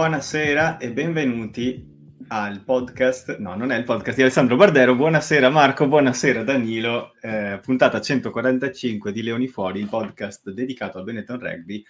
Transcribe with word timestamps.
Buonasera 0.00 0.78
e 0.78 0.92
benvenuti 0.92 2.16
al 2.28 2.64
podcast, 2.64 3.36
no 3.36 3.54
non 3.54 3.70
è 3.70 3.76
il 3.76 3.84
podcast 3.84 4.16
di 4.16 4.22
Alessandro 4.22 4.56
Bardero, 4.56 4.94
buonasera 4.94 5.50
Marco, 5.50 5.88
buonasera 5.88 6.42
Danilo, 6.42 7.12
eh, 7.20 7.60
puntata 7.62 8.00
145 8.00 9.12
di 9.12 9.22
Leoni 9.22 9.46
Fuori, 9.46 9.78
il 9.78 9.90
podcast 9.90 10.48
dedicato 10.52 10.96
al 10.96 11.04
Benetton 11.04 11.38
Rugby, 11.38 11.84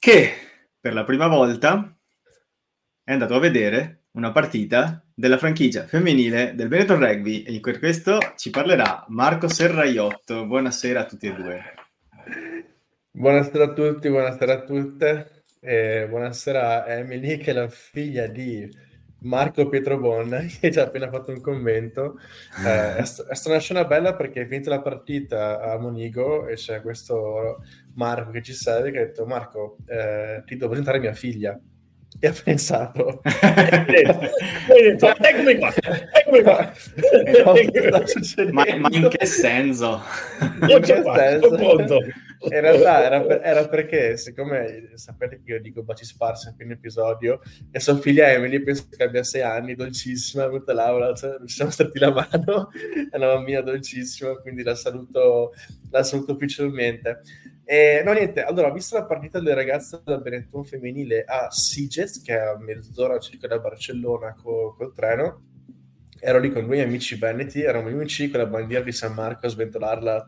che 0.00 0.32
per 0.80 0.94
la 0.94 1.04
prima 1.04 1.28
volta 1.28 1.96
è 3.04 3.12
andato 3.12 3.36
a 3.36 3.38
vedere 3.38 4.06
una 4.14 4.32
partita 4.32 5.00
della 5.14 5.38
franchigia 5.38 5.86
femminile 5.86 6.56
del 6.56 6.66
Benetton 6.66 6.98
Rugby. 6.98 7.44
E 7.44 7.60
per 7.60 7.78
questo 7.78 8.18
ci 8.34 8.50
parlerà 8.50 9.04
Marco 9.10 9.46
Serraiotto, 9.46 10.44
buonasera 10.44 11.02
a 11.02 11.04
tutti 11.04 11.28
e 11.28 11.34
due. 11.34 11.62
Buonasera 13.12 13.62
a 13.62 13.72
tutti, 13.72 14.08
buonasera 14.08 14.52
a 14.52 14.62
tutte. 14.64 15.33
Eh, 15.66 16.06
buonasera 16.10 16.86
Emily, 16.86 17.38
che 17.38 17.52
è 17.52 17.54
la 17.54 17.70
figlia 17.70 18.26
di 18.26 18.68
Marco 19.20 19.66
Pietrobon, 19.66 20.46
che 20.60 20.70
ci 20.70 20.78
ha 20.78 20.82
appena 20.82 21.08
fatto 21.08 21.30
un 21.30 21.40
commento. 21.40 22.18
Eh, 22.62 22.96
è, 22.96 23.04
st- 23.06 23.26
è 23.26 23.34
stata 23.34 23.54
una 23.54 23.60
scena 23.60 23.86
bella 23.86 24.14
perché 24.14 24.42
è 24.42 24.46
finita 24.46 24.68
la 24.68 24.82
partita 24.82 25.62
a 25.62 25.78
Monigo 25.78 26.48
e 26.48 26.56
c'è 26.56 26.82
questo 26.82 27.62
Marco 27.94 28.30
che 28.30 28.42
ci 28.42 28.52
serve 28.52 28.90
che 28.90 28.98
ha 28.98 29.04
detto 29.06 29.24
Marco, 29.24 29.78
eh, 29.86 30.42
ti 30.44 30.56
devo 30.56 30.66
presentare 30.66 31.00
mia 31.00 31.14
figlia. 31.14 31.58
E 32.20 32.26
ha 32.26 32.34
pensato, 32.44 33.20
eccomi 33.24 34.02
qua, 35.56 35.72
eccomi 36.12 36.42
qua. 36.42 36.60
ma, 38.52 38.64
ma, 38.76 38.88
in 38.90 39.08
che 39.08 39.26
senso? 39.26 40.00
In 40.68 40.80
che 40.80 41.02
senso? 41.02 41.98
In 42.44 42.60
realtà 42.60 43.04
era, 43.04 43.20
per, 43.20 43.40
era, 43.42 43.68
perché, 43.68 44.16
siccome 44.16 44.92
sapete 44.94 45.40
che 45.42 45.52
io 45.52 45.60
dico 45.60 45.82
baci 45.82 46.04
sparsi 46.04 46.48
a 46.48 46.54
fine 46.56 46.74
episodio, 46.74 47.40
e 47.70 47.80
sua 47.80 47.96
figlia 47.98 48.30
Emily, 48.30 48.62
penso 48.62 48.86
che 48.90 49.02
abbia 49.02 49.22
sei 49.22 49.42
anni, 49.42 49.74
dolcissima, 49.74 50.44
è 50.44 50.46
venuta 50.48 50.72
Laura, 50.72 51.14
cioè, 51.14 51.36
ci 51.46 51.54
siamo 51.54 51.70
stretti 51.70 51.98
la 51.98 52.12
mano, 52.12 52.70
è 53.10 53.16
una 53.16 53.34
bambina 53.34 53.60
dolcissima, 53.60 54.36
quindi 54.36 54.62
la 54.62 54.74
saluto, 54.74 55.52
la 55.90 56.02
saluto 56.02 56.32
ufficialmente. 56.32 57.22
E, 57.64 58.02
no, 58.04 58.12
niente, 58.12 58.42
allora, 58.42 58.68
ho 58.68 58.72
visto 58.72 58.96
la 58.96 59.06
partita 59.06 59.38
delle 59.38 59.54
ragazze 59.54 60.02
del 60.04 60.20
Benetton 60.20 60.64
femminile 60.64 61.24
a 61.24 61.50
Siget, 61.50 62.22
che 62.22 62.34
è 62.34 62.40
a 62.40 62.58
mezz'ora 62.58 63.18
circa 63.18 63.46
da 63.46 63.58
Barcellona 63.58 64.34
co- 64.34 64.74
col 64.76 64.92
treno, 64.92 65.53
ero 66.24 66.38
lì 66.38 66.50
con 66.50 66.64
due 66.64 66.82
amici 66.82 67.16
veneti, 67.16 67.60
eravamo 67.60 67.90
gli 67.90 67.94
unici 67.94 68.30
con 68.30 68.40
la 68.40 68.46
bandiera 68.46 68.82
di 68.82 68.92
San 68.92 69.12
Marco 69.12 69.46
a 69.46 69.50
sventolarla 69.50 70.24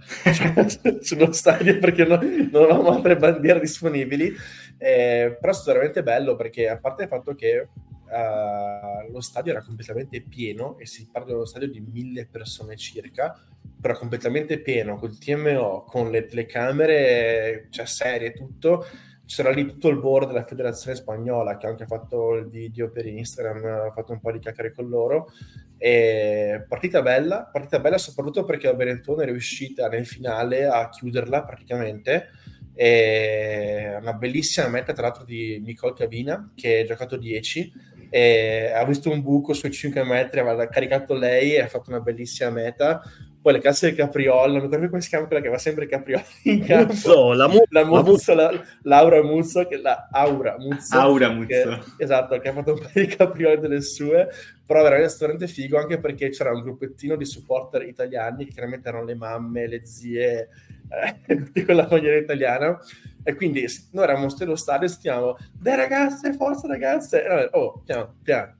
sullo 1.00 1.32
stadio 1.32 1.78
perché 1.78 2.04
no, 2.04 2.16
non 2.16 2.64
avevamo 2.64 2.90
altre 2.90 3.16
bandiere 3.16 3.60
disponibili. 3.60 4.30
Eh, 4.78 5.38
però 5.40 5.52
è 5.52 5.54
stato 5.54 5.72
veramente 5.72 6.02
bello 6.02 6.36
perché, 6.36 6.68
a 6.68 6.78
parte 6.78 7.04
il 7.04 7.08
fatto 7.08 7.34
che 7.34 7.60
uh, 7.60 9.10
lo 9.10 9.20
stadio 9.22 9.52
era 9.52 9.62
completamente 9.62 10.20
pieno, 10.20 10.78
e 10.78 10.84
si 10.84 11.08
parla 11.10 11.28
di 11.28 11.32
uno 11.32 11.46
stadio 11.46 11.70
di 11.70 11.80
mille 11.80 12.26
persone 12.26 12.76
circa, 12.76 13.42
però 13.80 13.96
completamente 13.96 14.60
pieno, 14.60 14.96
col 14.96 15.16
TMO, 15.16 15.84
con 15.84 16.10
le 16.10 16.26
telecamere, 16.26 17.68
cioè 17.70 17.86
serie 17.86 18.28
e 18.28 18.32
tutto, 18.32 18.84
c'era 19.26 19.50
lì 19.50 19.66
tutto 19.66 19.88
il 19.88 19.98
board 19.98 20.28
della 20.28 20.44
federazione 20.44 20.96
spagnola 20.96 21.56
che 21.56 21.66
ha 21.66 21.70
anche 21.70 21.86
fatto 21.86 22.34
il 22.34 22.48
video 22.48 22.90
per 22.90 23.06
Instagram, 23.06 23.64
ha 23.88 23.92
fatto 23.92 24.12
un 24.12 24.20
po' 24.20 24.32
di 24.32 24.38
chiacchiere 24.38 24.72
con 24.72 24.88
loro. 24.88 25.32
E 25.78 26.64
partita 26.66 27.02
bella, 27.02 27.48
partita 27.52 27.80
bella 27.80 27.98
soprattutto 27.98 28.44
perché 28.44 28.68
la 28.68 28.74
Benetton 28.74 29.20
è 29.20 29.24
riuscita 29.26 29.88
nel 29.88 30.06
finale 30.06 30.66
a 30.66 30.88
chiuderla 30.88 31.44
praticamente. 31.44 32.28
E 32.72 33.96
una 34.00 34.12
bellissima 34.12 34.68
meta, 34.68 34.92
tra 34.92 35.02
l'altro, 35.02 35.24
di 35.24 35.60
Nicole 35.60 35.94
Cavina 35.94 36.52
che 36.54 36.80
ha 36.80 36.84
giocato 36.84 37.16
10 37.16 37.72
e 38.08 38.70
ha 38.72 38.84
visto 38.84 39.10
un 39.10 39.22
buco 39.22 39.52
sui 39.52 39.72
5 39.72 40.04
metri, 40.04 40.38
aveva 40.38 40.68
caricato 40.68 41.14
lei 41.14 41.54
e 41.54 41.62
ha 41.62 41.66
fatto 41.66 41.90
una 41.90 42.00
bellissima 42.00 42.50
meta 42.50 43.02
poi 43.46 43.54
le 43.54 43.60
casse 43.60 43.86
del 43.86 43.94
Capriolo, 43.94 44.54
non 44.54 44.62
ricordo 44.62 44.88
come 44.88 45.00
si 45.00 45.08
chiama 45.08 45.26
quella 45.26 45.40
che 45.40 45.48
va 45.48 45.58
sempre 45.58 45.86
Capriolo 45.86 46.24
in 46.42 46.64
campo. 46.64 46.94
Muzzo, 46.94 47.32
la, 47.32 47.46
mu- 47.46 47.62
la 47.68 47.84
Muzzo, 47.84 48.34
la, 48.34 48.50
Laura 48.82 49.22
Muzzo, 49.22 49.68
che 49.68 49.76
la 49.76 50.08
Aura 50.10 50.56
Muzzo. 50.58 50.98
Aura 50.98 51.30
Muzzo. 51.30 51.46
Che, 51.46 52.02
esatto, 52.02 52.40
che 52.40 52.48
ha 52.48 52.52
fatto 52.52 52.72
un 52.72 52.80
paio 52.80 53.06
di 53.06 53.14
caprioli 53.14 53.60
delle 53.60 53.82
sue, 53.82 54.28
però 54.66 54.82
veramente 54.82 55.14
veramente 55.20 55.46
figo 55.46 55.78
anche 55.78 56.00
perché 56.00 56.30
c'era 56.30 56.50
un 56.50 56.62
gruppettino 56.62 57.14
di 57.14 57.24
supporter 57.24 57.82
italiani, 57.82 58.46
che 58.46 58.50
chiaramente 58.50 58.88
erano 58.88 59.04
le 59.04 59.14
mamme, 59.14 59.68
le 59.68 59.86
zie, 59.86 60.48
eh, 60.90 61.36
tutti 61.38 61.64
con 61.64 61.76
la 61.76 61.86
maniera 61.88 62.16
italiana. 62.16 62.76
E 63.22 63.36
quindi 63.36 63.64
noi 63.92 64.02
eravamo 64.02 64.28
sullo 64.28 64.56
stadio 64.56 64.88
e 64.88 64.90
stiamo, 64.90 65.36
dai 65.52 65.76
ragazze, 65.76 66.32
forza 66.32 66.66
ragazze! 66.66 67.24
E 67.24 67.28
noi, 67.28 67.48
oh, 67.52 67.80
piano, 67.84 68.16
piano 68.24 68.56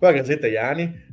guarda 0.00 0.18
che 0.18 0.24
siete 0.24 0.48
italiani 0.48 1.08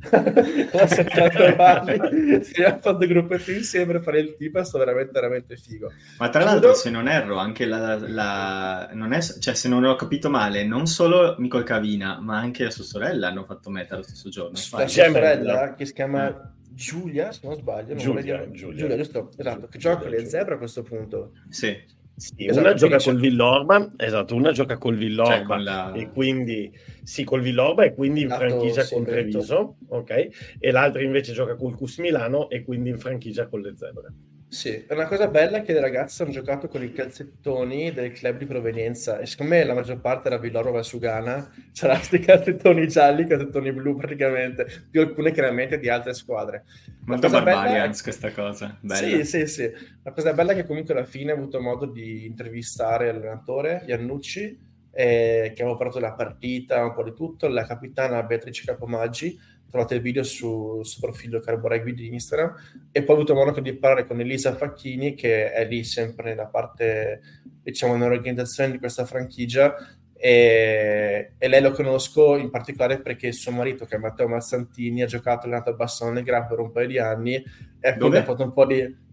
abbiamo 2.56 2.78
fatto 2.80 3.02
il 3.02 3.08
gruppetto 3.08 3.52
insieme 3.52 3.92
per 3.92 4.02
fare 4.02 4.20
il 4.20 4.34
tipo 4.36 4.64
sto 4.64 4.78
veramente 4.78 5.12
veramente 5.12 5.56
figo 5.56 5.92
ma 6.18 6.30
tra 6.30 6.42
l'altro 6.42 6.72
se 6.72 6.88
non 6.88 7.06
erro 7.06 7.36
anche 7.36 7.66
la, 7.66 7.96
la 7.98 8.90
non 8.94 9.12
è, 9.12 9.20
cioè 9.20 9.54
se 9.54 9.68
non 9.68 9.84
ho 9.84 9.94
capito 9.94 10.30
male 10.30 10.64
non 10.64 10.86
solo 10.86 11.36
Nicole 11.38 11.64
Cavina 11.64 12.18
ma 12.20 12.38
anche 12.38 12.64
la 12.64 12.70
sua 12.70 12.84
sorella 12.84 13.28
hanno 13.28 13.44
fatto 13.44 13.68
meta 13.68 13.96
lo 13.96 14.02
stesso 14.02 14.30
giorno 14.30 14.52
la 14.52 14.58
sua 14.58 14.88
sorella 14.88 15.74
che 15.74 15.84
si 15.84 15.92
chiama 15.92 16.28
eh. 16.28 16.56
Giulia, 16.78 17.32
se 17.32 17.40
non 17.42 17.56
sbaglio, 17.56 17.94
non 17.94 17.98
Giulia, 17.98 18.50
Giulia. 18.52 18.76
Giulia, 18.76 18.96
giusto? 18.96 19.30
Esatto, 19.36 19.66
che 19.66 19.78
gioca 19.78 20.02
con 20.02 20.10
le 20.10 20.24
zebre 20.26 20.54
a 20.54 20.58
questo 20.58 20.82
punto. 20.82 21.32
Sì. 21.48 21.76
Sì, 22.18 22.46
esatto, 22.46 22.66
una 22.66 22.74
gioca 22.74 22.98
col 22.98 23.20
Villorba, 23.20 23.92
esatto, 23.96 24.34
una 24.34 24.50
gioca 24.50 24.76
col 24.76 24.96
Villorba 24.96 25.54
cioè 25.54 25.58
la... 25.62 25.92
e 25.92 26.08
quindi 26.10 26.70
sì, 27.04 27.22
col 27.22 27.42
Villorba 27.42 27.84
e 27.84 27.94
quindi 27.94 28.22
in 28.22 28.28
franchigia 28.28 28.84
con 28.88 29.04
Treviso, 29.04 29.76
ok? 29.86 30.56
E 30.58 30.70
l'altra 30.72 31.00
invece 31.00 31.32
gioca 31.32 31.54
col 31.54 31.76
Cus 31.76 31.98
Milano 31.98 32.50
e 32.50 32.64
quindi 32.64 32.90
in 32.90 32.98
franchigia 32.98 33.46
con 33.46 33.60
le 33.60 33.76
Zebre. 33.76 34.08
Sì, 34.50 34.84
è 34.86 34.94
una 34.94 35.06
cosa 35.06 35.28
bella 35.28 35.60
che 35.60 35.74
le 35.74 35.80
ragazze 35.80 36.22
hanno 36.22 36.32
giocato 36.32 36.68
con 36.68 36.82
i 36.82 36.90
calzettoni 36.90 37.92
del 37.92 38.12
club 38.12 38.38
di 38.38 38.46
provenienza 38.46 39.18
e 39.18 39.26
siccome 39.26 39.62
la 39.62 39.74
maggior 39.74 40.00
parte 40.00 40.28
era 40.28 40.38
Villoro 40.38 40.70
Valsugana, 40.70 41.52
c'erano 41.72 41.98
questi 41.98 42.18
calzettoni 42.20 42.88
gialli, 42.88 43.26
calzettoni 43.26 43.72
blu 43.72 43.96
praticamente, 43.96 44.66
più 44.90 45.02
alcune 45.02 45.32
chiaramente 45.32 45.78
di 45.78 45.90
altre 45.90 46.14
squadre. 46.14 46.64
Molto 47.04 47.28
Barbarians 47.28 48.00
è... 48.00 48.02
questa 48.02 48.32
cosa. 48.32 48.78
Bella. 48.80 49.06
Sì, 49.06 49.24
sì, 49.24 49.46
sì. 49.46 49.70
La 50.02 50.12
cosa 50.12 50.32
bella 50.32 50.52
è 50.52 50.54
che 50.54 50.64
comunque 50.64 50.94
alla 50.94 51.04
fine 51.04 51.32
ho 51.32 51.36
avuto 51.36 51.60
modo 51.60 51.84
di 51.84 52.24
intervistare 52.24 53.12
l'allenatore 53.12 53.82
Iannucci, 53.86 54.58
eh, 54.90 55.52
che 55.54 55.62
aveva 55.62 55.76
parlato 55.76 56.00
della 56.00 56.14
partita, 56.14 56.82
un 56.84 56.94
po' 56.94 57.04
di 57.04 57.12
tutto, 57.12 57.48
la 57.48 57.66
capitana 57.66 58.22
Beatrice 58.22 58.64
Capomaggi, 58.64 59.38
trovate 59.70 59.96
il 59.96 60.00
video 60.00 60.22
su, 60.22 60.80
sul 60.82 61.00
profilo 61.00 61.40
Carbo 61.40 61.68
Rugby 61.68 61.94
di 61.94 62.12
Instagram. 62.12 62.54
E 62.90 63.02
poi 63.02 63.14
ho 63.14 63.18
avuto 63.18 63.34
modo 63.34 63.60
di 63.60 63.74
parlare 63.74 64.06
con 64.06 64.20
Elisa 64.20 64.54
Facchini 64.54 65.14
che 65.14 65.52
è 65.52 65.66
lì 65.66 65.84
sempre 65.84 66.30
nella 66.30 66.46
parte 66.46 67.20
diciamo 67.62 67.96
nell'organizzazione 67.96 68.72
di 68.72 68.78
questa 68.78 69.04
franchigia. 69.04 69.74
E, 70.20 71.34
e, 71.38 71.48
lei 71.48 71.62
lo 71.62 71.70
conosco 71.70 72.36
in 72.36 72.50
particolare 72.50 73.00
perché 73.00 73.30
suo 73.30 73.52
marito 73.52 73.84
che 73.84 73.94
è 73.94 73.98
Matteo 74.00 74.26
Mazzantini 74.26 75.02
ha 75.02 75.06
giocato 75.06 75.46
allenato 75.46 75.70
a 75.70 75.74
Bassano 75.74 76.10
Negra 76.10 76.42
per 76.42 76.58
un 76.58 76.72
paio 76.72 76.88
di 76.88 76.98
anni 76.98 77.40
e 77.78 77.96
quindi 77.96 78.16
ha 78.16 78.24
fatto 78.24 78.42
un 78.42 78.52
po' 78.52 78.66
di 78.66 79.06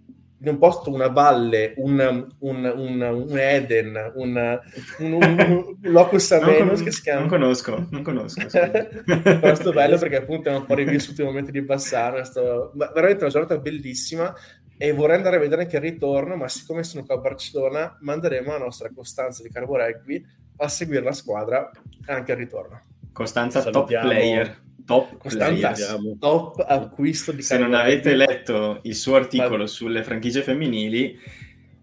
in 0.45 0.51
un 0.51 0.57
posto, 0.59 0.93
una 0.93 1.07
valle, 1.07 1.73
un, 1.77 2.27
un, 2.39 2.73
un, 2.75 3.25
un 3.29 3.37
Eden, 3.37 4.11
un, 4.13 4.59
un, 4.99 5.77
locus 5.81 6.31
amenus 6.33 6.83
che 6.83 6.91
si 6.91 7.01
chiama. 7.01 7.21
Non 7.21 7.29
conosco, 7.29 7.87
non 7.89 8.03
conosco. 8.03 8.47
È 8.47 8.89
bello 9.73 9.97
perché 9.97 10.17
appunto 10.17 10.49
è 10.49 10.55
un 10.55 10.65
po' 10.65 10.75
rivissuto 10.75 11.23
i 11.23 11.25
momenti 11.25 11.51
di 11.51 11.61
Bassano, 11.61 12.17
è 12.17 12.25
stato 12.25 12.71
veramente 12.75 13.23
una 13.23 13.31
giornata 13.31 13.57
bellissima 13.57 14.33
e 14.77 14.91
vorrei 14.93 15.15
andare 15.15 15.37
a 15.37 15.39
vedere 15.39 15.63
anche 15.63 15.77
il 15.77 15.81
ritorno, 15.81 16.35
ma 16.35 16.47
siccome 16.47 16.83
sono 16.83 17.03
qua 17.05 17.15
a 17.15 17.19
Barcellona, 17.19 17.97
manderemo 18.01 18.51
la 18.51 18.59
nostra 18.59 18.91
Costanza 18.93 19.41
di 19.41 19.49
Carbo 19.49 19.77
Rugby 19.77 20.23
a 20.57 20.67
seguire 20.67 21.01
la 21.01 21.13
squadra 21.13 21.71
anche 22.05 22.31
al 22.31 22.37
ritorno. 22.37 22.81
Costanza 23.11 23.61
Salutiamo. 23.61 24.07
top 24.07 24.15
player 24.15 24.63
top, 24.85 25.17
top 26.19 26.65
acquisto 26.67 27.31
di 27.31 27.41
Se 27.41 27.57
non 27.57 27.73
avete 27.73 28.15
letto 28.15 28.79
il 28.83 28.95
suo 28.95 29.15
articolo 29.15 29.63
Ma... 29.63 29.67
sulle 29.67 30.03
franchigie 30.03 30.41
femminili, 30.41 31.19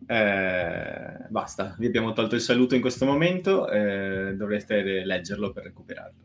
eh, 0.07 1.17
basta, 1.29 1.75
vi 1.79 1.87
abbiamo 1.87 2.13
tolto 2.13 2.35
il 2.35 2.41
saluto 2.41 2.75
in 2.75 2.81
questo 2.81 3.05
momento, 3.05 3.69
eh, 3.69 4.35
dovreste 4.37 5.05
leggerlo 5.05 5.53
per 5.53 5.65
recuperarlo. 5.65 6.22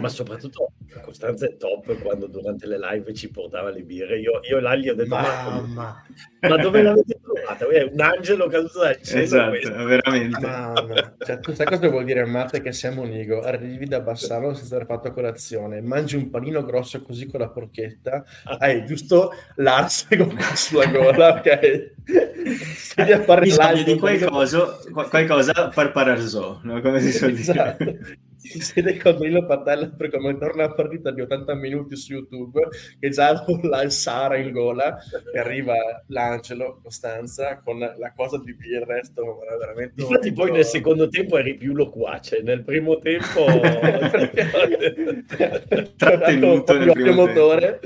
Ma 0.00 0.08
soprattutto 0.08 0.72
Costanza 1.02 1.46
è 1.46 1.56
top 1.56 1.98
quando 2.00 2.26
durante 2.26 2.66
le 2.66 2.78
live 2.78 3.12
ci 3.14 3.30
portava 3.30 3.70
le 3.70 3.82
birre. 3.82 4.18
Io, 4.18 4.40
io 4.48 4.60
là 4.60 4.74
gli 4.74 4.88
ho 4.88 4.94
detto: 4.94 5.14
Mamma. 5.14 6.02
Ma, 6.40 6.56
dove 6.56 6.82
l'avete 6.82 7.18
trovata? 7.20 7.66
È 7.68 7.82
un 7.82 8.00
angelo 8.00 8.46
caduto 8.48 8.80
dal 8.80 9.00
cielo. 9.02 9.22
Esatto, 9.22 9.84
veramente. 9.84 10.40
Mamma. 10.40 11.14
Cioè, 11.18 11.40
tu 11.40 11.52
sai 11.52 11.66
cosa 11.66 11.88
vuol 11.88 12.04
dire, 12.04 12.24
Matte? 12.24 12.60
Che 12.60 12.72
siamo 12.72 13.02
un 13.02 13.08
Nigo. 13.08 13.40
Arrivi 13.42 13.86
da 13.86 14.00
Bassano 14.00 14.54
senza 14.54 14.76
aver 14.76 14.86
fatto 14.86 15.12
colazione, 15.12 15.80
mangi 15.80 16.16
un 16.16 16.30
panino 16.30 16.64
grosso 16.64 17.02
così 17.02 17.26
con 17.26 17.40
la 17.40 17.48
porchetta, 17.48 18.24
hai 18.58 18.84
giusto 18.86 19.32
l'arse 19.56 20.06
sulla 20.54 20.86
gola, 20.86 21.34
ok? 21.34 21.94
Devi 22.96 23.12
a 23.12 23.20
parlare 23.20 23.82
di 23.82 23.98
qualcosa, 23.98 24.78
qualcosa 25.10 25.68
per 25.68 25.90
pararzò, 25.90 26.60
no? 26.62 26.80
come 26.80 27.00
si 27.00 27.12
suol 27.12 27.32
esatto. 27.32 27.84
dire 27.84 28.00
si 28.04 28.25
siede 28.60 28.98
con 28.98 29.16
Grillo 29.16 29.46
Patella 29.46 29.88
per 29.88 30.10
come 30.10 30.36
torna 30.38 30.64
a 30.64 30.72
partita 30.72 31.10
di 31.10 31.20
80 31.20 31.54
minuti 31.54 31.96
su 31.96 32.12
YouTube 32.12 32.68
che 32.98 33.08
già 33.10 33.44
là 33.62 33.82
il 33.82 33.90
Sara 33.90 34.36
in 34.36 34.52
gola 34.52 34.96
e 35.32 35.38
arriva 35.38 35.74
l'Angelo 36.08 36.80
Costanza 36.82 37.60
con 37.62 37.78
la 37.78 38.12
cosa 38.14 38.38
di 38.38 38.50
il 38.50 38.82
resto 38.82 39.38
veramente 39.58 40.00
infatti 40.00 40.32
poi 40.32 40.50
nel 40.50 40.64
secondo 40.64 41.08
tempo 41.08 41.38
eri 41.38 41.56
più 41.56 41.74
loquace 41.74 42.42
nel 42.42 42.64
primo 42.64 42.98
tempo 42.98 43.44
trattenuto 45.96 46.78
nel 46.78 46.92
primo 46.92 47.12
motore 47.12 47.80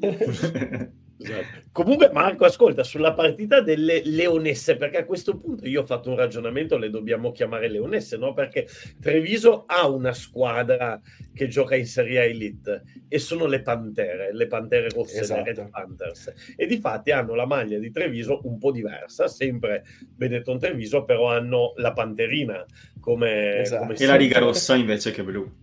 Esatto. 1.24 1.62
Comunque, 1.72 2.10
Marco, 2.12 2.44
ascolta, 2.44 2.84
sulla 2.84 3.14
partita 3.14 3.60
delle 3.60 4.02
leonesse, 4.04 4.76
perché 4.76 4.98
a 4.98 5.04
questo 5.04 5.38
punto 5.38 5.66
io 5.66 5.82
ho 5.82 5.86
fatto 5.86 6.10
un 6.10 6.16
ragionamento, 6.16 6.76
le 6.76 6.90
dobbiamo 6.90 7.32
chiamare 7.32 7.68
leonesse, 7.68 8.16
no? 8.16 8.34
Perché 8.34 8.66
Treviso 9.00 9.64
ha 9.66 9.88
una 9.88 10.12
squadra 10.12 11.00
che 11.32 11.48
gioca 11.48 11.74
in 11.74 11.86
Serie 11.86 12.20
A 12.20 12.24
Elite 12.24 12.82
e 13.08 13.18
sono 13.18 13.46
le 13.46 13.62
Pantere, 13.62 14.34
le 14.34 14.46
Pantere 14.46 14.88
rosse, 14.90 15.20
esatto. 15.20 15.42
le 15.42 15.54
Red 15.54 15.70
Panthers. 15.70 16.32
E 16.56 16.66
di 16.66 16.78
fatti 16.78 17.10
hanno 17.10 17.34
la 17.34 17.46
maglia 17.46 17.78
di 17.78 17.90
Treviso 17.90 18.40
un 18.44 18.58
po' 18.58 18.70
diversa, 18.70 19.26
sempre 19.26 19.84
Benetton 20.14 20.58
Treviso, 20.58 21.04
però 21.04 21.30
hanno 21.30 21.72
la 21.76 21.92
Panterina 21.92 22.64
come... 23.00 23.60
Esatto. 23.60 23.82
come 23.82 23.94
e 23.94 24.06
la 24.06 24.16
riga 24.16 24.38
rossa 24.38 24.74
invece 24.74 25.10
che 25.10 25.24
blu 25.24 25.62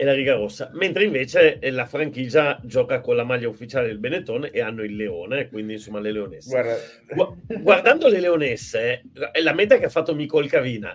e 0.00 0.04
la 0.04 0.12
riga 0.12 0.34
rossa, 0.34 0.70
mentre 0.74 1.02
invece 1.02 1.58
eh, 1.58 1.72
la 1.72 1.84
franchigia 1.84 2.60
gioca 2.62 3.00
con 3.00 3.16
la 3.16 3.24
maglia 3.24 3.48
ufficiale 3.48 3.88
del 3.88 3.98
Benetton 3.98 4.48
e 4.52 4.60
hanno 4.60 4.84
il 4.84 4.94
leone, 4.94 5.48
quindi 5.48 5.72
insomma 5.72 5.98
le 5.98 6.12
leonesse. 6.12 6.50
Guarda. 6.50 7.36
Guardando 7.58 8.06
le 8.06 8.20
leonesse, 8.20 9.02
è 9.32 9.40
la 9.40 9.52
meta 9.52 9.76
che 9.76 9.86
ha 9.86 9.88
fatto 9.88 10.14
Micol 10.14 10.48
Cavina, 10.48 10.94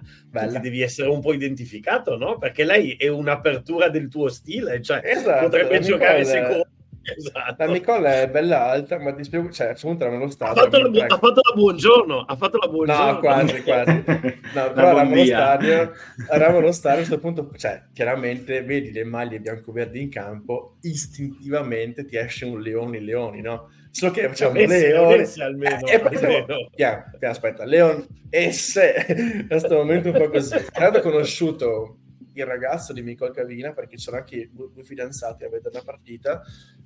devi 0.61 0.81
essere 0.81 1.09
un 1.09 1.19
po' 1.19 1.33
identificato, 1.33 2.15
no? 2.15 2.37
Perché 2.37 2.63
lei 2.63 2.93
è 2.93 3.09
un'apertura 3.09 3.89
del 3.89 4.07
tuo 4.07 4.29
stile, 4.29 4.81
cioè 4.81 5.01
esatto, 5.03 5.47
potrebbe 5.47 5.81
giocare 5.81 6.23
secondo 6.23 6.67
Esatto. 7.03 7.55
La 7.57 7.71
Nicola 7.71 8.21
è 8.21 8.29
bella 8.29 8.69
alta, 8.69 8.97
ma 8.97 9.13
ti 9.13 9.23
spiego, 9.23 9.51
cioè, 9.51 9.67
a 9.67 9.73
punto 9.73 10.03
eravamo 10.03 10.23
allo 10.23 10.31
stadio. 10.31 10.61
Ha 10.61 10.63
fatto, 10.63 10.89
la, 10.89 11.05
ha 11.05 11.17
fatto 11.17 11.41
la 11.43 11.53
buongiorno, 11.53 12.19
ha 12.19 12.35
fatto 12.35 12.57
la 12.57 12.67
buongiorno. 12.67 13.11
No, 13.11 13.19
quasi, 13.19 13.63
quasi. 13.63 14.03
No, 14.53 14.71
però 14.71 14.87
eravamo 14.87 15.13
allo 15.13 15.25
stadio, 15.25 15.93
eravamo 16.29 16.57
allo 16.59 16.71
stadio, 16.71 17.03
a 17.03 17.05
questo 17.07 17.19
punto, 17.19 17.51
cioè, 17.57 17.83
chiaramente 17.91 18.63
vedi 18.63 18.91
le 18.91 19.03
maglie 19.03 19.39
bianco-verdi 19.39 20.01
in 20.01 20.09
campo, 20.09 20.77
istintivamente 20.81 22.05
ti 22.05 22.17
esce 22.17 22.45
un 22.45 22.61
leone, 22.61 22.99
leoni, 22.99 23.41
no? 23.41 23.69
Solo 23.89 24.11
che 24.11 24.27
facciamo 24.27 24.55
cioè, 24.55 24.67
leone, 24.67 25.29
almeno, 25.39 25.87
eh, 25.87 25.93
e 25.93 25.99
poi 25.99 26.17
siamo, 26.17 26.45
piano, 26.45 27.11
piano, 27.17 27.33
aspetta, 27.33 27.65
leon, 27.65 28.05
esse, 28.29 29.05
in 29.41 29.47
questo 29.47 29.75
momento 29.75 30.09
un 30.09 30.17
po' 30.17 30.29
così. 30.29 30.55
Avevo 30.73 30.99
conosciuto 31.01 31.97
il 32.33 32.45
ragazzo 32.45 32.93
di 32.93 33.01
Nicole 33.01 33.31
Cavina, 33.31 33.73
perché 33.73 33.97
sono 33.97 34.17
anche 34.17 34.49
due, 34.51 34.69
due 34.73 34.83
fidanzati 34.83 35.43
a 35.43 35.49
vedere 35.49 35.73
la 35.73 35.83
partita, 35.83 36.41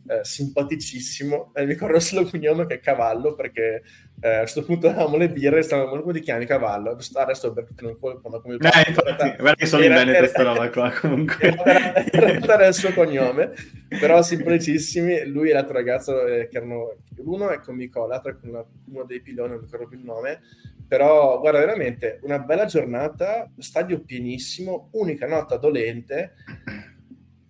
eh, 0.08 0.24
simpaticissimo. 0.24 1.52
Eh, 1.54 1.66
mi 1.66 1.74
ricordo 1.74 2.00
solo 2.00 2.28
cognome 2.30 2.66
che 2.66 2.76
è 2.76 2.80
Cavallo, 2.80 3.36
perché 3.36 3.84
eh, 4.20 4.30
a 4.30 4.40
questo 4.40 4.64
punto 4.64 4.88
avevamo 4.88 5.18
le 5.18 5.30
birre 5.30 5.60
e 5.60 5.64
stavamo 5.64 6.02
come 6.02 6.14
ti 6.14 6.22
chiami 6.22 6.46
Cavallo? 6.46 6.98
Adesso 7.14 7.54
perché 7.54 7.74
non 7.82 7.98
puoi 7.98 8.20
come 8.22 8.56
il 8.56 8.66
eh, 8.66 8.90
infatti, 8.90 9.36
guarda 9.38 9.56
che 9.56 9.66
sono 9.66 9.84
in 9.84 9.94
Veneto 9.94 10.20
questa 10.20 10.44
roba 10.44 10.70
qua 10.70 10.92
comunque. 10.92 11.56
Era, 11.56 12.06
era, 12.06 12.54
era 12.54 12.68
il 12.68 12.74
suo 12.74 12.92
cognome, 12.94 13.54
però 13.88 14.22
simpaticissimi. 14.22 15.26
Lui 15.26 15.50
e 15.50 15.54
l'altro 15.54 15.74
ragazzo 15.74 16.26
eh, 16.26 16.48
che 16.48 16.58
erano... 16.58 16.98
Uno 17.18 17.50
è 17.50 17.60
con 17.60 17.76
Nicola, 17.76 18.08
l'altro 18.08 18.32
è 18.32 18.40
con 18.40 18.50
una, 18.50 18.66
uno 18.86 19.04
dei 19.04 19.22
piloni, 19.22 19.52
non 19.52 19.62
ricordo 19.62 19.88
più 19.88 19.98
il 19.98 20.04
nome, 20.04 20.40
però 20.88 21.40
guarda 21.40 21.60
veramente 21.60 22.20
una 22.24 22.40
bella 22.40 22.66
giornata, 22.66 23.52
stadio 23.58 24.02
pienissimo, 24.02 24.90
unica 24.94 25.28
nota 25.28 25.58
dolente, 25.58 26.34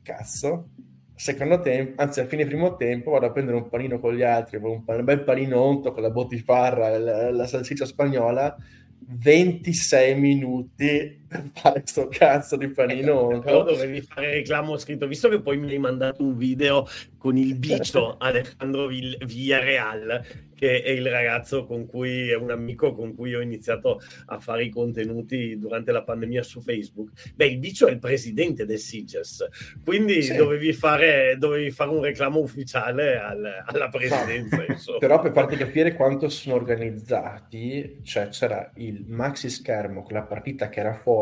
cazzo, 0.02 0.70
secondo 1.14 1.60
tempo, 1.60 2.02
anzi 2.02 2.20
a 2.22 2.26
fine 2.26 2.46
primo 2.46 2.76
tempo 2.78 3.12
vado 3.12 3.26
a 3.26 3.32
prendere 3.32 3.58
un 3.58 3.68
panino 3.70 4.00
con 4.00 4.16
gli 4.16 4.22
altri, 4.22 4.58
un, 4.58 4.84
un 4.86 5.04
bel 5.04 5.24
panino 5.24 5.60
onto 5.60 5.92
con 5.92 6.02
la 6.02 6.12
bottifarra, 6.12 6.98
la, 6.98 7.32
la 7.32 7.48
salsiccia 7.48 7.86
spagnola, 7.86 8.56
26 9.00 10.16
minuti 10.20 11.26
per 11.28 11.50
fare 11.54 11.82
sto 11.86 12.08
cazzo 12.08 12.56
di 12.56 12.70
panino. 12.70 13.32
Ecco, 13.32 13.40
però 13.42 13.64
dovevi 13.64 14.02
fare 14.02 14.32
reclamo 14.32 14.78
scritto, 14.78 15.08
visto 15.08 15.30
che 15.30 15.42
poi 15.42 15.58
mi 15.58 15.72
hai 15.72 15.80
mandato 15.80 16.24
un 16.24 16.38
video 16.38 16.88
con 17.18 17.38
il 17.38 17.56
bicio 17.56 18.16
Alejandro 18.20 18.88
Villarreal, 18.88 20.26
che 20.56 20.82
è 20.82 20.90
il 20.90 21.08
ragazzo 21.10 21.66
con 21.66 21.86
cui 21.86 22.30
è 22.30 22.36
un 22.36 22.52
amico 22.52 22.94
con 22.94 23.14
cui 23.14 23.36
ho 23.36 23.42
iniziato 23.42 24.00
a 24.28 24.40
fare 24.40 24.64
i 24.64 24.70
contenuti 24.70 25.58
durante 25.60 25.92
la 25.92 26.04
pandemia 26.04 26.42
su 26.44 26.62
Facebook. 26.62 27.34
Beh, 27.36 27.46
il 27.46 27.58
bicio 27.60 27.88
è 27.88 27.92
il 27.92 28.00
presidente 28.00 28.66
del 28.66 28.80
SIGES, 28.80 29.48
quindi 29.84 30.22
sì. 30.24 30.36
dovevi, 30.36 30.74
fare, 30.74 31.36
dovevi, 31.38 31.70
fare, 31.72 31.92
un 31.92 32.02
reclamo 32.02 32.40
ufficiale 32.40 33.20
al, 33.20 33.64
alla 33.66 33.90
presidenza. 33.90 34.58
No. 34.58 34.98
Però 34.98 35.22
per 35.22 35.32
farti 35.32 35.58
capire 35.58 35.94
quanto 35.94 36.30
sono 36.30 36.56
organizzati, 36.56 38.00
cioè 38.04 38.30
c'era 38.30 38.72
il 38.76 39.04
maxi 39.08 39.50
schermo 39.50 40.04
con 40.04 40.14
la 40.14 40.24
partita 40.24 40.70
che 40.70 40.80
era 40.80 40.94
fuori 40.94 41.17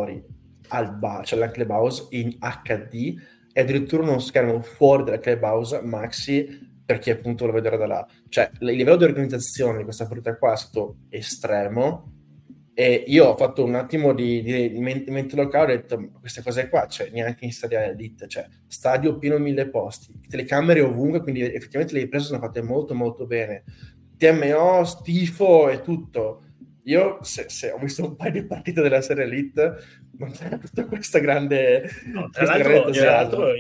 al 0.69 0.95
bar, 0.95 1.25
cioè 1.25 1.39
la 1.39 1.51
clubhouse 1.51 2.07
in 2.12 2.38
HD 2.39 3.15
e 3.53 3.62
addirittura 3.62 4.03
uno 4.03 4.19
schermo 4.19 4.62
fuori 4.62 5.03
dalla 5.03 5.19
clubhouse 5.19 5.81
maxi 5.81 6.74
per 6.86 7.00
chi 7.00 7.09
appunto 7.09 7.45
lo 7.45 7.51
vedrà 7.51 7.77
da 7.77 7.88
là. 7.88 8.07
Cioè, 8.30 8.51
il 8.59 8.75
livello 8.75 8.97
di 8.97 9.06
organizzazione 9.06 9.77
di 9.80 9.83
questa 9.83 10.07
partita 10.07 10.38
qua 10.38 10.53
è 10.53 10.57
stato 10.57 10.97
estremo 11.09 12.12
e 12.77 13.06
io 13.07 13.27
ho 13.27 13.38
fatto 13.38 13.63
un 13.63 13.75
attimo 13.75 14.13
di, 14.13 14.42
di, 14.44 14.71
di 14.74 14.80
mente 14.80 15.36
locale 15.38 15.74
ho 15.74 15.77
detto 15.77 16.12
queste 16.19 16.44
cose 16.44 16.68
qua, 16.68 16.86
cioè 16.88 17.09
neanche 17.09 17.45
in 17.45 17.53
stadio 17.53 17.80
elite, 17.80 18.27
cioè 18.27 18.45
stadio 18.68 19.18
pieno 19.18 19.38
mille 19.38 19.69
posti, 19.69 20.19
telecamere 20.27 20.81
ovunque, 20.81 21.21
quindi 21.21 21.41
effettivamente 21.41 21.94
le 21.94 22.01
riprese 22.01 22.25
sono 22.25 22.39
fatte 22.39 22.62
molto 22.62 22.94
molto 22.94 23.25
bene. 23.25 23.63
TMO, 24.17 24.84
stifo 24.84 25.69
e 25.69 25.81
tutto. 25.81 26.43
Io 26.86 27.20
se, 27.22 27.50
se 27.50 27.72
ho 27.72 27.77
visto 27.77 28.04
un 28.04 28.15
paio 28.15 28.32
di 28.32 28.46
partite 28.46 28.82
della 28.82 29.01
serie 29.01 29.24
Elite, 29.24 29.75
non 30.18 30.32
c'era 30.32 30.58
tutta 30.58 30.86
questa 30.86 31.20
grande... 31.20 31.89
No, 32.06 32.30
tra, 32.30 32.46
l'altro, 32.46 32.89
tra 32.92 33.06
l'altro 33.06 33.54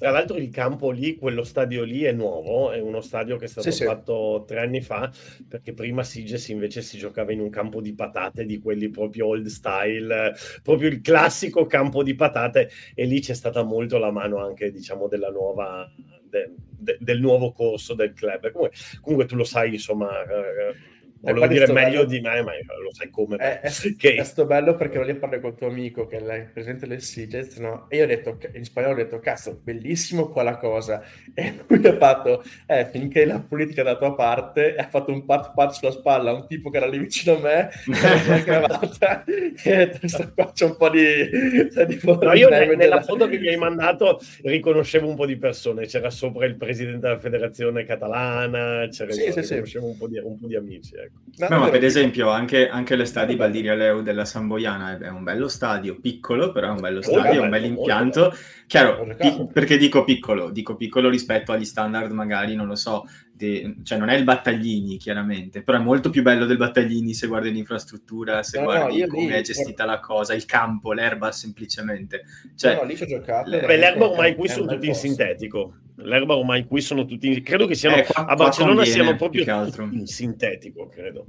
tra 0.00 0.12
l'altro 0.12 0.38
il 0.38 0.48
campo 0.48 0.90
lì, 0.90 1.16
quello 1.16 1.44
stadio 1.44 1.84
lì 1.84 2.04
è 2.04 2.12
nuovo, 2.12 2.70
è 2.70 2.80
uno 2.80 3.02
stadio 3.02 3.36
che 3.36 3.44
è 3.44 3.48
stato 3.48 3.70
sì, 3.70 3.84
fatto 3.84 4.38
sì. 4.40 4.54
tre 4.54 4.60
anni 4.60 4.80
fa, 4.80 5.12
perché 5.46 5.74
prima 5.74 6.02
Siges 6.02 6.48
invece 6.48 6.80
si 6.80 6.96
giocava 6.96 7.32
in 7.32 7.40
un 7.40 7.50
campo 7.50 7.82
di 7.82 7.92
patate, 7.92 8.46
di 8.46 8.60
quelli 8.60 8.88
proprio 8.88 9.26
old 9.26 9.46
style, 9.48 10.32
proprio 10.62 10.88
il 10.88 11.02
classico 11.02 11.66
campo 11.66 12.02
di 12.02 12.14
patate, 12.14 12.70
e 12.94 13.04
lì 13.04 13.20
c'è 13.20 13.34
stata 13.34 13.62
molto 13.62 13.98
la 13.98 14.10
mano 14.10 14.38
anche, 14.38 14.70
diciamo, 14.70 15.06
della 15.06 15.28
nuova, 15.28 15.86
de, 16.22 16.54
de, 16.56 16.96
del 16.98 17.20
nuovo 17.20 17.52
corso 17.52 17.92
del 17.92 18.14
club. 18.14 18.52
Comunque, 18.52 18.78
comunque 19.02 19.26
tu 19.26 19.36
lo 19.36 19.44
sai, 19.44 19.74
insomma... 19.74 20.22
Eh, 20.22 20.98
Volevo 21.22 21.46
dire 21.46 21.70
meglio 21.70 22.04
bello... 22.04 22.04
di 22.04 22.20
me, 22.20 22.42
ma 22.42 22.52
lo 22.82 22.92
sai 22.92 23.10
come. 23.10 23.36
È, 23.36 23.60
è, 23.62 23.70
che... 23.96 24.14
è 24.14 24.24
stato 24.24 24.46
bello 24.46 24.74
perché 24.74 24.98
volevo 24.98 25.18
parlare 25.18 25.42
con 25.42 25.50
il 25.50 25.56
tuo 25.56 25.66
amico 25.66 26.06
che 26.06 26.16
è 26.16 26.48
presente 26.52 26.86
del 26.86 27.02
Siget, 27.02 27.58
no? 27.58 27.86
E 27.90 27.98
io 27.98 28.04
ho 28.04 28.06
detto, 28.06 28.38
in 28.54 28.64
spagnolo 28.64 28.94
ho 28.94 28.96
detto, 28.96 29.18
cazzo, 29.20 29.60
bellissimo 29.62 30.28
quella 30.28 30.56
cosa. 30.56 31.02
E 31.40 31.54
lui 31.66 31.86
ha 31.86 31.96
fatto, 31.96 32.42
eh, 32.66 32.86
finché 32.90 33.24
la 33.24 33.40
politica 33.40 33.82
è 33.82 33.84
da 33.84 33.96
tua 33.96 34.14
parte, 34.14 34.74
ha 34.74 34.88
fatto 34.88 35.12
un 35.12 35.24
pat 35.24 35.54
pat 35.54 35.72
sulla 35.72 35.92
spalla 35.92 36.30
a 36.30 36.34
un 36.34 36.46
tipo 36.46 36.70
che 36.70 36.76
era 36.76 36.86
lì 36.86 36.98
vicino 36.98 37.36
a 37.36 37.40
me, 37.40 37.70
cravatta, 38.42 39.24
e 39.24 39.98
qua 40.34 40.50
c'è 40.52 40.64
un 40.64 40.76
po' 40.76 40.90
di... 40.90 41.70
Cioè, 41.72 41.86
di 41.86 42.00
no, 42.02 42.32
io 42.34 42.48
ne, 42.48 42.74
nella 42.74 43.00
foto 43.02 43.28
che 43.28 43.38
mi 43.38 43.48
hai 43.48 43.56
mandato 43.56 44.20
riconoscevo 44.42 45.08
un 45.08 45.14
po' 45.14 45.24
di 45.24 45.36
persone, 45.36 45.86
c'era 45.86 46.10
sopra 46.10 46.44
il 46.46 46.56
presidente 46.56 46.98
della 47.00 47.18
federazione 47.18 47.84
catalana, 47.84 48.88
c'era 48.90 49.12
sì, 49.12 49.20
sì, 49.20 49.26
riconoscevo 49.26 49.64
sì. 49.66 49.76
Un, 49.76 49.96
po 49.96 50.08
di, 50.08 50.18
un 50.18 50.38
po' 50.38 50.46
di 50.46 50.56
amici, 50.56 50.94
ecco. 50.96 51.09
No, 51.40 51.48
no, 51.48 51.58
ma 51.60 51.70
per 51.70 51.84
esempio 51.84 52.28
anche, 52.28 52.68
anche 52.68 52.96
lo 52.96 53.04
stadio 53.06 53.36
Baldiria 53.36 53.74
Leu 53.74 54.02
della 54.02 54.26
Samboiana 54.26 54.98
è 54.98 55.08
un 55.08 55.22
bello 55.22 55.48
stadio, 55.48 55.98
piccolo, 55.98 56.52
però 56.52 56.68
è 56.68 56.70
un 56.70 56.80
bello 56.80 57.00
stadio, 57.00 57.40
è 57.40 57.44
un 57.44 57.48
bel 57.48 57.64
impianto. 57.64 58.34
Chiaro, 58.66 59.06
pi- 59.16 59.48
perché 59.50 59.78
dico 59.78 60.04
piccolo? 60.04 60.50
Dico 60.50 60.76
piccolo 60.76 61.08
rispetto 61.08 61.52
agli 61.52 61.64
standard 61.64 62.10
magari, 62.12 62.54
non 62.54 62.66
lo 62.66 62.74
so, 62.74 63.06
De... 63.40 63.76
cioè 63.84 63.96
non 63.96 64.10
è 64.10 64.16
il 64.16 64.24
Battaglini 64.24 64.98
chiaramente, 64.98 65.62
però 65.62 65.78
è 65.78 65.80
molto 65.80 66.10
più 66.10 66.20
bello 66.20 66.44
del 66.44 66.58
Battaglini 66.58 67.14
se 67.14 67.26
guardi 67.26 67.50
l'infrastruttura, 67.50 68.42
se 68.42 68.58
no, 68.58 68.66
guardi 68.66 69.00
no, 69.00 69.06
come 69.06 69.28
lì, 69.28 69.32
è 69.32 69.40
gestita 69.40 69.86
la 69.86 69.98
cosa, 69.98 70.34
il 70.34 70.44
campo, 70.44 70.92
l'erba 70.92 71.32
semplicemente. 71.32 72.24
Cioè, 72.54 72.74
no, 72.74 72.84
lì 72.84 72.96
ci 72.96 73.04
ho 73.04 73.06
giocato. 73.06 73.48
Beh, 73.48 73.76
l'erba 73.78 74.10
ormai 74.10 74.34
qui 74.34 74.46
sono 74.46 74.66
tutti 74.66 74.88
in 74.88 74.94
sintetico. 74.94 75.72
L'erba 76.02 76.36
ormai 76.36 76.66
qui 76.66 76.82
sono 76.82 77.06
tutti 77.06 77.28
in... 77.28 77.42
credo 77.42 77.66
che 77.66 77.74
siano 77.74 77.96
eh, 77.96 78.04
qua, 78.04 78.26
a 78.26 78.34
Barcellona 78.34 78.74
conviene, 78.74 79.02
siano 79.02 79.16
proprio 79.16 79.44
in 79.90 80.06
sintetico, 80.06 80.88
credo. 80.88 81.24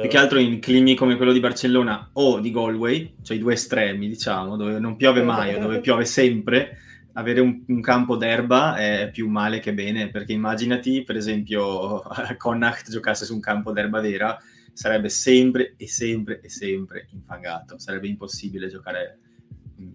Più 0.00 0.08
che 0.08 0.18
altro 0.18 0.38
in 0.38 0.60
climi 0.60 0.94
come 0.94 1.16
quello 1.16 1.32
di 1.32 1.40
Barcellona 1.40 2.10
o 2.12 2.40
di 2.40 2.50
Galway, 2.50 3.14
cioè 3.22 3.38
i 3.38 3.40
due 3.40 3.54
estremi, 3.54 4.06
diciamo, 4.06 4.56
dove 4.56 4.78
non 4.78 4.96
piove 4.96 5.22
mai 5.22 5.54
o 5.54 5.58
dove 5.58 5.80
piove 5.80 6.04
sempre 6.04 6.80
avere 7.14 7.40
un, 7.40 7.64
un, 7.66 7.80
campo 7.80 8.16
d'erba 8.16 8.76
è 8.76 9.10
più 9.12 9.28
male 9.28 9.60
che 9.60 9.74
bene, 9.74 10.10
perché 10.10 10.32
immaginati, 10.32 11.02
per 11.02 11.16
esempio, 11.16 12.02
Connacht 12.38 12.90
giocasse 12.90 13.24
su 13.24 13.34
un 13.34 13.40
campo 13.40 13.72
d'erba 13.72 14.00
vera, 14.00 14.38
sarebbe 14.72 15.08
sempre 15.08 15.74
e 15.76 15.88
sempre 15.88 16.40
e 16.40 16.48
sempre 16.48 17.08
infangato, 17.12 17.78
sarebbe 17.78 18.08
impossibile 18.08 18.68
giocare 18.68 19.18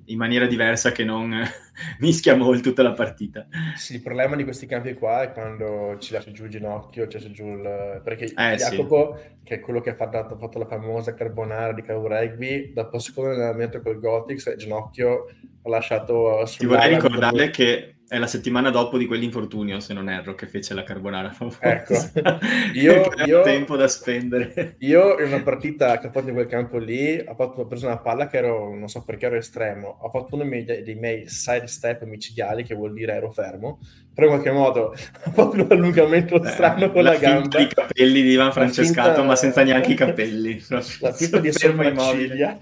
in 0.05 0.17
maniera 0.17 0.45
diversa 0.45 0.91
che 0.91 1.03
non 1.03 1.33
mischia 1.99 2.35
molto 2.35 2.69
tutta 2.69 2.83
la 2.83 2.93
partita. 2.93 3.47
Sì, 3.75 3.95
il 3.95 4.01
problema 4.01 4.35
di 4.35 4.43
questi 4.43 4.65
campi 4.65 4.93
qua 4.93 5.23
è 5.23 5.31
quando 5.31 5.97
ci 5.99 6.13
lascia 6.13 6.31
giù 6.31 6.45
il 6.45 6.49
ginocchio, 6.49 7.07
ci 7.07 7.17
lascia 7.17 7.31
giù 7.31 7.47
il... 7.47 8.01
perché 8.03 8.25
eh, 8.25 8.55
Jacopo, 8.55 9.17
sì. 9.17 9.43
che 9.43 9.55
è 9.55 9.59
quello 9.59 9.81
che 9.81 9.91
ha 9.91 9.95
fatto, 9.95 10.17
ha 10.17 10.37
fatto 10.37 10.59
la 10.59 10.65
famosa 10.65 11.13
carbonara 11.13 11.73
di 11.73 11.81
Cavo 11.81 12.07
Rugby, 12.07 12.73
dopo 12.73 12.99
secondo 12.99 13.31
allenamento 13.31 13.81
col 13.81 13.99
Gothics, 13.99 14.47
il 14.47 14.57
ginocchio 14.57 15.25
ha 15.63 15.69
lasciato... 15.69 16.43
Ti 16.45 16.65
vorrei 16.65 16.95
ricordare 16.95 17.49
che 17.49 17.98
è 18.09 18.17
la 18.17 18.25
settimana 18.25 18.71
dopo 18.71 18.97
di 18.97 19.05
quell'infortunio, 19.05 19.79
se 19.79 19.93
non 19.93 20.09
erro, 20.09 20.33
che 20.33 20.47
fece 20.47 20.73
la 20.73 20.81
carbonara 20.81 21.31
famosa. 21.31 21.59
Ecco, 21.61 21.93
io, 22.73 23.03
io 23.23 23.41
tempo 23.43 23.75
da 23.75 23.87
spendere. 23.87 24.75
Io 24.79 25.19
in 25.19 25.27
una 25.27 25.43
partita 25.43 25.99
che 25.99 26.07
ho 26.07 26.11
fatto 26.11 26.29
in 26.29 26.33
quel 26.33 26.47
campo 26.47 26.79
lì, 26.79 27.19
ho, 27.19 27.35
fatto, 27.35 27.61
ho 27.61 27.67
preso 27.67 27.85
una 27.85 27.99
palla 27.99 28.27
che 28.27 28.37
ero, 28.37 28.75
non 28.75 28.87
so 28.87 29.03
perché 29.03 29.27
ero 29.27 29.35
estremo, 29.35 29.99
ho 30.01 30.09
fatto 30.09 30.33
uno 30.33 30.43
dei 30.43 30.63
miei, 30.63 30.83
dei 30.83 30.95
miei 30.95 31.29
side 31.29 31.67
step 31.67 32.03
micidiali, 32.05 32.63
che 32.63 32.73
vuol 32.73 32.93
dire 32.93 33.13
ero 33.13 33.29
fermo, 33.29 33.79
però 34.11 34.25
in 34.25 34.33
qualche 34.33 34.51
modo 34.51 34.89
ho 35.25 35.31
fatto 35.31 35.61
un 35.61 35.67
allungamento 35.69 36.41
eh, 36.41 36.49
strano 36.49 36.91
con 36.91 37.03
la, 37.03 37.11
la 37.11 37.17
gamba. 37.19 37.59
I 37.59 37.67
capelli 37.67 38.23
di 38.23 38.31
Ivan 38.31 38.51
Francescato, 38.51 39.09
finta, 39.09 39.23
ma 39.23 39.35
senza 39.35 39.61
neanche 39.61 39.91
i 39.91 39.95
capelli. 39.95 40.59
La 40.67 40.81
finta 41.13 41.39
di 41.39 41.47
essere 41.49 41.73
sopracciglia. 41.73 42.57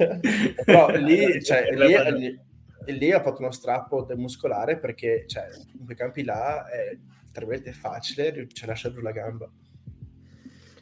però 0.65 0.89
lì, 0.89 1.41
cioè, 1.41 1.69
lì, 1.71 2.19
lì 2.19 2.45
e 2.87 2.93
lì 2.93 3.11
ha 3.11 3.21
fatto 3.21 3.41
uno 3.41 3.51
strappo 3.51 4.05
muscolare 4.15 4.77
perché 4.77 5.25
cioè, 5.27 5.49
in 5.77 5.83
quei 5.83 5.97
campi 5.97 6.23
là 6.23 6.65
è 6.69 6.97
tra 7.33 7.45
virgolette 7.45 7.73
facile 7.73 8.47
cioè, 8.47 8.67
lasciare 8.67 8.93
giù 8.93 9.01
la 9.01 9.11
gamba. 9.11 9.49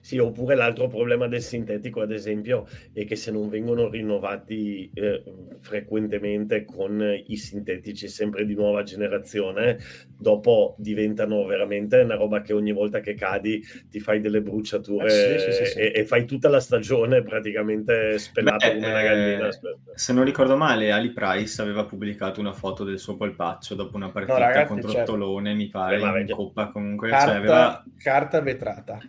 Sì, 0.06 0.20
oppure 0.20 0.54
l'altro 0.54 0.86
problema 0.86 1.28
del 1.28 1.42
sintetico, 1.42 2.00
ad 2.00 2.12
esempio, 2.12 2.68
è 2.94 3.06
che 3.06 3.16
se 3.16 3.32
non 3.32 3.50
vengono 3.50 3.90
rinnovati 3.90 4.88
eh, 4.94 5.24
frequentemente 5.62 6.64
con 6.64 7.02
i 7.26 7.36
sintetici 7.36 8.08
sempre 8.08 8.46
di 8.46 8.54
nuova 8.54 8.84
generazione, 8.84 9.80
dopo 10.16 10.76
diventano 10.78 11.44
veramente 11.46 12.02
una 12.02 12.14
roba 12.14 12.42
che 12.42 12.54
ogni 12.54 12.72
volta 12.72 13.00
che 13.00 13.16
cadi 13.16 13.64
ti 13.90 14.00
fai 14.00 14.22
delle 14.22 14.44
bruciature 14.44 15.08
eh, 15.08 15.40
sì, 15.40 15.52
sì, 15.52 15.66
sì, 15.72 15.78
e, 15.80 15.92
e, 15.96 16.06
fai 16.06 16.26
tutta 16.26 16.50
la 16.50 16.60
stagione 16.60 17.24
praticamente 17.24 18.20
spellato 18.20 18.68
come 18.68 18.88
una 18.88 19.02
gallina. 19.02 19.48
Eh, 19.48 19.60
se 19.96 20.14
non 20.14 20.24
ricordo 20.24 20.56
male, 20.56 20.92
Ali 20.92 21.14
Price 21.14 21.60
aveva 21.60 21.84
pubblicato 21.84 22.40
una 22.40 22.54
foto 22.54 22.84
del 22.84 23.00
suo 23.00 23.16
polpaccio 23.16 23.74
dopo 23.74 23.96
una 23.96 24.12
partita 24.12 24.38
no, 24.38 24.46
ragazzi, 24.46 24.68
contro 24.68 24.92
certo. 24.92 25.14
Tolone, 25.14 25.56
mi 25.56 25.68
pare, 25.68 25.98
Beh, 25.98 26.22
in 26.22 26.30
Coppa 26.30 26.68
comunque. 26.68 27.10
Carta, 27.10 27.26
cioè, 27.26 27.36
aveva... 27.38 27.84
carta 27.98 28.40
vetrata. 28.42 29.00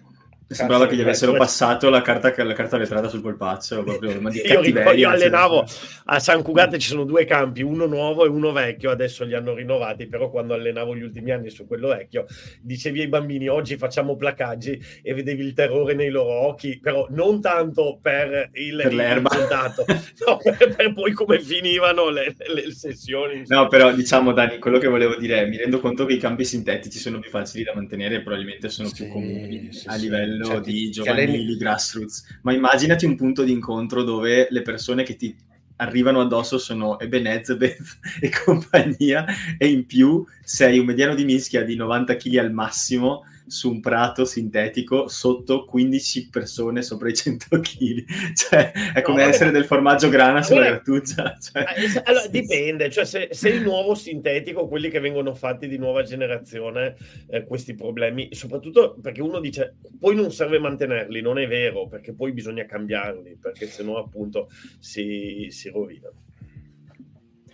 Sembrava 0.48 0.86
che 0.86 0.94
gli 0.94 1.00
avessero 1.00 1.32
passato 1.32 1.90
la 1.90 2.02
carta, 2.02 2.32
la 2.44 2.52
carta 2.52 2.76
vetrata 2.76 3.08
sul 3.08 3.20
polpaccio. 3.20 3.82
Proprio, 3.82 4.20
ma 4.20 4.30
di 4.30 4.40
io, 4.44 4.60
ricordo, 4.60 4.92
io 4.92 5.08
allenavo 5.08 5.64
a 6.04 6.20
San 6.20 6.42
Cugate 6.42 6.78
ci 6.78 6.88
sono 6.88 7.02
due 7.02 7.24
campi, 7.24 7.62
uno 7.62 7.86
nuovo 7.86 8.24
e 8.24 8.28
uno 8.28 8.52
vecchio. 8.52 8.92
Adesso 8.92 9.24
li 9.24 9.34
hanno 9.34 9.54
rinnovati, 9.54 10.06
però 10.06 10.30
quando 10.30 10.54
allenavo 10.54 10.94
gli 10.94 11.02
ultimi 11.02 11.32
anni 11.32 11.50
su 11.50 11.66
quello 11.66 11.88
vecchio, 11.88 12.26
dicevi 12.60 13.00
ai 13.00 13.08
bambini 13.08 13.48
oggi 13.48 13.76
facciamo 13.76 14.14
placaggi 14.14 14.80
e 15.02 15.14
vedevi 15.14 15.44
il 15.44 15.52
terrore 15.52 15.94
nei 15.94 16.10
loro 16.10 16.46
occhi, 16.46 16.78
però 16.80 17.08
non 17.10 17.40
tanto 17.40 17.98
per 18.00 18.50
il, 18.52 18.76
per 18.76 18.94
l'erba. 18.94 19.30
risultato, 19.30 19.84
no, 20.26 20.38
per, 20.42 20.76
per, 20.76 20.92
poi 20.92 21.10
come 21.10 21.40
finivano 21.40 22.08
le, 22.08 22.36
le, 22.36 22.66
le 22.66 22.72
sessioni. 22.72 23.42
No, 23.46 23.66
però 23.66 23.92
diciamo 23.92 24.32
Dani, 24.32 24.58
quello 24.58 24.78
che 24.78 24.86
volevo 24.86 25.16
dire 25.16 25.42
è 25.42 25.46
mi 25.48 25.56
rendo 25.56 25.80
conto 25.80 26.04
che 26.04 26.12
i 26.12 26.18
campi 26.18 26.44
sintetici 26.44 27.00
sono 27.00 27.18
più 27.18 27.30
facili 27.30 27.64
da 27.64 27.72
mantenere 27.74 28.16
e 28.16 28.22
probabilmente 28.22 28.68
sono 28.68 28.86
sì, 28.86 29.02
più 29.02 29.12
comuni 29.12 29.72
sì, 29.72 29.88
a 29.88 29.96
livello 29.96 30.35
livello 30.36 30.54
cioè, 30.54 30.60
di 30.60 30.90
giovanili, 30.90 31.46
lei... 31.46 31.56
grassroots, 31.56 32.38
ma 32.42 32.52
immaginati 32.52 33.04
un 33.04 33.16
punto 33.16 33.42
di 33.42 33.52
incontro 33.52 34.02
dove 34.02 34.46
le 34.50 34.62
persone 34.62 35.02
che 35.02 35.16
ti 35.16 35.34
arrivano 35.76 36.20
addosso 36.20 36.58
sono 36.58 36.98
Ebenezebeth 36.98 37.98
e 38.20 38.30
compagnia 38.44 39.24
e 39.58 39.68
in 39.68 39.86
più 39.86 40.24
sei 40.42 40.78
un 40.78 40.86
mediano 40.86 41.14
di 41.14 41.24
mischia 41.24 41.62
di 41.62 41.76
90 41.76 42.16
kg 42.16 42.36
al 42.36 42.52
massimo 42.52 43.24
su 43.46 43.70
un 43.70 43.80
prato 43.80 44.24
sintetico 44.24 45.08
sotto 45.08 45.64
15 45.64 46.28
persone 46.30 46.82
sopra 46.82 47.08
i 47.08 47.14
100 47.14 47.60
kg. 47.60 48.04
Cioè, 48.36 48.72
è 48.94 49.02
come 49.02 49.22
no, 49.22 49.28
essere 49.28 49.50
del 49.50 49.64
formaggio 49.64 50.08
grana 50.08 50.42
sulla 50.42 50.60
Beh, 50.60 50.66
grattugia. 50.66 51.36
Cioè, 51.40 51.62
eh, 51.62 52.02
allora, 52.04 52.26
dipende, 52.28 52.90
cioè 52.90 53.04
se, 53.04 53.28
se, 53.30 53.48
il 53.48 53.62
nuovo 53.62 53.94
sintetico, 53.94 54.66
quelli 54.68 54.90
che 54.90 55.00
vengono 55.00 55.34
fatti 55.34 55.68
di 55.68 55.78
nuova 55.78 56.02
generazione, 56.02 56.96
eh, 57.28 57.44
questi 57.44 57.74
problemi, 57.74 58.28
soprattutto 58.32 58.96
perché 59.00 59.22
uno 59.22 59.40
dice 59.40 59.76
poi 59.98 60.14
non 60.14 60.32
serve 60.32 60.58
mantenerli, 60.58 61.20
non 61.20 61.38
è 61.38 61.46
vero, 61.46 61.86
perché 61.86 62.12
poi 62.14 62.32
bisogna 62.32 62.64
cambiarli, 62.64 63.38
perché 63.40 63.66
sennò 63.66 63.98
appunto 63.98 64.48
si, 64.78 65.46
si 65.50 65.68
rovinano. 65.68 66.24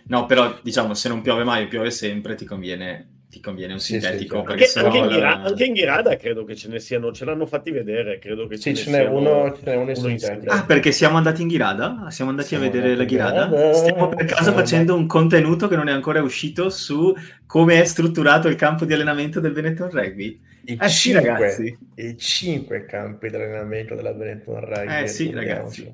No, 0.05 0.25
però 0.25 0.59
diciamo, 0.61 0.93
se 0.93 1.07
non 1.07 1.21
piove 1.21 1.43
mai, 1.43 1.67
piove 1.67 1.89
sempre, 1.89 2.35
ti 2.35 2.45
conviene 2.45 3.12
ti 3.33 3.39
conviene 3.39 3.73
un 3.73 3.79
sì, 3.79 3.93
sintetico. 3.93 4.45
Sì, 4.45 4.51
anche, 4.51 4.79
anche, 4.79 4.97
in 4.99 5.07
Ghirada, 5.07 5.43
anche, 5.47 5.65
in 5.65 5.73
Ghirada, 5.73 6.15
credo 6.17 6.43
che 6.43 6.55
ce 6.55 6.67
ne 6.67 6.79
siano, 6.79 7.11
ce 7.11 7.25
l'hanno 7.25 7.47
fatti 7.47 7.71
vedere, 7.71 8.19
credo 8.19 8.45
che 8.45 8.57
sì, 8.57 8.75
ce, 8.75 8.91
ne, 8.91 9.01
uno, 9.05 9.51
ce 9.57 9.61
n'è 9.63 9.75
uno, 9.75 9.81
uno 9.81 9.89
in 9.89 10.19
sintetico. 10.19 10.53
Ah, 10.53 10.63
perché 10.63 10.91
siamo 10.91 11.17
andati 11.17 11.41
in 11.41 11.47
Ghirada? 11.47 12.11
Siamo 12.11 12.29
andati 12.29 12.49
siamo 12.49 12.65
a 12.65 12.69
vedere 12.69 12.95
la 12.95 13.05
Ghirada? 13.05 13.47
Ghirada? 13.47 13.73
Stiamo 13.73 14.09
per 14.09 14.25
caso 14.25 14.43
siamo 14.43 14.57
facendo 14.59 14.95
un 14.95 15.07
contenuto 15.07 15.67
che 15.67 15.75
non 15.75 15.87
è 15.87 15.91
ancora 15.91 16.21
uscito 16.21 16.69
su 16.69 17.11
come 17.47 17.81
è 17.81 17.85
strutturato 17.85 18.47
il 18.47 18.55
campo 18.55 18.85
di 18.85 18.93
allenamento 18.93 19.39
del 19.39 19.51
Benetton 19.51 19.89
Rugby. 19.89 20.39
I, 20.65 20.77
eh, 20.79 20.87
cinque, 20.87 20.89
sì, 20.89 21.11
ragazzi. 21.11 21.77
I 21.95 22.17
cinque 22.17 22.85
campi 22.85 23.29
di 23.29 23.35
allenamento 23.35 23.95
della 23.95 24.13
Benetton 24.13 24.59
Rugby. 24.59 25.01
Eh 25.01 25.07
sì, 25.07 25.31
ragazzi. 25.31 25.91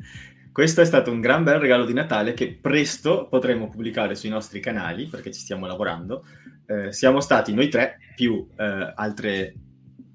Questo 0.51 0.81
è 0.81 0.85
stato 0.85 1.09
un 1.09 1.21
gran 1.21 1.45
bel 1.45 1.59
regalo 1.59 1.85
di 1.85 1.93
Natale 1.93 2.33
che 2.33 2.57
presto 2.59 3.27
potremo 3.29 3.69
pubblicare 3.69 4.15
sui 4.15 4.27
nostri 4.27 4.59
canali 4.59 5.05
perché 5.05 5.31
ci 5.31 5.39
stiamo 5.39 5.65
lavorando 5.65 6.25
eh, 6.69 6.93
siamo 6.93 7.19
stati 7.19 7.53
noi 7.53 7.67
tre 7.67 7.97
più 8.15 8.47
eh, 8.55 8.93
altre 8.95 9.55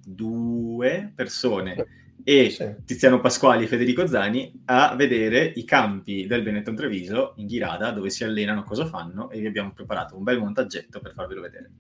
due 0.07 1.13
persone 1.15 1.87
e 2.23 2.49
sì. 2.51 2.75
Tiziano 2.85 3.21
Pasquali 3.21 3.65
e 3.65 3.67
Federico 3.67 4.07
Zani 4.07 4.63
a 4.67 4.95
vedere 4.95 5.53
i 5.57 5.65
campi 5.65 6.27
del 6.27 6.43
Benetton 6.43 6.77
Treviso 6.77 7.35
in 7.37 7.47
Ghirada 7.47 7.91
dove 7.91 8.09
si 8.09 8.23
allenano, 8.23 8.63
cosa 8.63 8.87
fanno 8.87 9.31
e 9.31 9.41
vi 9.41 9.47
abbiamo 9.47 9.73
preparato 9.73 10.17
un 10.17 10.23
bel 10.23 10.39
montaggetto 10.39 11.01
per 11.01 11.13
farvelo 11.13 11.41
vedere. 11.41 11.71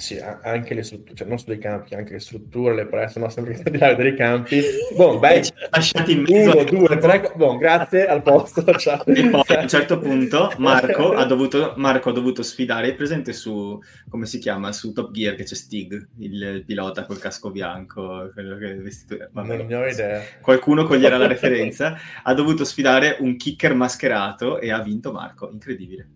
Sì, 0.00 0.18
anche 0.18 0.72
le 0.72 0.82
strutture, 0.82 1.14
cioè 1.14 1.28
non 1.28 1.38
solo 1.38 1.52
i 1.52 1.58
campi, 1.58 1.94
anche 1.94 2.14
le 2.14 2.20
strutture, 2.20 2.74
le 2.74 2.86
palestre, 2.86 3.20
no, 3.20 3.28
sempre 3.28 3.52
di 3.52 3.62
vedere 3.62 4.08
i 4.08 4.16
campi. 4.16 4.62
Boh, 4.96 5.18
beh, 5.18 5.42
lasciati 5.70 6.12
in 6.12 6.22
mezzo. 6.22 6.56
Uno, 6.56 6.64
due, 6.64 6.96
tre, 6.96 7.32
boh, 7.36 7.58
grazie, 7.58 8.06
al 8.06 8.22
posto, 8.22 8.64
ciao. 8.78 9.04
E 9.04 9.28
poi 9.28 9.56
a 9.56 9.60
un 9.60 9.68
certo 9.68 9.98
punto 9.98 10.54
Marco 10.56 11.12
ha 11.12 11.26
dovuto, 11.26 11.74
Marco 11.76 12.08
ha 12.08 12.12
dovuto 12.12 12.42
sfidare, 12.42 12.94
presente 12.94 13.34
su, 13.34 13.78
come 14.08 14.24
si 14.24 14.38
chiama, 14.38 14.72
su 14.72 14.94
Top 14.94 15.10
Gear 15.10 15.34
che 15.34 15.44
c'è 15.44 15.54
Stig, 15.54 16.08
il 16.20 16.64
pilota 16.64 17.04
col 17.04 17.18
casco 17.18 17.50
bianco, 17.50 18.30
quello 18.32 18.56
che 18.56 18.70
è 18.70 18.76
vestito... 18.76 19.28
Vabbè, 19.30 19.56
non 19.58 19.66
ne 19.66 19.74
ho 19.74 19.86
idea. 19.86 20.22
Qualcuno 20.40 20.84
coglierà 20.84 21.18
la 21.18 21.26
referenza, 21.28 21.94
ha 22.22 22.32
dovuto 22.32 22.64
sfidare 22.64 23.18
un 23.20 23.36
kicker 23.36 23.74
mascherato 23.74 24.60
e 24.60 24.72
ha 24.72 24.80
vinto 24.80 25.12
Marco, 25.12 25.50
incredibile. 25.52 26.08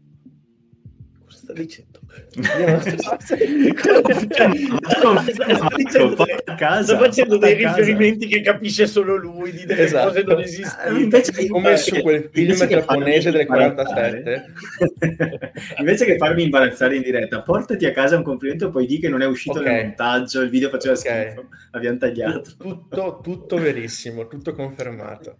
Cosa 1.26 1.36
sta 1.36 1.52
dicendo? 1.52 2.00
Sto 6.82 6.98
facendo 6.98 7.36
dei 7.36 7.54
riferimenti 7.54 8.26
che 8.26 8.40
capisce 8.40 8.86
solo 8.86 9.16
lui 9.16 9.52
di 9.52 9.64
delle 9.64 9.84
esatto. 9.84 10.08
cose 10.08 10.22
non 10.22 10.40
esistenti 10.40 11.02
invece 11.02 11.46
come 11.48 11.76
su 11.76 12.00
quel 12.00 12.28
film 12.32 12.54
giapponese 12.66 13.30
del 13.30 13.46
47 13.46 14.52
invece 15.78 16.04
che 16.04 16.16
farmi 16.16 16.42
imbarazzare 16.42 16.96
in 16.96 17.02
diretta 17.02 17.42
portati 17.42 17.86
a 17.86 17.92
casa 17.92 18.16
un 18.16 18.24
complimento 18.24 18.68
e 18.68 18.70
poi 18.70 18.86
di 18.86 18.98
che 18.98 19.08
non 19.08 19.22
è 19.22 19.26
uscito 19.26 19.60
okay. 19.60 19.72
nel 19.72 19.84
montaggio 19.84 20.40
il 20.40 20.50
video 20.50 20.70
faceva 20.70 20.94
okay. 20.94 21.26
schifo 21.26 21.48
abbiamo 21.72 21.98
tagliato 21.98 22.50
tutto, 22.56 23.20
tutto 23.22 23.56
verissimo 23.58 24.26
tutto 24.26 24.54
confermato 24.54 25.38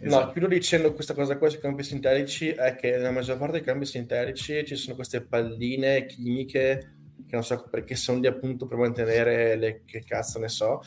esatto. 0.00 0.24
no 0.24 0.30
chiudo 0.32 0.48
dicendo 0.48 0.92
questa 0.92 1.14
cosa 1.14 1.36
qua 1.36 1.48
sui 1.48 1.60
campi 1.60 1.82
sintetici 1.82 2.48
è 2.50 2.74
che 2.74 2.90
nella 2.92 3.10
maggior 3.10 3.38
parte 3.38 3.54
dei 3.54 3.62
campi 3.62 3.84
sintetici 3.84 4.64
ci 4.64 4.76
sono 4.76 4.96
queste 4.96 5.20
palline 5.20 6.03
chimiche 6.06 6.94
che 7.26 7.34
non 7.34 7.44
so 7.44 7.66
perché 7.70 7.96
sono 7.96 8.20
lì 8.20 8.26
appunto 8.26 8.66
per 8.66 8.78
mantenere 8.78 9.56
le 9.56 9.82
che 9.84 10.04
cazzo 10.04 10.38
ne 10.38 10.48
so. 10.48 10.82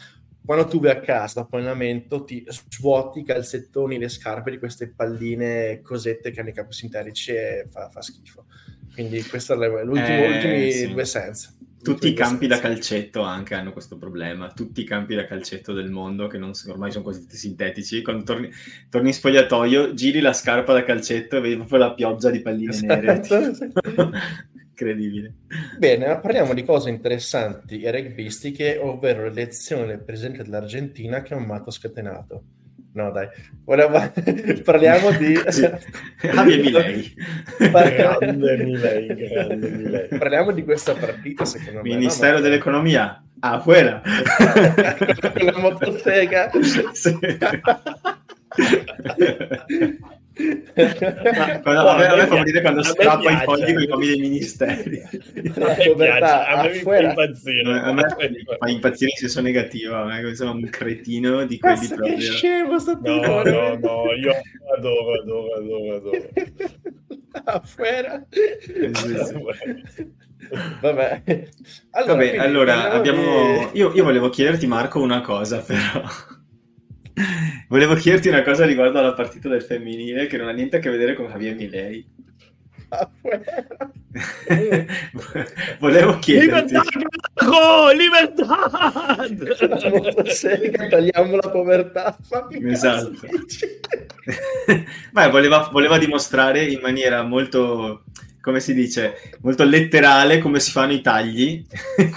Quando 0.45 0.65
tu 0.67 0.79
vai 0.79 0.91
a 0.91 0.99
casa 1.01 1.41
dopo 1.41 1.57
allenamento 1.57 2.23
ti 2.23 2.45
svuoti 2.47 3.19
i 3.19 3.25
calzettoni, 3.25 3.97
le 3.97 4.07
scarpe 4.07 4.51
di 4.51 4.59
queste 4.59 4.87
palline 4.89 5.81
cosette 5.81 6.31
che 6.31 6.39
hanno 6.39 6.49
i 6.49 6.53
capi 6.53 6.71
sintetici 6.71 7.31
e 7.31 7.65
fa, 7.69 7.89
fa 7.89 8.01
schifo. 8.01 8.45
Quindi 8.93 9.21
questo 9.23 9.61
è 9.61 9.83
l'ultimo, 9.83 10.07
eh, 10.07 10.35
ultimi 10.35 10.71
sì. 10.71 10.91
due 10.93 11.05
sensi. 11.05 11.55
Tutti 11.83 12.07
i 12.07 12.13
campi 12.13 12.47
da 12.47 12.59
calcetto 12.59 13.21
anche 13.21 13.55
hanno 13.55 13.71
questo 13.71 13.97
problema, 13.97 14.51
tutti 14.51 14.81
i 14.81 14.83
campi 14.83 15.15
da 15.15 15.25
calcetto 15.25 15.73
del 15.73 15.91
mondo 15.91 16.27
che 16.27 16.37
non, 16.37 16.51
ormai 16.67 16.91
sono 16.91 17.03
quasi 17.03 17.21
tutti 17.21 17.37
sintetici, 17.37 18.01
quando 18.01 18.23
torni, 18.23 18.49
torni, 18.89 19.09
in 19.09 19.13
spogliatoio 19.13 19.93
giri 19.93 20.19
la 20.19 20.33
scarpa 20.33 20.73
da 20.73 20.83
calcetto 20.83 21.37
e 21.37 21.41
vedi 21.41 21.55
proprio 21.55 21.77
la 21.77 21.93
pioggia 21.93 22.29
di 22.29 22.41
palline 22.41 22.71
esatto, 22.71 22.87
nere. 22.87 23.21
Incredibile. 24.79 25.33
Bene, 25.79 26.19
parliamo 26.19 26.53
di 26.53 26.63
cose 26.63 26.91
interessanti 26.91 27.81
e 27.81 27.89
rugbyistiche, 27.89 28.77
ovvero 28.77 29.23
l'elezione 29.23 29.87
del 29.87 30.03
presidente 30.03 30.43
dell'Argentina 30.43 31.23
che 31.23 31.33
è 31.33 31.37
un 31.37 31.45
matto 31.45 31.71
scatenato. 31.71 32.43
No, 32.93 33.09
dai, 33.09 33.27
Volevo... 33.65 34.11
parliamo 34.63 35.09
di... 35.17 35.33
Javier 36.21 36.59
Milei. 36.61 37.13
grande 37.57 38.57
Milei, 38.63 39.07
grande 39.07 39.69
Milei. 39.69 40.07
Parliamo 40.09 40.51
di 40.51 40.63
questa 40.63 40.93
partita, 40.93 41.43
secondo 41.43 41.81
me. 41.81 41.89
Ministero 41.89 42.35
no? 42.35 42.41
dell'Economia, 42.41 43.23
afuera. 43.39 44.03
Con 44.05 45.45
la 45.45 45.57
motosega. 45.57 46.51
sì. 46.93 47.17
Quando, 51.63 51.89
a 51.89 51.97
me, 51.97 52.05
a 52.05 52.15
me 52.15 52.27
fa 52.27 52.35
morire 52.35 52.61
quando 52.61 52.83
strappa 52.83 53.31
i 53.31 53.37
fogli 53.43 53.73
con 53.73 53.81
i 53.81 53.87
nomi 53.87 54.07
dei 54.07 54.19
ministeri. 54.19 55.01
A 55.01 55.09
me 55.33 55.95
piace, 55.95 56.23
a 56.23 56.61
me 56.63 56.69
mi 56.71 56.77
fa 56.79 56.97
impazzire. 56.99 57.79
A 57.79 57.91
me 57.93 58.03
fa 58.59 58.69
impazzire 58.69 59.11
in 59.11 59.17
senso 59.17 59.41
negativo, 59.41 59.95
a 59.95 60.05
me 60.05 60.35
sono 60.35 60.51
un 60.51 60.69
cretino 60.69 61.45
di 61.45 61.57
quelli 61.57 61.87
proprio. 61.87 62.15
Che 62.15 62.21
scemo 62.21 62.79
sto 62.79 62.99
no, 63.01 63.43
no, 63.43 63.77
no, 63.77 64.13
io 64.13 64.33
adoro, 64.75 65.21
adoro, 65.21 65.55
adoro, 65.55 65.95
adoro. 65.95 66.29
Afuera. 67.45 68.25
Vabbè. 70.81 71.23
Allora, 71.91 72.13
Vabbè, 72.13 72.37
allora 72.37 72.91
abbiamo... 72.91 73.69
Io, 73.73 73.93
io 73.93 74.03
volevo 74.03 74.29
chiederti 74.29 74.67
Marco 74.67 75.01
una 75.01 75.21
cosa 75.21 75.59
però. 75.61 76.03
Volevo 77.67 77.95
chiederti 77.95 78.29
una 78.29 78.43
cosa 78.43 78.65
riguardo 78.65 78.99
alla 78.99 79.13
partita 79.13 79.49
del 79.49 79.63
femminile 79.63 80.27
che 80.27 80.37
non 80.37 80.47
ha 80.47 80.51
niente 80.51 80.77
a 80.77 80.79
che 80.79 80.89
vedere 80.89 81.15
con 81.15 81.27
Javier 81.27 81.55
Milei. 81.55 82.07
Volevo 85.79 86.19
chiederti 86.19 86.73
libertà, 86.73 87.91
libertà! 87.93 89.17
tagliamo 90.89 91.35
la 91.35 91.49
povertà. 91.49 92.17
Esatto. 92.63 93.27
Ma 95.11 95.27
voleva, 95.29 95.67
voleva 95.71 95.97
dimostrare 95.97 96.63
in 96.65 96.79
maniera 96.81 97.23
molto 97.23 98.03
come 98.47 98.61
si 98.61 98.73
dice, 98.73 99.15
molto 99.41 99.65
letterale 99.65 100.39
come 100.39 100.61
si 100.61 100.71
fanno 100.71 100.93
i 100.93 101.01
tagli, 101.01 101.65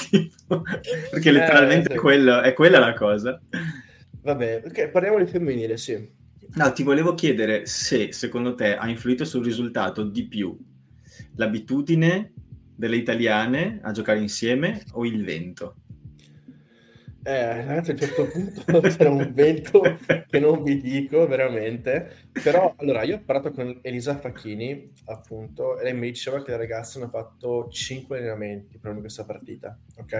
tipo, 0.09 0.63
perché 1.11 1.33
letteralmente 1.33 1.89
eh, 1.89 1.95
sì. 1.95 1.99
quello, 1.99 2.41
è 2.41 2.53
quella 2.53 2.79
la 2.79 2.95
cosa. 2.95 3.41
Vabbè, 4.23 4.63
ok, 4.67 4.89
parliamo 4.89 5.19
di 5.19 5.31
femminile, 5.31 5.77
sì. 5.77 6.19
No, 6.53 6.73
ti 6.73 6.83
volevo 6.83 7.15
chiedere 7.15 7.67
se 7.67 8.13
secondo 8.13 8.55
te 8.55 8.77
ha 8.77 8.89
influito 8.89 9.25
sul 9.25 9.45
risultato 9.45 10.03
di 10.03 10.27
più 10.27 10.59
l'abitudine 11.37 12.33
delle 12.75 12.97
italiane 12.97 13.79
a 13.83 13.93
giocare 13.93 14.21
insieme 14.21 14.83
o 14.93 15.05
il 15.05 15.25
vento? 15.25 15.77
Eh, 17.23 17.67
ragazzi, 17.67 17.91
a 17.91 17.93
un 17.93 17.99
certo 17.99 18.27
punto 18.29 18.81
c'era 18.89 19.11
un 19.11 19.31
vento 19.35 19.83
che 20.27 20.41
non 20.41 20.63
vi 20.63 20.81
dico 20.81 21.27
veramente. 21.27 22.29
Però, 22.43 22.75
allora, 22.79 23.03
io 23.03 23.17
ho 23.17 23.23
parlato 23.25 23.53
con 23.53 23.79
Elisa 23.83 24.17
Facchini, 24.17 24.91
appunto, 25.05 25.79
e 25.79 25.85
lei 25.85 25.95
mi 25.95 26.11
diceva 26.11 26.43
che 26.43 26.53
le 26.53 26.57
ragazze 26.57 26.99
hanno 26.99 27.11
fatto 27.11 27.69
5 27.69 28.17
allenamenti 28.17 28.79
per 28.79 28.99
questa 28.99 29.25
partita, 29.27 29.79
ok? 29.97 30.13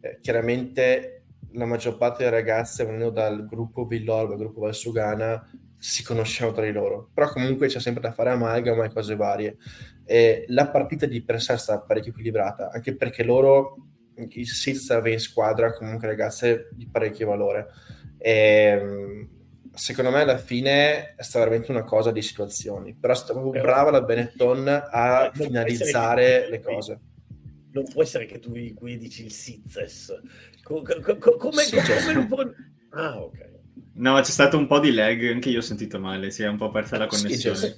Eh, 0.00 0.18
chiaramente 0.20 1.15
la 1.56 1.64
maggior 1.64 1.96
parte 1.96 2.24
delle 2.24 2.36
ragazze 2.36 2.84
venendo 2.84 3.10
dal 3.10 3.46
gruppo 3.46 3.84
Villorba, 3.84 4.34
dal 4.34 4.38
gruppo 4.44 4.60
Valsugana, 4.60 5.50
si 5.78 6.02
conoscevano 6.02 6.54
tra 6.54 6.64
di 6.64 6.72
loro, 6.72 7.10
però 7.12 7.28
comunque 7.30 7.68
c'è 7.68 7.80
sempre 7.80 8.02
da 8.02 8.12
fare 8.12 8.30
amalgama 8.30 8.84
e 8.84 8.92
cose 8.92 9.16
varie. 9.16 9.56
E 10.04 10.44
la 10.48 10.68
partita 10.68 11.06
di 11.06 11.22
per 11.22 11.40
sé 11.40 11.54
è 11.54 11.58
stata 11.58 11.84
parecchio 11.84 12.12
equilibrata, 12.12 12.70
anche 12.70 12.94
perché 12.94 13.22
loro, 13.22 13.76
il 14.14 14.46
Sils 14.46 14.90
aveva 14.90 15.14
in 15.14 15.20
squadra 15.20 15.72
comunque 15.72 16.06
ragazze 16.06 16.68
di 16.72 16.88
parecchio 16.88 17.26
valore. 17.26 17.68
E, 18.18 19.28
secondo 19.72 20.10
me 20.10 20.22
alla 20.22 20.38
fine 20.38 21.14
è 21.14 21.22
stata 21.22 21.44
veramente 21.44 21.70
una 21.70 21.84
cosa 21.84 22.10
di 22.10 22.22
situazioni, 22.22 22.94
però 22.94 23.12
è 23.12 23.16
stata 23.16 23.38
proprio 23.38 23.62
brava 23.62 23.90
la 23.90 24.02
Benetton 24.02 24.68
a 24.68 25.30
finalizzare 25.34 26.48
le 26.48 26.60
cose 26.60 27.00
non 27.76 27.84
può 27.84 28.02
essere 28.02 28.24
che 28.24 28.38
tu 28.38 28.52
qui 28.74 28.96
dici 28.96 29.24
il 29.24 29.32
Sizes. 29.32 30.12
Co- 30.62 30.82
co- 30.82 31.18
co- 31.18 31.36
come, 31.36 31.62
sì, 31.62 31.76
come 31.76 32.26
può... 32.26 32.42
Ah, 32.90 33.20
ok. 33.20 33.54
No, 33.94 34.18
c'è 34.20 34.30
stato 34.30 34.56
un 34.56 34.66
po' 34.66 34.80
di 34.80 34.92
lag, 34.92 35.22
anche 35.30 35.50
io 35.50 35.58
ho 35.58 35.62
sentito 35.62 35.98
male, 35.98 36.30
si 36.30 36.42
è 36.42 36.48
un 36.48 36.56
po' 36.56 36.70
persa 36.70 36.98
la 36.98 37.06
connessione. 37.06 37.56
Sì, 37.56 37.76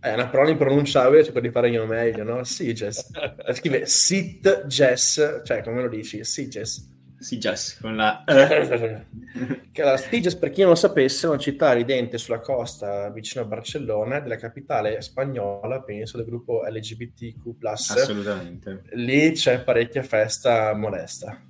è 0.00 0.12
una 0.12 0.28
parola 0.28 0.50
impronunciabile, 0.50 1.24
cerco 1.24 1.40
di 1.40 1.50
fare 1.50 1.70
io 1.70 1.86
meglio, 1.86 2.24
no? 2.24 2.42
Siges. 2.44 3.10
Scrive 3.52 3.86
sit 3.86 4.66
jess, 4.66 5.42
cioè 5.44 5.62
come 5.62 5.82
lo 5.82 5.88
dici? 5.88 6.24
Siges. 6.24 6.92
Siges, 7.24 7.78
con 7.80 7.96
la... 7.96 8.22
che 9.72 9.82
la 9.82 9.96
Siges, 9.96 10.36
per 10.36 10.50
chi 10.50 10.60
non 10.60 10.70
lo 10.70 10.74
sapesse, 10.74 11.24
è 11.24 11.30
una 11.30 11.38
città 11.38 11.72
ridente 11.72 12.18
sulla 12.18 12.38
costa 12.38 13.08
vicino 13.08 13.42
a 13.42 13.46
Barcellona, 13.46 14.20
della 14.20 14.36
capitale 14.36 15.00
spagnola, 15.00 15.80
penso, 15.80 16.18
del 16.18 16.26
gruppo 16.26 16.62
LGBTQ+. 16.68 17.56
Assolutamente. 17.62 18.82
Lì 18.92 19.32
c'è 19.32 19.62
parecchia 19.62 20.02
festa 20.02 20.74
molesta. 20.74 21.42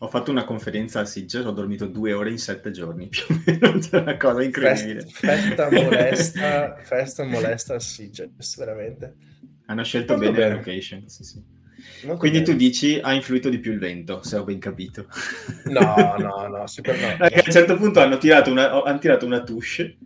Ho 0.00 0.08
fatto 0.08 0.30
una 0.30 0.44
conferenza 0.44 1.00
a 1.00 1.06
Sitges, 1.06 1.46
ho 1.46 1.52
dormito 1.52 1.86
due 1.86 2.12
ore 2.12 2.30
in 2.30 2.38
sette 2.38 2.70
giorni, 2.70 3.08
più 3.08 3.22
o 3.30 3.42
meno, 3.46 3.78
c'è 3.78 3.98
una 3.98 4.18
cosa 4.18 4.42
incredibile. 4.42 5.06
Festa, 5.06 5.70
festa 5.70 5.70
molesta, 5.70 6.76
festa 6.82 7.24
molesta 7.24 7.74
a 7.76 7.80
Sitges, 7.80 8.56
veramente. 8.58 9.14
Hanno 9.68 9.84
scelto 9.84 10.16
Molto 10.16 10.32
bene, 10.32 10.42
bene 10.42 10.50
la 10.50 10.56
location, 10.58 11.08
sì, 11.08 11.24
sì. 11.24 11.55
Quindi 12.16 12.40
bene. 12.40 12.42
tu 12.42 12.54
dici 12.54 12.98
ha 13.00 13.12
influito 13.12 13.48
di 13.48 13.58
più 13.58 13.72
il 13.72 13.78
vento, 13.78 14.22
se 14.22 14.36
ho 14.36 14.44
ben 14.44 14.58
capito. 14.58 15.06
No, 15.64 16.14
no, 16.18 16.46
no, 16.48 16.66
sicuramente. 16.66 17.24
a 17.24 17.42
un 17.44 17.52
certo 17.52 17.76
punto 17.76 18.00
hanno 18.00 18.18
tirato 18.18 18.50
una, 18.50 18.82
hanno 18.82 18.98
tirato 18.98 19.26
una 19.26 19.42
touche 19.42 19.96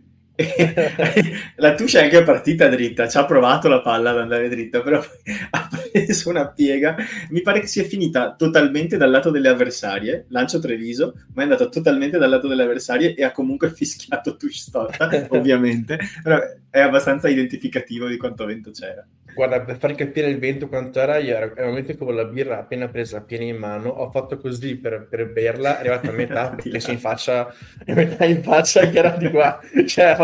la 1.57 1.75
Tuscia 1.75 1.99
è 1.99 2.03
anche 2.03 2.23
partita 2.23 2.67
dritta, 2.67 3.07
ci 3.07 3.17
ha 3.17 3.25
provato 3.25 3.67
la 3.67 3.81
palla 3.81 4.11
ad 4.11 4.19
andare 4.19 4.49
dritta, 4.49 4.81
però 4.81 4.99
ha 5.51 5.69
preso 6.11 6.29
una 6.29 6.47
piega. 6.49 6.95
Mi 7.29 7.41
pare 7.41 7.59
che 7.59 7.67
sia 7.67 7.83
finita 7.83 8.35
totalmente 8.35 8.97
dal 8.97 9.11
lato 9.11 9.29
delle 9.29 9.49
avversarie, 9.49 10.25
lancio 10.29 10.59
Treviso, 10.59 11.13
ma 11.33 11.41
è 11.41 11.43
andato 11.43 11.69
totalmente 11.69 12.17
dal 12.17 12.29
lato 12.29 12.47
delle 12.47 12.63
avversarie 12.63 13.13
e 13.13 13.23
ha 13.23 13.31
comunque 13.31 13.71
fischiato 13.73 14.35
Tush 14.35 14.67
storta, 14.67 15.09
ovviamente, 15.29 15.99
però 16.23 16.39
è 16.69 16.79
abbastanza 16.79 17.27
identificativo 17.27 18.07
di 18.07 18.17
quanto 18.17 18.45
vento 18.45 18.71
c'era. 18.71 19.05
Guarda, 19.33 19.61
per 19.61 19.77
far 19.77 19.95
capire 19.95 20.29
il 20.29 20.39
vento 20.39 20.67
quanto 20.67 20.99
era, 20.99 21.17
io 21.17 21.35
ero, 21.35 21.73
che 21.83 21.97
con 21.97 22.15
la 22.15 22.25
birra 22.25 22.59
appena 22.59 22.89
presa 22.89 23.21
piena 23.21 23.45
in 23.45 23.55
mano, 23.55 23.89
ho 23.89 24.11
fatto 24.11 24.37
così 24.37 24.75
per, 24.75 25.07
per 25.09 25.31
berla, 25.31 25.77
è 25.77 25.79
arrivata 25.79 26.09
a 26.09 26.11
metà, 26.11 26.49
perché 26.49 26.79
si 26.81 26.91
in 26.91 26.99
faccia, 26.99 27.53
metà 27.85 28.25
in 28.25 28.43
faccia 28.43 28.89
che 28.89 28.97
era 28.97 29.11
di 29.11 29.29
qua, 29.29 29.59
cioè 29.87 30.15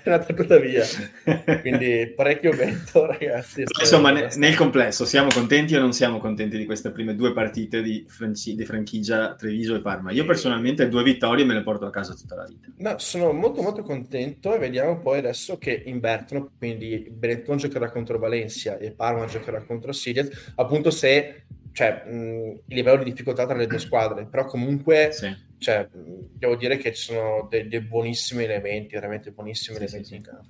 è 0.04 0.10
andata 0.10 0.32
tutta 0.32 0.58
via. 0.58 0.84
Quindi 1.60 2.12
parecchio 2.14 2.52
vento, 2.52 3.06
ragazzi. 3.06 3.64
Insomma, 3.78 4.10
ne, 4.10 4.28
nel 4.36 4.54
complesso, 4.54 5.04
siamo 5.04 5.28
contenti 5.32 5.74
o 5.74 5.80
non 5.80 5.92
siamo 5.92 6.18
contenti 6.18 6.56
di 6.56 6.64
queste 6.64 6.90
prime 6.90 7.14
due 7.14 7.32
partite 7.32 7.82
di, 7.82 8.04
franci- 8.08 8.54
di 8.54 8.64
franchigia 8.64 9.34
Treviso 9.34 9.74
e 9.74 9.80
Parma? 9.80 10.10
Io 10.12 10.24
personalmente 10.24 10.88
due 10.88 11.02
vittorie 11.02 11.44
me 11.44 11.54
le 11.54 11.62
porto 11.62 11.86
a 11.86 11.90
casa 11.90 12.14
tutta 12.14 12.36
la 12.36 12.44
vita. 12.44 12.68
No, 12.76 12.94
sono 12.98 13.32
molto 13.32 13.62
molto 13.62 13.82
contento 13.82 14.54
e 14.54 14.58
vediamo 14.58 14.98
poi 15.00 15.18
adesso 15.18 15.58
che 15.58 15.82
invertono, 15.86 16.52
quindi 16.58 17.06
Benetton 17.10 17.58
giocherà 17.58 17.90
contro 17.90 18.18
Valencia 18.18 18.78
e 18.78 18.92
Parma 18.92 19.26
giocherà 19.26 19.62
contro 19.62 19.92
Sirius, 19.92 20.52
appunto 20.56 20.90
se 20.90 21.44
cioè, 21.72 22.02
mh, 22.04 22.60
il 22.66 22.74
livello 22.74 23.02
di 23.02 23.10
difficoltà 23.10 23.46
tra 23.46 23.56
le 23.56 23.66
due 23.66 23.78
squadre, 23.80 24.26
però 24.26 24.44
comunque 24.44 25.10
sì. 25.12 25.34
Cioè, 25.60 25.86
devo 25.92 26.56
dire 26.56 26.78
che 26.78 26.94
ci 26.94 27.12
sono 27.12 27.46
dei, 27.50 27.68
dei 27.68 27.82
buonissimi 27.82 28.44
elementi, 28.44 28.94
veramente 28.94 29.30
buonissimi 29.30 29.76
sì, 29.76 29.82
elementi 29.82 30.14
in 30.14 30.22
campo. 30.22 30.48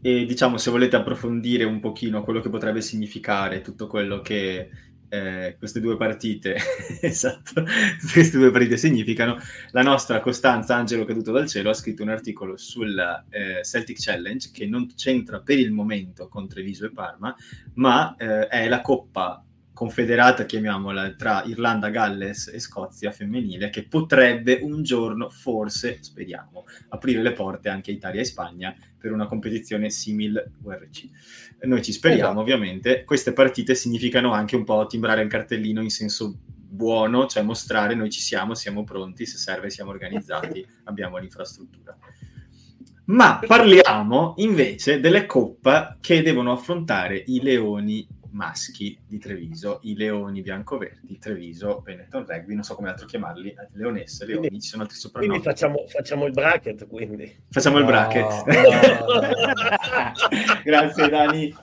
E 0.00 0.24
diciamo, 0.24 0.56
se 0.56 0.70
volete 0.70 0.96
approfondire 0.96 1.64
un 1.64 1.78
pochino 1.78 2.22
quello 2.22 2.40
che 2.40 2.48
potrebbe 2.48 2.80
significare 2.80 3.60
tutto 3.60 3.86
quello 3.86 4.22
che 4.22 4.70
eh, 5.08 5.56
queste 5.58 5.80
due 5.80 5.98
partite, 5.98 6.56
esatto, 7.02 7.64
queste 8.12 8.38
due 8.38 8.50
partite 8.50 8.78
significano, 8.78 9.36
la 9.72 9.82
nostra 9.82 10.20
Costanza 10.20 10.74
Angelo 10.74 11.04
Caduto 11.04 11.32
dal 11.32 11.48
Cielo 11.48 11.68
ha 11.68 11.74
scritto 11.74 12.02
un 12.02 12.08
articolo 12.08 12.56
sul 12.56 12.98
eh, 13.28 13.62
Celtic 13.62 13.98
Challenge 14.00 14.50
che 14.52 14.64
non 14.64 14.86
c'entra 14.94 15.40
per 15.40 15.58
il 15.58 15.70
momento 15.70 16.28
con 16.28 16.48
Treviso 16.48 16.86
e 16.86 16.92
Parma, 16.92 17.36
ma 17.74 18.16
eh, 18.16 18.46
è 18.48 18.68
la 18.68 18.80
coppa 18.80 19.44
confederata, 19.76 20.46
chiamiamola, 20.46 21.16
tra 21.16 21.42
Irlanda, 21.44 21.90
Galles 21.90 22.46
e 22.46 22.58
Scozia 22.58 23.12
femminile, 23.12 23.68
che 23.68 23.86
potrebbe 23.86 24.58
un 24.62 24.82
giorno, 24.82 25.28
forse, 25.28 25.98
speriamo, 26.00 26.64
aprire 26.88 27.20
le 27.20 27.32
porte 27.32 27.68
anche 27.68 27.90
a 27.90 27.94
Italia 27.94 28.22
e 28.22 28.24
Spagna 28.24 28.74
per 28.96 29.12
una 29.12 29.26
competizione 29.26 29.90
simile 29.90 30.52
URC. 30.62 31.08
Noi 31.64 31.82
ci 31.82 31.92
speriamo, 31.92 32.22
esatto. 32.22 32.40
ovviamente. 32.40 33.04
Queste 33.04 33.34
partite 33.34 33.74
significano 33.74 34.32
anche 34.32 34.56
un 34.56 34.64
po' 34.64 34.86
timbrare 34.86 35.20
un 35.20 35.28
cartellino 35.28 35.82
in 35.82 35.90
senso 35.90 36.38
buono, 36.48 37.26
cioè 37.26 37.42
mostrare 37.42 37.94
noi 37.94 38.08
ci 38.08 38.20
siamo, 38.20 38.54
siamo 38.54 38.82
pronti, 38.82 39.26
se 39.26 39.36
serve 39.36 39.68
siamo 39.68 39.90
organizzati, 39.90 40.66
abbiamo 40.84 41.18
l'infrastruttura. 41.18 41.94
Ma 43.08 43.38
parliamo 43.46 44.34
invece 44.38 45.00
delle 45.00 45.26
coppe 45.26 45.98
che 46.00 46.22
devono 46.22 46.50
affrontare 46.50 47.22
i 47.26 47.42
leoni 47.42 48.08
maschi 48.36 48.96
di 49.06 49.18
Treviso, 49.18 49.80
i 49.82 49.96
leoni 49.96 50.42
biancoverdi, 50.42 51.18
Treviso, 51.18 51.80
Benetton 51.82 52.26
Rugby, 52.26 52.54
non 52.54 52.62
so 52.62 52.74
come 52.74 52.90
altro 52.90 53.06
chiamarli, 53.06 53.54
leonesse, 53.72 54.26
leoni, 54.26 54.48
quindi, 54.48 54.62
ci 54.62 54.68
sono 54.68 54.82
altri 54.82 54.98
soprannomi. 54.98 55.32
Quindi 55.32 55.48
facciamo, 55.48 55.86
facciamo, 55.88 56.26
il 56.26 56.32
bracket, 56.32 56.86
quindi. 56.86 57.34
Facciamo 57.50 57.78
no, 57.78 57.80
il 57.80 57.86
bracket. 57.86 58.44
No. 58.44 58.60
Grazie 60.62 61.08
Dani. 61.08 61.56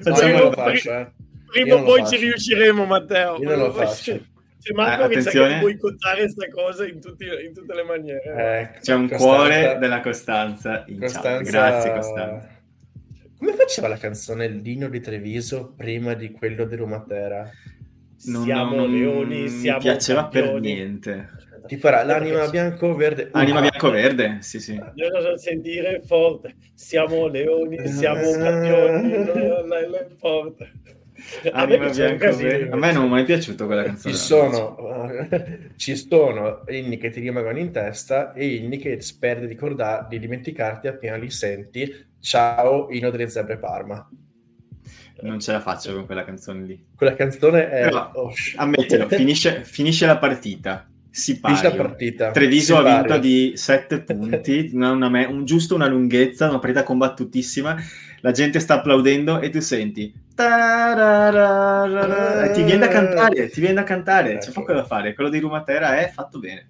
Facciamo 0.00 0.38
no, 0.38 0.52
faccio, 0.52 0.90
eh. 0.90 1.12
Prima 1.46 1.74
o 1.76 1.82
poi 1.84 2.06
ci 2.06 2.16
riusciremo, 2.16 2.84
Matteo. 2.86 3.36
Io 3.36 3.48
non 3.48 3.58
lo 3.58 3.72
faccio. 3.72 4.34
C'è 4.58 4.72
Marco 4.72 5.04
eh, 5.04 5.08
che 5.08 5.18
attenzione. 5.18 5.54
che 5.54 5.60
boicottare 5.60 6.20
questa 6.22 6.48
cosa 6.48 6.86
in, 6.86 7.00
tutti, 7.00 7.24
in, 7.24 7.54
tutte 7.54 7.74
le 7.74 7.84
maniere. 7.84 8.72
Eh, 8.74 8.80
C'è 8.80 8.94
un 8.94 9.08
Costanza. 9.08 9.24
cuore 9.24 9.76
della 9.78 10.00
Costanza 10.00 10.84
in 10.88 10.98
Costanza... 10.98 11.50
Grazie 11.50 11.92
Costanza. 11.92 12.55
Come 13.38 13.52
faceva 13.52 13.88
la 13.88 13.98
canzone 13.98 14.48
Lino 14.48 14.88
di 14.88 15.00
Treviso 15.00 15.74
prima 15.76 16.14
di 16.14 16.30
quello 16.30 16.64
di 16.64 16.76
Rumatera? 16.76 17.50
Non, 18.24 18.44
siamo 18.44 18.76
non, 18.76 18.90
leoni, 18.90 19.48
siamo 19.48 19.78
mi 19.78 19.84
piaceva 19.84 20.22
campioni. 20.22 20.50
per 20.50 20.60
niente. 20.60 21.28
Tipo 21.66 21.88
era 21.88 22.02
l'anima 22.04 22.48
bianco-verde. 22.48 23.28
Anima 23.32 23.60
bianco-verde, 23.60 24.38
sì, 24.40 24.60
sì. 24.60 24.72
Io 24.72 25.20
so 25.20 25.36
sentire 25.36 26.00
forte. 26.04 26.54
Siamo 26.74 27.26
leoni, 27.26 27.86
siamo 27.88 28.30
campioni, 28.32 29.24
forte. 30.16 30.72
A 31.50 31.66
me, 31.66 31.76
a 31.76 32.76
me 32.76 32.92
non 32.92 33.06
è 33.06 33.08
mai 33.08 33.24
piaciuto 33.24 33.66
quella 33.66 33.82
canzone. 33.82 34.14
Ci 34.14 34.20
sono, 34.20 35.06
ci 35.76 35.96
sono 35.96 36.62
inni 36.68 36.98
che 36.98 37.10
ti 37.10 37.20
rimangono 37.20 37.58
in 37.58 37.72
testa 37.72 38.32
e 38.32 38.46
inni 38.46 38.76
che 38.76 39.00
speri 39.00 39.40
di, 39.40 39.46
ricordare, 39.46 40.06
di 40.10 40.18
dimenticarti 40.18 40.88
appena 40.88 41.16
li 41.16 41.30
senti. 41.30 42.14
Ciao, 42.26 42.88
Ino 42.90 43.10
delle 43.10 43.28
Zebre 43.28 43.56
Parma. 43.56 44.04
Non 45.20 45.38
ce 45.38 45.52
la 45.52 45.60
faccio 45.60 45.94
con 45.94 46.06
quella 46.06 46.24
canzone 46.24 46.64
lì. 46.64 46.86
Quella 46.96 47.14
canzone 47.14 47.70
è... 47.70 47.82
Però, 47.84 48.10
oh, 48.14 48.32
ammettilo, 48.56 49.06
finisce, 49.14 49.62
finisce 49.62 50.06
la 50.06 50.18
partita 50.18 50.88
si 51.08 51.38
la 51.40 51.70
partita. 51.70 52.32
Treviso 52.32 52.80
si 52.80 52.88
ha 52.88 52.98
vinto 52.98 53.18
di 53.18 53.52
7 53.54 54.02
punti, 54.02 54.72
una, 54.74 54.90
una, 54.90 55.28
un, 55.28 55.44
giusto 55.44 55.76
una 55.76 55.86
lunghezza, 55.86 56.48
una 56.48 56.58
partita 56.58 56.82
combattutissima. 56.82 57.76
La 58.22 58.32
gente 58.32 58.58
sta 58.58 58.74
applaudendo 58.74 59.38
e 59.40 59.48
tu 59.50 59.60
senti 59.60 60.12
e 62.44 62.50
ti 62.52 62.62
viene 62.64 62.78
da 62.78 62.88
cantare, 62.88 63.48
ti 63.50 63.60
viene 63.60 63.76
da 63.76 63.84
cantare, 63.84 64.38
c'è 64.38 64.50
poco 64.50 64.72
da 64.72 64.84
fare. 64.84 65.14
Quello 65.14 65.30
di 65.30 65.38
Rumatera 65.38 65.96
è 66.00 66.10
fatto 66.10 66.40
bene. 66.40 66.66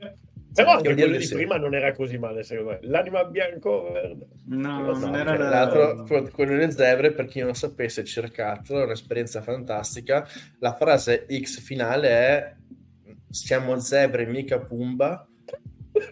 Però 0.56 0.72
anche 0.72 0.94
quello 0.94 1.16
di 1.16 1.28
prima 1.28 1.56
non 1.56 1.74
era 1.74 1.92
così 1.92 2.18
male, 2.18 2.42
secondo 2.42 2.70
me. 2.70 2.78
L'anima 2.82 3.24
bianco 3.24 3.92
verde. 3.92 4.26
No, 4.46 4.80
non, 4.80 4.98
non 4.98 5.14
era 5.14 5.36
cioè, 5.36 5.48
l'altro. 5.48 6.30
Quello 6.32 6.52
delle 6.52 6.70
zebre, 6.70 7.12
per 7.12 7.26
chi 7.26 7.40
non 7.40 7.54
sapesse, 7.54 8.04
cercatelo, 8.04 8.80
è 8.80 8.84
un'esperienza 8.84 9.42
fantastica. 9.42 10.26
La 10.60 10.74
frase 10.74 11.26
X 11.30 11.60
finale 11.60 12.08
è 12.08 12.54
siamo 13.30 13.78
zebre, 13.78 14.26
mica 14.26 14.58
Pumba. 14.58 15.28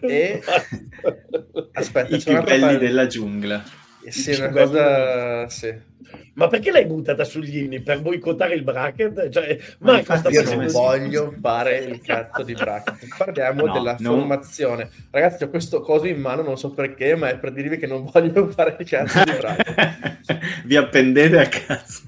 E 0.01 0.41
aspetta, 1.73 2.15
i 2.15 2.21
più 2.21 2.41
belli 2.41 2.77
della 2.77 3.07
giungla. 3.07 3.63
Sì, 4.11 4.33
una 4.33 4.49
cosa... 4.49 5.49
Sì 5.49 5.93
ma 6.33 6.47
perché 6.47 6.71
l'hai 6.71 6.85
buttata 6.85 7.23
sugli 7.23 7.57
inni? 7.59 7.81
Per 7.81 8.01
boicottare 8.01 8.55
il 8.55 8.63
bracket? 8.63 9.29
Cioè, 9.29 9.57
ma 9.79 9.97
infatti 9.97 10.33
io 10.33 10.43
non 10.43 10.67
voglio 10.67 11.33
fare 11.41 11.77
il 11.77 12.01
cazzo 12.01 12.43
di 12.43 12.53
bracket. 12.53 13.07
Parliamo 13.17 13.65
no, 13.65 13.73
della 13.73 13.95
no. 13.99 14.17
formazione. 14.17 14.89
Ragazzi, 15.11 15.43
ho 15.43 15.49
questo 15.49 15.79
coso 15.79 16.07
in 16.07 16.19
mano, 16.19 16.41
non 16.41 16.57
so 16.57 16.71
perché, 16.71 17.15
ma 17.15 17.29
è 17.29 17.37
per 17.37 17.53
dirvi 17.53 17.77
che 17.77 17.87
non 17.87 18.09
voglio 18.11 18.49
fare 18.51 18.75
il 18.77 18.85
cazzo 18.85 19.23
di 19.23 19.31
bracket. 19.31 20.39
Vi 20.65 20.75
appendete 20.75 21.39
a 21.39 21.47
cazzo. 21.47 22.01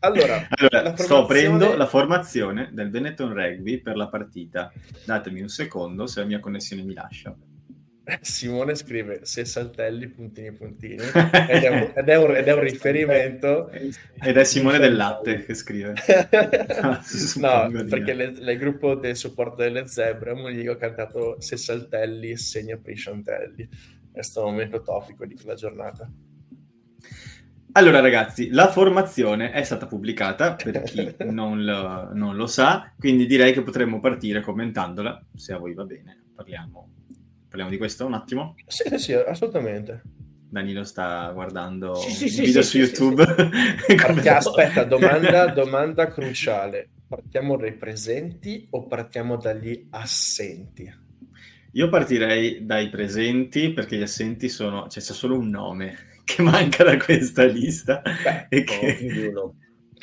Allora, 0.00 0.46
allora 0.50 0.68
formazione... 0.70 0.96
sto 0.96 1.22
aprendo 1.22 1.76
la 1.76 1.86
formazione 1.86 2.70
del 2.72 2.88
Benetton 2.88 3.32
Rugby 3.32 3.80
per 3.80 3.96
la 3.96 4.08
partita. 4.08 4.72
Datemi 5.04 5.40
un 5.40 5.48
secondo 5.48 6.06
se 6.06 6.20
la 6.20 6.26
mia 6.26 6.40
connessione 6.40 6.82
mi 6.82 6.94
lascia. 6.94 7.34
Simone 8.20 8.76
scrive 8.76 9.20
se 9.24 9.44
saltelli 9.44 10.08
puntini 10.08 10.52
puntini 10.52 11.02
ed 11.48 11.64
è 11.64 11.68
un, 11.68 11.92
ed 11.94 12.08
è 12.08 12.16
un, 12.16 12.36
ed 12.36 12.46
è 12.46 12.52
un 12.52 12.60
riferimento. 12.60 13.68
Ed 13.70 14.36
è 14.36 14.44
Simone 14.44 14.78
del 14.78 14.94
Latte 14.94 15.44
che 15.44 15.54
scrive. 15.54 15.94
No 17.36 17.70
perché 17.88 18.14
le, 18.14 18.24
il 18.24 18.58
gruppo 18.58 18.94
del 18.94 19.16
supporto 19.16 19.62
delle 19.62 19.86
zebre 19.86 20.34
gli 20.52 20.66
ho 20.66 20.76
cantato 20.76 21.40
se 21.40 21.56
saltelli 21.56 22.36
segna 22.36 22.76
Prisciantelli 22.76 23.68
questo 24.16 24.40
è 24.40 24.44
un 24.44 24.52
momento 24.52 24.80
topico 24.80 25.26
di 25.26 25.34
quella 25.34 25.54
giornata. 25.54 26.10
Allora 27.72 28.00
ragazzi, 28.00 28.48
la 28.48 28.70
formazione 28.70 29.50
è 29.50 29.62
stata 29.62 29.86
pubblicata 29.86 30.54
per 30.54 30.82
chi 30.84 31.14
non 31.28 31.62
lo, 31.62 32.14
non 32.14 32.34
lo 32.34 32.46
sa, 32.46 32.90
quindi 32.98 33.26
direi 33.26 33.52
che 33.52 33.62
potremmo 33.62 34.00
partire 34.00 34.40
commentandola, 34.40 35.22
se 35.34 35.52
a 35.52 35.58
voi 35.58 35.74
va 35.74 35.84
bene, 35.84 36.28
parliamo 36.34 36.92
Parliamo 37.56 37.74
di 37.74 37.80
questo 37.80 38.04
un 38.04 38.12
attimo? 38.12 38.54
Sì, 38.66 38.86
sì, 38.86 38.98
sì 38.98 39.12
assolutamente. 39.14 40.02
Danilo 40.50 40.84
sta 40.84 41.30
guardando 41.32 41.94
sì, 41.94 42.10
sì, 42.10 42.28
sì, 42.28 42.44
video 42.44 42.60
su 42.60 42.76
YouTube. 42.76 43.24
Perché, 43.86 44.28
aspetta, 44.28 44.84
domanda, 44.84 45.46
domanda 45.46 46.06
cruciale. 46.08 46.90
Partiamo 47.08 47.56
dai 47.56 47.72
presenti 47.72 48.66
o 48.68 48.86
partiamo 48.86 49.36
dagli 49.36 49.86
assenti? 49.88 50.94
Io 51.72 51.88
partirei 51.88 52.66
dai 52.66 52.90
presenti 52.90 53.72
perché 53.72 53.96
gli 53.96 54.02
assenti 54.02 54.50
sono... 54.50 54.86
Cioè, 54.88 55.02
c'è 55.02 55.14
solo 55.14 55.38
un 55.38 55.48
nome 55.48 56.20
che 56.24 56.42
manca 56.42 56.84
da 56.84 56.98
questa 56.98 57.44
lista. 57.44 58.02
Beh, 58.02 58.48
e 58.50 58.64
che... 58.64 59.30
No, 59.32 59.54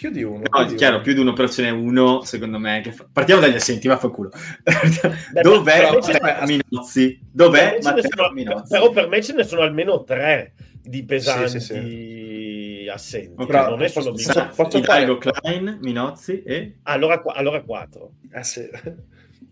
più 0.04 0.12
di 0.12 0.24
uno. 0.24 0.44
No, 0.50 0.66
più 0.66 0.76
chiaro, 0.76 0.96
uno. 0.96 1.04
più 1.04 1.14
di 1.14 1.20
uno, 1.22 1.32
però 1.32 1.48
ce 1.48 1.62
n'è 1.62 1.70
uno, 1.70 2.24
secondo 2.24 2.60
me. 2.60 2.82
Che 2.84 2.92
fa... 2.92 3.08
Partiamo 3.10 3.40
dagli 3.40 3.56
assenti, 3.56 3.88
vaffanculo. 3.88 4.32
Dov'è 5.42 5.92
Matteo 5.92 6.46
Minozzi? 6.46 7.20
Dov'è 7.32 7.80
Matteo 7.82 8.04
sono... 8.14 8.32
Minozzi? 8.34 8.70
Però 8.70 8.92
per 8.92 9.08
me 9.08 9.24
ce 9.24 9.34
ne 9.34 9.44
sono 9.46 9.62
almeno 9.62 10.04
tre 10.04 10.56
di 10.82 11.06
pesanti 11.06 11.52
sì, 11.52 11.60
sì, 11.62 11.74
sì. 11.74 12.90
assenti. 12.92 13.46
Però, 13.46 13.70
non 13.70 13.82
è 13.82 13.88
solo 13.88 14.12
posso, 14.12 14.50
posso 14.54 14.84
fare... 14.84 15.18
Klein, 15.18 15.80
Minozzi 15.82 16.44
e... 16.44 16.80
Allora, 16.84 17.22
allora 17.28 17.62
quattro. 17.62 18.16
Eh 18.30 18.44
sì. 18.44 18.70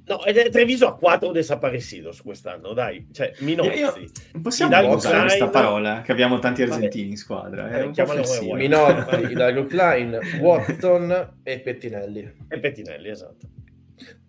No, 0.06 0.24
ed 0.26 0.38
è 0.38 0.50
Treviso 0.50 0.88
a 0.88 0.96
4 0.96 1.32
desaparecidos 1.32 2.22
quest'anno, 2.22 2.74
dai. 2.74 3.08
Cioè, 3.12 3.34
Minozzi. 3.40 3.78
Io, 3.78 3.94
io, 3.98 4.42
possiamo 4.42 4.72
Hidalgo 4.72 4.96
usare 4.96 5.14
Klein... 5.14 5.28
questa 5.28 5.50
parola, 5.50 6.02
che 6.02 6.12
abbiamo 6.12 6.40
tanti 6.40 6.64
argentini 6.64 7.10
in 7.10 7.18
squadra. 7.18 7.70
È 7.70 7.84
eh, 7.84 8.56
Minozzi, 8.56 9.32
Hidalgo 9.32 9.66
Klein, 9.66 10.20
Watson 10.40 11.38
e 11.44 11.60
Pettinelli. 11.60 12.34
E 12.48 12.60
Pettinelli, 12.60 13.10
esatto. 13.10 13.48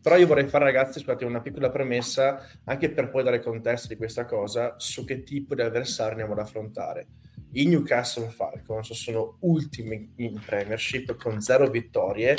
Però 0.03 0.17
io 0.17 0.27
vorrei 0.27 0.49
fare, 0.49 0.65
ragazzi, 0.65 0.99
scusate, 0.99 1.25
una 1.25 1.41
piccola 1.41 1.71
premessa, 1.71 2.45
anche 2.65 2.91
per 2.91 3.09
poi 3.09 3.23
dare 3.23 3.41
contesto 3.41 3.89
di 3.89 3.97
questa 3.97 4.25
cosa, 4.25 4.75
su 4.77 5.05
che 5.05 5.23
tipo 5.23 5.55
di 5.55 5.63
avversario 5.63 6.13
andiamo 6.13 6.33
ad 6.33 6.41
affrontare. 6.41 7.07
I 7.53 7.67
Newcastle 7.67 8.29
Falcons 8.29 8.93
sono 8.93 9.37
ultimi 9.41 10.13
in 10.17 10.41
Premiership 10.45 11.17
con 11.17 11.41
zero 11.41 11.69
vittorie 11.69 12.37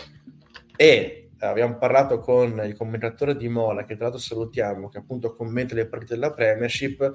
e 0.75 1.22
abbiamo 1.49 1.77
parlato 1.77 2.19
con 2.19 2.61
il 2.65 2.75
commentatore 2.75 3.35
di 3.35 3.47
Mola, 3.47 3.85
che 3.85 3.95
tra 3.95 4.05
l'altro 4.05 4.21
salutiamo, 4.21 4.89
che 4.89 4.99
appunto 4.99 5.33
commenta 5.33 5.75
le 5.75 5.87
partite 5.87 6.15
della 6.15 6.33
Premiership, 6.33 7.11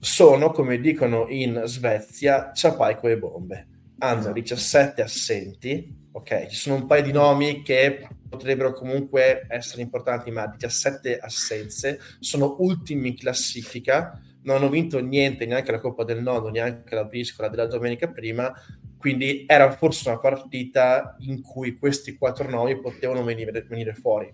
sono, 0.00 0.50
come 0.50 0.78
dicono 0.80 1.26
in 1.28 1.62
Svezia, 1.64 2.52
ciapaico 2.52 3.08
e 3.08 3.18
bombe. 3.18 3.68
Hanno 3.98 4.32
17 4.32 5.02
assenti, 5.02 6.08
ok? 6.12 6.46
Ci 6.46 6.56
sono 6.56 6.76
un 6.76 6.86
paio 6.86 7.02
di 7.02 7.12
nomi 7.12 7.62
che 7.62 8.06
potrebbero 8.28 8.72
comunque 8.72 9.46
essere 9.48 9.82
importanti, 9.82 10.30
ma 10.30 10.46
17 10.46 11.18
assenze, 11.18 11.98
sono 12.20 12.56
ultimi 12.60 13.08
in 13.08 13.16
classifica, 13.16 14.20
non 14.42 14.56
hanno 14.56 14.68
vinto 14.68 15.00
niente, 15.00 15.46
neanche 15.46 15.72
la 15.72 15.80
Coppa 15.80 16.04
del 16.04 16.22
Nodo, 16.22 16.48
neanche 16.48 16.94
la 16.94 17.04
briscola 17.04 17.48
della 17.48 17.66
domenica 17.66 18.08
prima, 18.08 18.52
quindi 18.98 19.44
era 19.46 19.70
forse 19.70 20.08
una 20.08 20.18
partita 20.18 21.16
in 21.20 21.40
cui 21.40 21.78
questi 21.78 22.16
quattro 22.18 22.48
nomi 22.50 22.78
potevano 22.80 23.22
venire, 23.22 23.62
venire 23.62 23.94
fuori. 23.94 24.32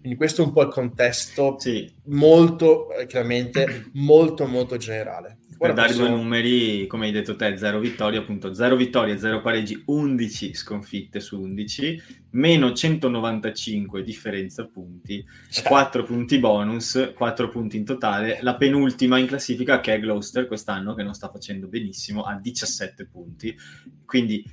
Quindi 0.00 0.16
questo 0.16 0.42
è 0.42 0.46
un 0.46 0.52
po' 0.52 0.62
il 0.62 0.68
contesto 0.68 1.56
sì. 1.58 1.92
molto, 2.04 2.92
eh, 2.92 3.06
chiaramente, 3.06 3.90
molto 3.94 4.46
molto 4.46 4.76
generale. 4.76 5.38
Per 5.58 5.72
dare 5.72 5.94
due 5.94 6.08
numeri, 6.08 6.86
come 6.86 7.06
hai 7.06 7.12
detto 7.12 7.34
te, 7.34 7.56
0 7.56 7.78
vittorie, 7.78 8.18
appunto 8.18 8.52
0 8.52 8.76
vittorie, 8.76 9.16
0 9.16 9.40
pareggi, 9.40 9.82
11 9.86 10.54
sconfitte 10.54 11.20
su 11.20 11.40
11, 11.40 12.02
meno 12.30 12.72
195 12.72 14.02
differenza 14.02 14.66
punti, 14.66 15.24
4 15.64 16.04
punti 16.04 16.38
bonus, 16.38 17.12
4 17.14 17.48
punti 17.48 17.76
in 17.78 17.84
totale. 17.84 18.38
La 18.42 18.56
penultima 18.56 19.18
in 19.18 19.26
classifica 19.26 19.80
che 19.80 19.94
è 19.94 20.00
Gloucester 20.00 20.46
quest'anno, 20.46 20.94
che 20.94 21.02
non 21.02 21.14
sta 21.14 21.30
facendo 21.30 21.68
benissimo, 21.68 22.22
ha 22.22 22.38
17 22.38 23.06
punti. 23.06 23.56
Quindi 24.04 24.44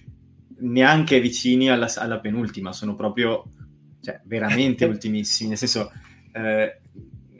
neanche 0.59 1.19
vicini 1.19 1.69
alla, 1.69 1.91
alla 1.95 2.19
penultima, 2.19 2.71
sono 2.71 2.95
proprio 2.95 3.43
cioè, 4.01 4.21
veramente 4.23 4.85
ultimissimi, 4.85 5.49
nel 5.49 5.57
senso... 5.57 5.91
Eh, 6.31 6.77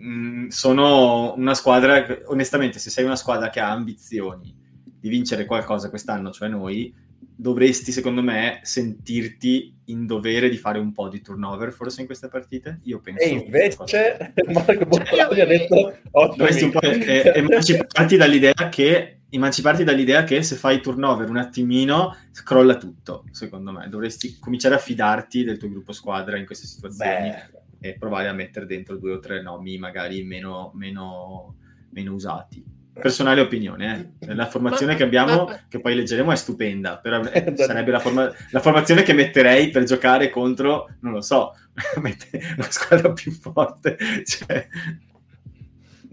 Mm, 0.05 0.47
sono 0.49 1.33
una 1.37 1.53
squadra, 1.53 2.05
onestamente, 2.25 2.77
se 2.77 2.89
sei 2.89 3.05
una 3.05 3.15
squadra 3.15 3.49
che 3.49 3.61
ha 3.61 3.71
ambizioni 3.71 4.53
di 4.99 5.09
vincere 5.09 5.45
qualcosa 5.45 5.89
quest'anno, 5.89 6.31
cioè 6.31 6.49
noi, 6.49 6.93
dovresti, 7.35 7.93
secondo 7.93 8.21
me, 8.21 8.59
sentirti 8.63 9.73
in 9.85 10.05
dovere 10.05 10.49
di 10.49 10.57
fare 10.57 10.79
un 10.79 10.91
po' 10.91 11.07
di 11.07 11.21
turnover 11.21 11.71
forse 11.71 12.01
in 12.01 12.07
queste 12.07 12.27
partite? 12.27 12.79
Io 12.83 12.99
penso. 12.99 13.23
E 13.23 13.29
invece 13.29 14.33
Marco 14.51 14.85
Bottoni 14.85 15.41
ha 15.41 15.45
detto 15.45 15.97
dovresti 16.11 16.63
un 16.65 16.71
po' 16.71 16.81
eh, 16.81 17.31
emanciparti 17.35 18.17
dall'idea 18.17 18.53
che 18.69 19.19
emanciparti 19.29 19.83
dall'idea 19.83 20.23
che 20.23 20.43
se 20.43 20.55
fai 20.55 20.79
turnover 20.79 21.27
un 21.27 21.37
attimino 21.37 22.15
crolla 22.43 22.75
tutto, 22.75 23.23
secondo 23.31 23.71
me. 23.71 23.87
Dovresti 23.89 24.37
cominciare 24.39 24.75
a 24.75 24.79
fidarti 24.79 25.43
del 25.43 25.57
tuo 25.57 25.69
gruppo 25.69 25.91
squadra 25.91 26.37
in 26.37 26.45
queste 26.45 26.67
situazioni. 26.67 27.29
Beh 27.29 27.52
e 27.83 27.97
provare 27.97 28.29
a 28.29 28.33
mettere 28.33 28.65
dentro 28.65 28.95
due 28.95 29.11
o 29.11 29.19
tre 29.19 29.41
nomi 29.41 29.77
magari 29.77 30.23
meno, 30.23 30.71
meno, 30.73 31.57
meno 31.89 32.13
usati. 32.13 32.63
Personale 32.93 33.41
opinione, 33.41 34.13
eh. 34.19 34.33
la 34.33 34.45
formazione 34.45 34.93
ma, 34.93 34.97
che 34.97 35.03
abbiamo, 35.03 35.45
ma, 35.45 35.65
che 35.67 35.81
poi 35.81 35.93
leggeremo, 35.93 36.31
è 36.31 36.35
stupenda, 36.37 36.99
però 36.99 37.21
sarebbe 37.57 37.91
la, 37.91 37.99
forma, 37.99 38.31
la, 38.51 38.59
formazione 38.61 39.03
che 39.03 39.11
metterei 39.11 39.69
per 39.69 39.83
giocare 39.83 40.29
contro, 40.29 40.95
non 41.01 41.11
lo 41.11 41.19
so, 41.19 41.53
una 41.97 42.69
squadra 42.69 43.11
più 43.11 43.33
forte. 43.33 43.97
Cioè... 44.23 44.67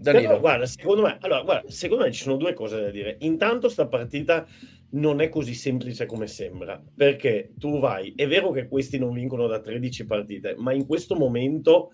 Però, 0.03 0.39
guarda, 0.41 0.65
secondo 0.65 1.03
me, 1.03 1.17
allora, 1.21 1.43
guarda, 1.43 1.71
secondo 1.71 2.03
me 2.03 2.11
ci 2.11 2.23
sono 2.23 2.35
due 2.35 2.53
cose 2.53 2.81
da 2.81 2.89
dire. 2.89 3.15
Intanto 3.19 3.69
sta 3.69 3.87
partita 3.87 4.45
non 4.91 5.21
è 5.21 5.29
così 5.29 5.53
semplice 5.53 6.05
come 6.05 6.27
sembra, 6.27 6.81
perché 6.95 7.53
tu 7.57 7.79
vai, 7.79 8.13
è 8.15 8.27
vero 8.27 8.51
che 8.51 8.67
questi 8.67 8.97
non 8.97 9.13
vincono 9.13 9.47
da 9.47 9.59
13 9.59 10.05
partite, 10.05 10.55
ma 10.57 10.73
in 10.73 10.85
questo 10.85 11.15
momento 11.15 11.91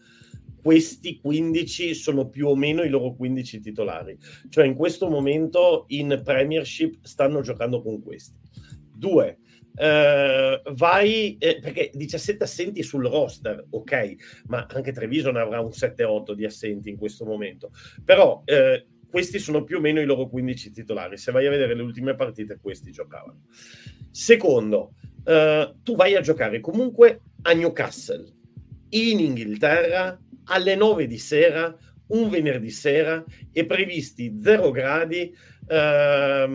questi 0.62 1.20
15 1.20 1.94
sono 1.94 2.28
più 2.28 2.48
o 2.48 2.56
meno 2.56 2.84
i 2.84 2.90
loro 2.90 3.14
15 3.14 3.60
titolari, 3.60 4.18
cioè 4.50 4.66
in 4.66 4.76
questo 4.76 5.10
momento 5.10 5.86
in 5.90 6.22
Premiership 6.24 7.04
stanno 7.04 7.42
giocando 7.42 7.82
con 7.82 8.02
questi. 8.02 8.36
Due, 8.94 9.40
Uh, 9.78 10.74
vai 10.74 11.38
eh, 11.38 11.60
perché 11.60 11.92
17 11.94 12.44
assenti 12.44 12.82
sul 12.82 13.06
roster, 13.06 13.64
ok, 13.70 14.16
ma 14.48 14.66
anche 14.68 14.92
Treviso 14.92 15.30
ne 15.30 15.40
avrà 15.40 15.62
un 15.62 15.70
7-8 15.70 16.32
di 16.32 16.46
assenti 16.46 16.90
in 16.90 16.98
questo 16.98 17.26
momento. 17.26 17.70
Però 18.04 18.42
eh, 18.46 18.88
questi 19.10 19.40
sono 19.40 19.64
più 19.64 19.78
o 19.78 19.80
meno 19.80 20.02
i 20.02 20.06
loro 20.06 20.28
15 20.28 20.72
titolari. 20.72 21.18
Se 21.18 21.32
vai 21.32 21.46
a 21.48 21.50
vedere 21.50 21.76
le 21.76 21.82
ultime 21.82 22.16
partite, 22.16 22.60
questi 22.62 22.92
giocavano. 22.92 23.44
Secondo, 24.12 24.94
uh, 25.24 25.82
tu 25.82 25.96
vai 25.96 26.16
a 26.16 26.22
giocare 26.22 26.60
comunque 26.60 27.22
a 27.44 27.54
Newcastle, 27.54 28.26
in 28.90 29.20
Inghilterra, 29.20 30.20
alle 30.46 30.76
9 30.76 31.08
di 31.08 31.18
sera, 31.18 31.76
un 32.08 32.30
venerdì 32.30 32.70
sera, 32.70 33.24
e 33.52 33.66
previsti 33.66 34.40
0 34.42 34.72
gradi, 34.72 35.34
uh, 35.68 36.50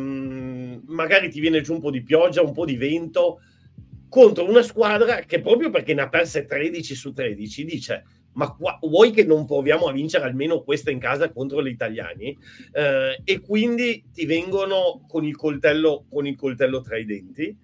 magari 0.86 1.30
ti 1.30 1.40
viene 1.40 1.60
giù 1.60 1.74
un 1.74 1.80
po' 1.80 1.90
di 1.90 2.02
pioggia, 2.02 2.42
un 2.42 2.52
po' 2.52 2.64
di 2.64 2.76
vento, 2.76 3.40
contro 4.08 4.46
una 4.46 4.62
squadra 4.62 5.20
che 5.20 5.40
proprio 5.40 5.70
perché 5.70 5.94
ne 5.94 6.02
ha 6.02 6.08
perse 6.10 6.44
13 6.44 6.94
su 6.94 7.14
13 7.14 7.64
dice 7.64 8.04
ma 8.34 8.50
qua, 8.52 8.78
vuoi 8.82 9.10
che 9.10 9.24
non 9.24 9.46
proviamo 9.46 9.86
a 9.86 9.92
vincere 9.92 10.24
almeno 10.24 10.62
questa 10.62 10.90
in 10.90 10.98
casa 10.98 11.30
contro 11.30 11.62
gli 11.62 11.68
italiani? 11.68 12.36
Eh, 12.72 13.20
e 13.24 13.40
quindi 13.40 14.04
ti 14.12 14.26
vengono 14.26 15.04
con 15.08 15.24
il 15.24 15.36
coltello, 15.36 16.06
con 16.10 16.26
il 16.26 16.36
coltello 16.36 16.80
tra 16.80 16.96
i 16.96 17.04
denti. 17.04 17.56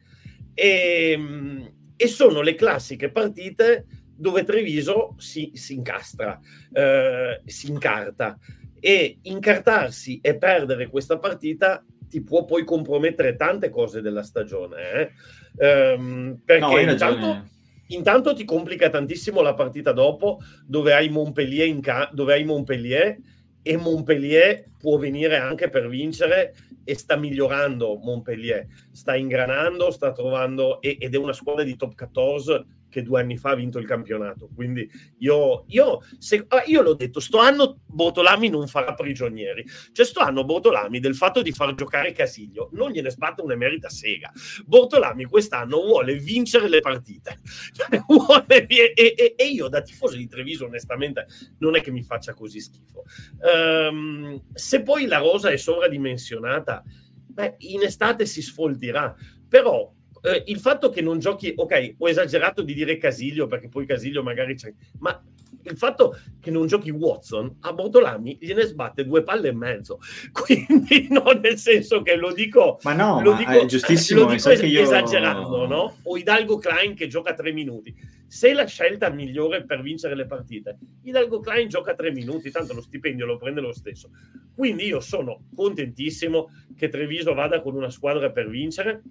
E, 0.54 1.72
e 1.96 2.06
sono 2.06 2.40
le 2.40 2.54
classiche 2.54 3.10
partite 3.10 3.86
dove 4.14 4.44
Treviso 4.44 5.14
si, 5.16 5.52
si 5.54 5.74
incastra, 5.74 6.38
eh, 6.72 7.40
si 7.44 7.70
incarta. 7.70 8.38
E 8.80 9.18
incartarsi 9.22 10.20
e 10.20 10.36
perdere 10.36 10.88
questa 10.88 11.18
partita 11.18 11.84
ti 12.08 12.22
può 12.22 12.44
poi 12.44 12.64
compromettere 12.64 13.36
tante 13.36 13.70
cose 13.70 14.00
della 14.00 14.22
stagione. 14.22 15.12
Eh? 15.56 15.94
Um, 15.94 16.40
perché 16.44 16.84
no, 16.84 16.90
intanto 16.92 17.56
Intanto 17.88 18.34
ti 18.34 18.44
complica 18.44 18.88
tantissimo 18.88 19.40
la 19.40 19.54
partita 19.54 19.92
dopo, 19.92 20.40
dove 20.66 20.92
hai 20.94 21.08
Montpellier, 21.08 21.78
ca- 21.80 22.10
dove 22.12 22.34
hai 22.34 22.44
Montpellier 22.44 23.18
e 23.62 23.76
Montpellier 23.76 24.70
può 24.78 24.98
venire 24.98 25.36
anche 25.36 25.68
per 25.68 25.88
vincere 25.88 26.54
e 26.84 26.94
sta 26.94 27.16
migliorando 27.16 27.96
Montpellier, 27.96 28.66
sta 28.92 29.16
ingranando, 29.16 29.90
sta 29.90 30.12
trovando 30.12 30.80
ed 30.80 31.14
è 31.14 31.18
una 31.18 31.32
squadra 31.32 31.64
di 31.64 31.76
top 31.76 31.94
14 31.94 32.64
che 32.88 33.02
due 33.02 33.20
anni 33.20 33.36
fa 33.36 33.50
ha 33.50 33.54
vinto 33.54 33.78
il 33.78 33.86
campionato. 33.86 34.48
Quindi 34.54 34.88
io, 35.18 35.64
io, 35.68 36.00
se, 36.18 36.44
ah, 36.48 36.62
io 36.66 36.82
l'ho 36.82 36.94
detto, 36.94 37.20
sto 37.20 37.38
anno 37.38 37.80
Bortolami 37.86 38.48
non 38.48 38.66
farà 38.66 38.94
prigionieri. 38.94 39.64
Cioè 39.92 40.04
sto 40.04 40.20
anno 40.20 40.44
Bortolami 40.44 41.00
del 41.00 41.14
fatto 41.14 41.42
di 41.42 41.52
far 41.52 41.74
giocare 41.74 42.12
Casiglio 42.12 42.70
non 42.72 42.90
gliene 42.90 43.10
sbatte 43.10 43.42
un'emerita 43.42 43.88
sega. 43.88 44.30
Bortolami 44.64 45.24
quest'anno 45.24 45.80
vuole 45.80 46.14
vincere 46.16 46.68
le 46.68 46.80
partite. 46.80 47.38
Cioè, 47.78 48.02
vuole, 48.06 48.66
e, 48.66 48.92
e, 48.94 49.34
e, 49.36 49.44
io 49.46 49.68
da 49.68 49.82
tifoso 49.82 50.16
di 50.16 50.26
Treviso 50.26 50.64
onestamente 50.64 51.26
non 51.58 51.76
è 51.76 51.80
che 51.80 51.90
mi 51.90 52.02
faccia 52.02 52.34
così 52.34 52.60
schifo. 52.60 53.04
Um, 53.40 54.42
se 54.52 54.82
poi 54.82 55.06
la 55.06 55.18
rosa 55.18 55.50
è 55.50 55.56
sovradimensionata, 55.56 56.82
beh, 57.26 57.56
in 57.58 57.82
estate 57.82 58.26
si 58.26 58.42
sfoltirà. 58.42 59.14
Però 59.48 59.92
eh, 60.22 60.44
il 60.46 60.58
fatto 60.58 60.90
che 60.90 61.00
non 61.00 61.18
giochi, 61.18 61.52
ok, 61.54 61.94
ho 61.98 62.08
esagerato 62.08 62.62
di 62.62 62.74
dire 62.74 62.96
Casiglio 62.96 63.46
perché 63.46 63.68
poi 63.68 63.86
Casiglio 63.86 64.22
magari 64.22 64.54
c'è, 64.54 64.72
ma 64.98 65.20
il 65.62 65.76
fatto 65.76 66.16
che 66.40 66.50
non 66.50 66.66
giochi 66.66 66.90
Watson 66.90 67.58
a 67.60 67.72
Bortolami 67.72 68.38
gliene 68.40 68.64
sbatte 68.64 69.04
due 69.04 69.22
palle 69.22 69.48
e 69.48 69.52
mezzo. 69.52 69.98
Quindi, 70.32 71.08
no, 71.10 71.30
nel 71.40 71.58
senso 71.58 72.02
che 72.02 72.16
lo 72.16 72.32
dico, 72.32 72.78
ma 72.82 72.92
no, 72.92 73.20
lo 73.22 73.32
ma 73.32 73.38
dico, 73.38 73.50
è 73.50 73.66
giustissimo. 73.66 74.20
Lo 74.20 74.30
dico 74.30 74.50
es- 74.50 74.62
io... 74.62 74.82
esagerando, 74.82 75.66
no? 75.66 75.98
O 76.02 76.16
Hidalgo 76.16 76.58
Klein 76.58 76.94
che 76.94 77.06
gioca 77.06 77.34
tre 77.34 77.52
minuti. 77.52 77.94
Se 78.26 78.52
la 78.52 78.66
scelta 78.66 79.08
migliore 79.10 79.64
per 79.64 79.80
vincere 79.80 80.14
le 80.14 80.26
partite, 80.26 80.78
Hidalgo 81.02 81.40
Klein 81.40 81.68
gioca 81.68 81.94
tre 81.94 82.12
minuti, 82.12 82.50
tanto 82.50 82.74
lo 82.74 82.82
stipendio 82.82 83.26
lo 83.26 83.38
prende 83.38 83.60
lo 83.60 83.72
stesso. 83.72 84.10
Quindi 84.54 84.86
io 84.86 85.00
sono 85.00 85.44
contentissimo 85.54 86.50
che 86.76 86.88
Treviso 86.88 87.32
vada 87.32 87.60
con 87.60 87.74
una 87.74 87.90
squadra 87.90 88.30
per 88.30 88.48
vincere 88.48 89.02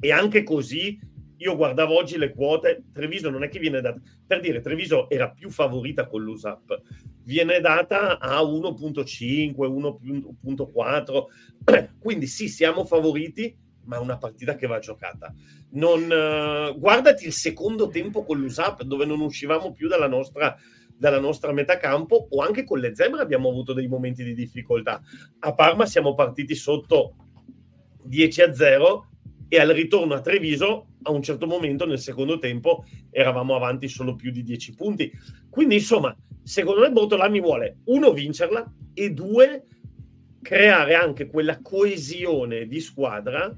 e 0.00 0.12
anche 0.12 0.42
così 0.42 0.98
io 1.38 1.56
guardavo 1.56 1.96
oggi 1.96 2.18
le 2.18 2.32
quote, 2.32 2.84
Treviso 2.92 3.30
non 3.30 3.44
è 3.44 3.48
che 3.48 3.60
viene 3.60 3.80
data, 3.80 4.00
per 4.26 4.40
dire 4.40 4.60
Treviso 4.60 5.08
era 5.08 5.30
più 5.30 5.50
favorita 5.50 6.06
con 6.06 6.22
l'USAP, 6.22 6.82
viene 7.22 7.60
data 7.60 8.18
a 8.18 8.40
1.5, 8.40 9.54
1.4, 9.54 11.88
quindi 12.00 12.26
sì, 12.26 12.48
siamo 12.48 12.84
favoriti, 12.84 13.56
ma 13.84 13.96
è 13.96 14.00
una 14.00 14.18
partita 14.18 14.56
che 14.56 14.66
va 14.66 14.80
giocata. 14.80 15.32
Non, 15.70 16.02
uh, 16.02 16.78
guardati 16.78 17.26
il 17.26 17.32
secondo 17.32 17.88
tempo 17.88 18.24
con 18.24 18.38
l'USAP, 18.38 18.82
dove 18.82 19.04
non 19.04 19.20
uscivamo 19.20 19.70
più 19.70 19.86
dalla 19.86 20.08
nostra, 20.08 20.56
dalla 20.92 21.20
nostra 21.20 21.52
metà 21.52 21.76
campo, 21.76 22.26
o 22.30 22.42
anche 22.42 22.64
con 22.64 22.80
le 22.80 22.96
Zebre 22.96 23.20
abbiamo 23.20 23.48
avuto 23.48 23.72
dei 23.72 23.86
momenti 23.86 24.24
di 24.24 24.34
difficoltà. 24.34 25.00
A 25.38 25.54
Parma 25.54 25.86
siamo 25.86 26.14
partiti 26.14 26.56
sotto 26.56 27.14
10 28.02 28.42
a 28.42 28.52
0 28.52 29.06
e 29.48 29.58
al 29.58 29.70
ritorno 29.70 30.14
a 30.14 30.20
Treviso 30.20 30.88
a 31.02 31.10
un 31.10 31.22
certo 31.22 31.46
momento 31.46 31.86
nel 31.86 31.98
secondo 31.98 32.38
tempo 32.38 32.84
eravamo 33.10 33.54
avanti 33.54 33.88
solo 33.88 34.14
più 34.14 34.30
di 34.30 34.42
10 34.42 34.74
punti. 34.74 35.10
Quindi 35.48 35.76
insomma, 35.76 36.14
secondo 36.42 36.80
me 36.80 36.90
Bortolami 36.90 37.40
vuole 37.40 37.78
uno 37.84 38.12
vincerla 38.12 38.70
e 38.94 39.10
due 39.10 39.64
creare 40.42 40.94
anche 40.94 41.26
quella 41.26 41.60
coesione 41.60 42.66
di 42.66 42.80
squadra 42.80 43.56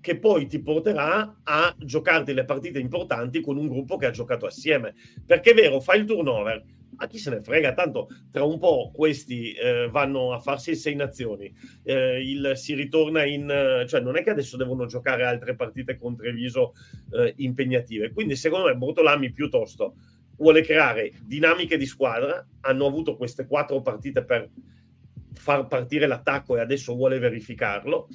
che 0.00 0.18
poi 0.18 0.46
ti 0.46 0.60
porterà 0.60 1.40
a 1.42 1.74
giocarti 1.78 2.32
le 2.32 2.44
partite 2.44 2.78
importanti 2.78 3.40
con 3.40 3.56
un 3.56 3.68
gruppo 3.68 3.96
che 3.96 4.06
ha 4.06 4.10
giocato 4.10 4.46
assieme. 4.46 4.94
Perché 5.24 5.50
è 5.50 5.54
vero, 5.54 5.80
fai 5.80 6.00
il 6.00 6.06
turnover, 6.06 6.64
a 7.02 7.06
chi 7.06 7.18
se 7.18 7.30
ne 7.30 7.40
frega, 7.40 7.72
tanto 7.72 8.08
tra 8.30 8.44
un 8.44 8.58
po' 8.58 8.90
questi 8.92 9.52
eh, 9.52 9.88
vanno 9.90 10.32
a 10.32 10.38
farsi 10.38 10.74
Sei 10.76 10.94
Nazioni, 10.94 11.52
eh, 11.82 12.20
il, 12.22 12.52
si 12.54 12.74
ritorna 12.74 13.24
in... 13.24 13.84
cioè 13.86 14.00
non 14.00 14.16
è 14.16 14.22
che 14.22 14.30
adesso 14.30 14.56
devono 14.56 14.86
giocare 14.86 15.24
altre 15.24 15.54
partite 15.54 15.96
con 15.96 16.14
Treviso 16.14 16.74
eh, 17.12 17.32
impegnative, 17.38 18.12
quindi 18.12 18.36
secondo 18.36 18.66
me 18.66 18.74
Bortolami 18.74 19.32
piuttosto 19.32 19.94
vuole 20.36 20.62
creare 20.62 21.12
dinamiche 21.22 21.76
di 21.76 21.86
squadra, 21.86 22.46
hanno 22.60 22.86
avuto 22.86 23.16
queste 23.16 23.46
quattro 23.46 23.80
partite 23.80 24.24
per 24.24 24.48
far 25.32 25.66
partire 25.66 26.06
l'attacco 26.06 26.56
e 26.56 26.60
adesso 26.60 26.94
vuole 26.94 27.18
verificarlo. 27.18 28.08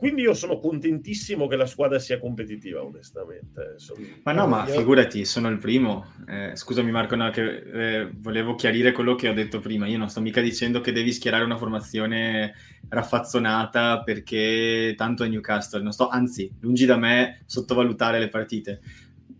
Quindi 0.00 0.22
io 0.22 0.32
sono 0.32 0.58
contentissimo 0.58 1.46
che 1.46 1.56
la 1.56 1.66
squadra 1.66 1.98
sia 1.98 2.18
competitiva, 2.18 2.82
onestamente. 2.82 3.74
Sono... 3.76 4.00
Ma 4.22 4.32
no, 4.32 4.46
ma 4.46 4.64
figurati, 4.64 5.26
sono 5.26 5.50
il 5.50 5.58
primo. 5.58 6.06
Eh, 6.26 6.52
scusami 6.54 6.90
Marco, 6.90 7.16
no, 7.16 7.28
che, 7.28 7.42
eh, 7.42 8.10
volevo 8.14 8.54
chiarire 8.54 8.92
quello 8.92 9.14
che 9.14 9.28
ho 9.28 9.34
detto 9.34 9.58
prima. 9.58 9.86
Io 9.86 9.98
non 9.98 10.08
sto 10.08 10.22
mica 10.22 10.40
dicendo 10.40 10.80
che 10.80 10.92
devi 10.92 11.12
schierare 11.12 11.44
una 11.44 11.58
formazione 11.58 12.54
raffazzonata 12.88 14.02
perché 14.02 14.94
tanto 14.96 15.22
è 15.22 15.28
Newcastle. 15.28 15.82
Non 15.82 15.92
sto, 15.92 16.08
anzi, 16.08 16.50
lungi 16.60 16.86
da 16.86 16.96
me 16.96 17.42
sottovalutare 17.44 18.18
le 18.18 18.28
partite. 18.28 18.80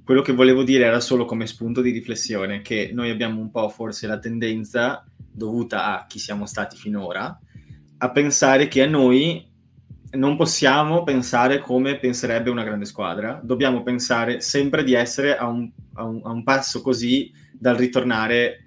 Quello 0.04 0.20
che 0.20 0.34
volevo 0.34 0.62
dire 0.62 0.84
era 0.84 1.00
solo 1.00 1.24
come 1.24 1.46
spunto 1.46 1.80
di 1.80 1.90
riflessione 1.90 2.60
che 2.60 2.90
noi 2.92 3.08
abbiamo 3.08 3.40
un 3.40 3.50
po' 3.50 3.70
forse 3.70 4.06
la 4.06 4.18
tendenza, 4.18 5.06
dovuta 5.16 6.02
a 6.02 6.06
chi 6.06 6.18
siamo 6.18 6.44
stati 6.44 6.76
finora, 6.76 7.40
a 7.96 8.10
pensare 8.10 8.68
che 8.68 8.82
a 8.82 8.86
noi 8.86 9.48
non 10.12 10.36
possiamo 10.36 11.02
pensare 11.04 11.60
come 11.60 11.98
penserebbe 11.98 12.50
una 12.50 12.64
grande 12.64 12.84
squadra, 12.84 13.40
dobbiamo 13.42 13.82
pensare 13.82 14.40
sempre 14.40 14.82
di 14.82 14.94
essere 14.94 15.36
a 15.36 15.46
un, 15.46 15.70
a 15.94 16.04
un, 16.04 16.20
a 16.24 16.30
un 16.30 16.42
passo 16.42 16.80
così 16.80 17.32
dal 17.52 17.76
ritornare 17.76 18.64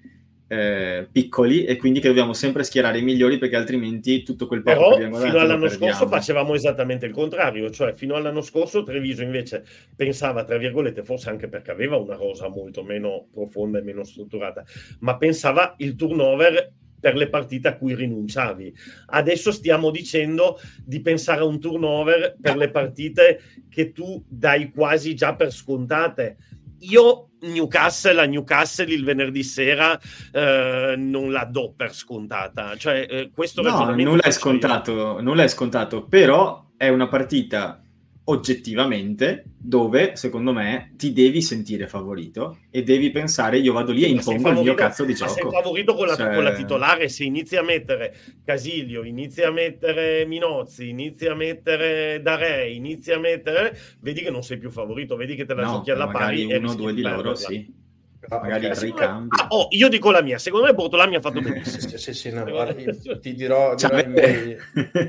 eh, 0.47 1.07
piccoli 1.11 1.65
e 1.65 1.77
quindi 1.77 1.99
che 1.99 2.07
dobbiamo 2.07 2.33
sempre 2.33 2.63
schierare 2.63 2.99
i 2.99 3.03
migliori 3.03 3.37
perché 3.39 3.55
altrimenti 3.55 4.23
tutto 4.23 4.45
quel 4.45 4.61
poco 4.61 4.77
Però, 4.77 4.89
che 4.89 5.03
abbiamo 5.05 5.17
fino 5.17 5.39
all'anno 5.39 5.67
scorso 5.67 6.07
facevamo 6.07 6.53
esattamente 6.53 7.05
il 7.05 7.11
contrario, 7.11 7.69
cioè 7.71 7.93
fino 7.93 8.15
all'anno 8.15 8.41
scorso 8.41 8.83
Treviso 8.83 9.23
invece 9.23 9.65
pensava, 9.95 10.43
tra 10.43 10.57
virgolette, 10.57 11.03
forse 11.03 11.29
anche 11.29 11.47
perché 11.47 11.71
aveva 11.71 11.97
una 11.97 12.15
rosa 12.15 12.47
molto 12.49 12.83
meno 12.83 13.27
profonda 13.33 13.79
e 13.79 13.81
meno 13.81 14.03
strutturata, 14.03 14.63
ma 14.99 15.17
pensava 15.17 15.73
il 15.77 15.95
turnover 15.95 16.71
per 17.03 17.17
le 17.17 17.27
partite 17.27 17.67
a 17.67 17.75
cui 17.75 17.93
rinunciavi. 17.93 18.73
Adesso 19.07 19.51
stiamo 19.51 19.91
dicendo 19.91 20.57
di 20.85 21.01
pensare 21.01 21.41
a 21.41 21.43
un 21.43 21.59
turnover 21.59 22.37
per 22.39 22.55
le 22.55 22.71
partite 22.71 23.41
che 23.69 23.91
tu 23.91 24.23
dai 24.25 24.71
quasi 24.71 25.13
già 25.13 25.35
per 25.35 25.51
scontate. 25.51 26.37
Io 26.79 27.31
Newcastle 27.41 28.21
a 28.21 28.23
Newcastle 28.23 28.93
il 28.93 29.03
venerdì 29.03 29.43
sera 29.43 29.99
eh, 30.31 30.95
non 30.97 31.33
la 31.33 31.43
do 31.43 31.73
per 31.75 31.93
scontata. 31.93 32.77
Cioè, 32.77 33.05
eh, 33.09 33.31
questo 33.33 33.61
no, 33.61 33.93
nulla 33.93 34.21
è 34.21 34.31
scontato, 34.31 35.19
nulla 35.19 35.43
è 35.43 35.49
scontato, 35.49 36.05
però 36.05 36.69
è 36.77 36.87
una 36.87 37.09
partita 37.09 37.82
oggettivamente 38.25 39.43
dove 39.57 40.15
secondo 40.15 40.53
me 40.53 40.93
ti 40.95 41.11
devi 41.11 41.41
sentire 41.41 41.87
favorito 41.87 42.59
e 42.69 42.83
devi 42.83 43.11
pensare 43.11 43.57
io 43.57 43.73
vado 43.73 43.91
lì 43.91 44.03
e 44.03 44.07
impongo 44.07 44.49
il 44.49 44.59
mio 44.59 44.73
cazzo 44.75 45.03
di 45.03 45.13
gioco 45.13 45.33
sei 45.33 45.49
favorito 45.49 45.93
con 45.93 46.07
la, 46.07 46.15
cioè... 46.15 46.33
con 46.33 46.43
la, 46.43 46.53
titolare 46.53 47.09
se 47.09 47.25
inizi 47.25 47.57
a 47.57 47.63
mettere 47.63 48.15
Casilio 48.45 49.03
inizi 49.03 49.41
a 49.41 49.51
mettere 49.51 50.25
Minozzi 50.25 50.89
inizi 50.89 51.25
a 51.25 51.35
mettere 51.35 52.21
Dare 52.21 52.69
inizi 52.69 53.11
a 53.11 53.19
mettere 53.19 53.77
vedi 53.99 54.21
che 54.21 54.31
non 54.31 54.43
sei 54.43 54.57
più 54.57 54.69
favorito 54.69 55.17
vedi 55.17 55.35
che 55.35 55.45
te 55.45 55.53
la 55.53 55.63
no, 55.63 55.71
giochi 55.71 55.91
alla 55.91 56.07
pari 56.07 56.45
uno 56.45 56.71
o 56.71 56.75
due 56.75 56.93
di 56.93 57.01
loro 57.01 57.35
sì 57.35 57.81
magari 58.29 58.65
okay. 58.65 58.83
ricambi. 58.83 59.35
Ah, 59.39 59.47
oh, 59.49 59.67
io 59.71 59.89
dico 59.89 60.11
la 60.11 60.21
mia, 60.21 60.37
secondo 60.37 60.67
me 60.67 60.73
Bortolami 60.73 61.15
ha 61.15 61.21
fatto 61.21 61.41
benissimo. 61.41 61.89
sì, 61.89 61.97
sì, 61.97 62.13
sì, 62.13 62.31
no, 62.31 62.43
guarda, 62.43 62.73
ti 63.19 63.33
dirò, 63.33 63.73
dirò 63.75 63.99
i, 63.99 64.07
miei, 64.07 64.57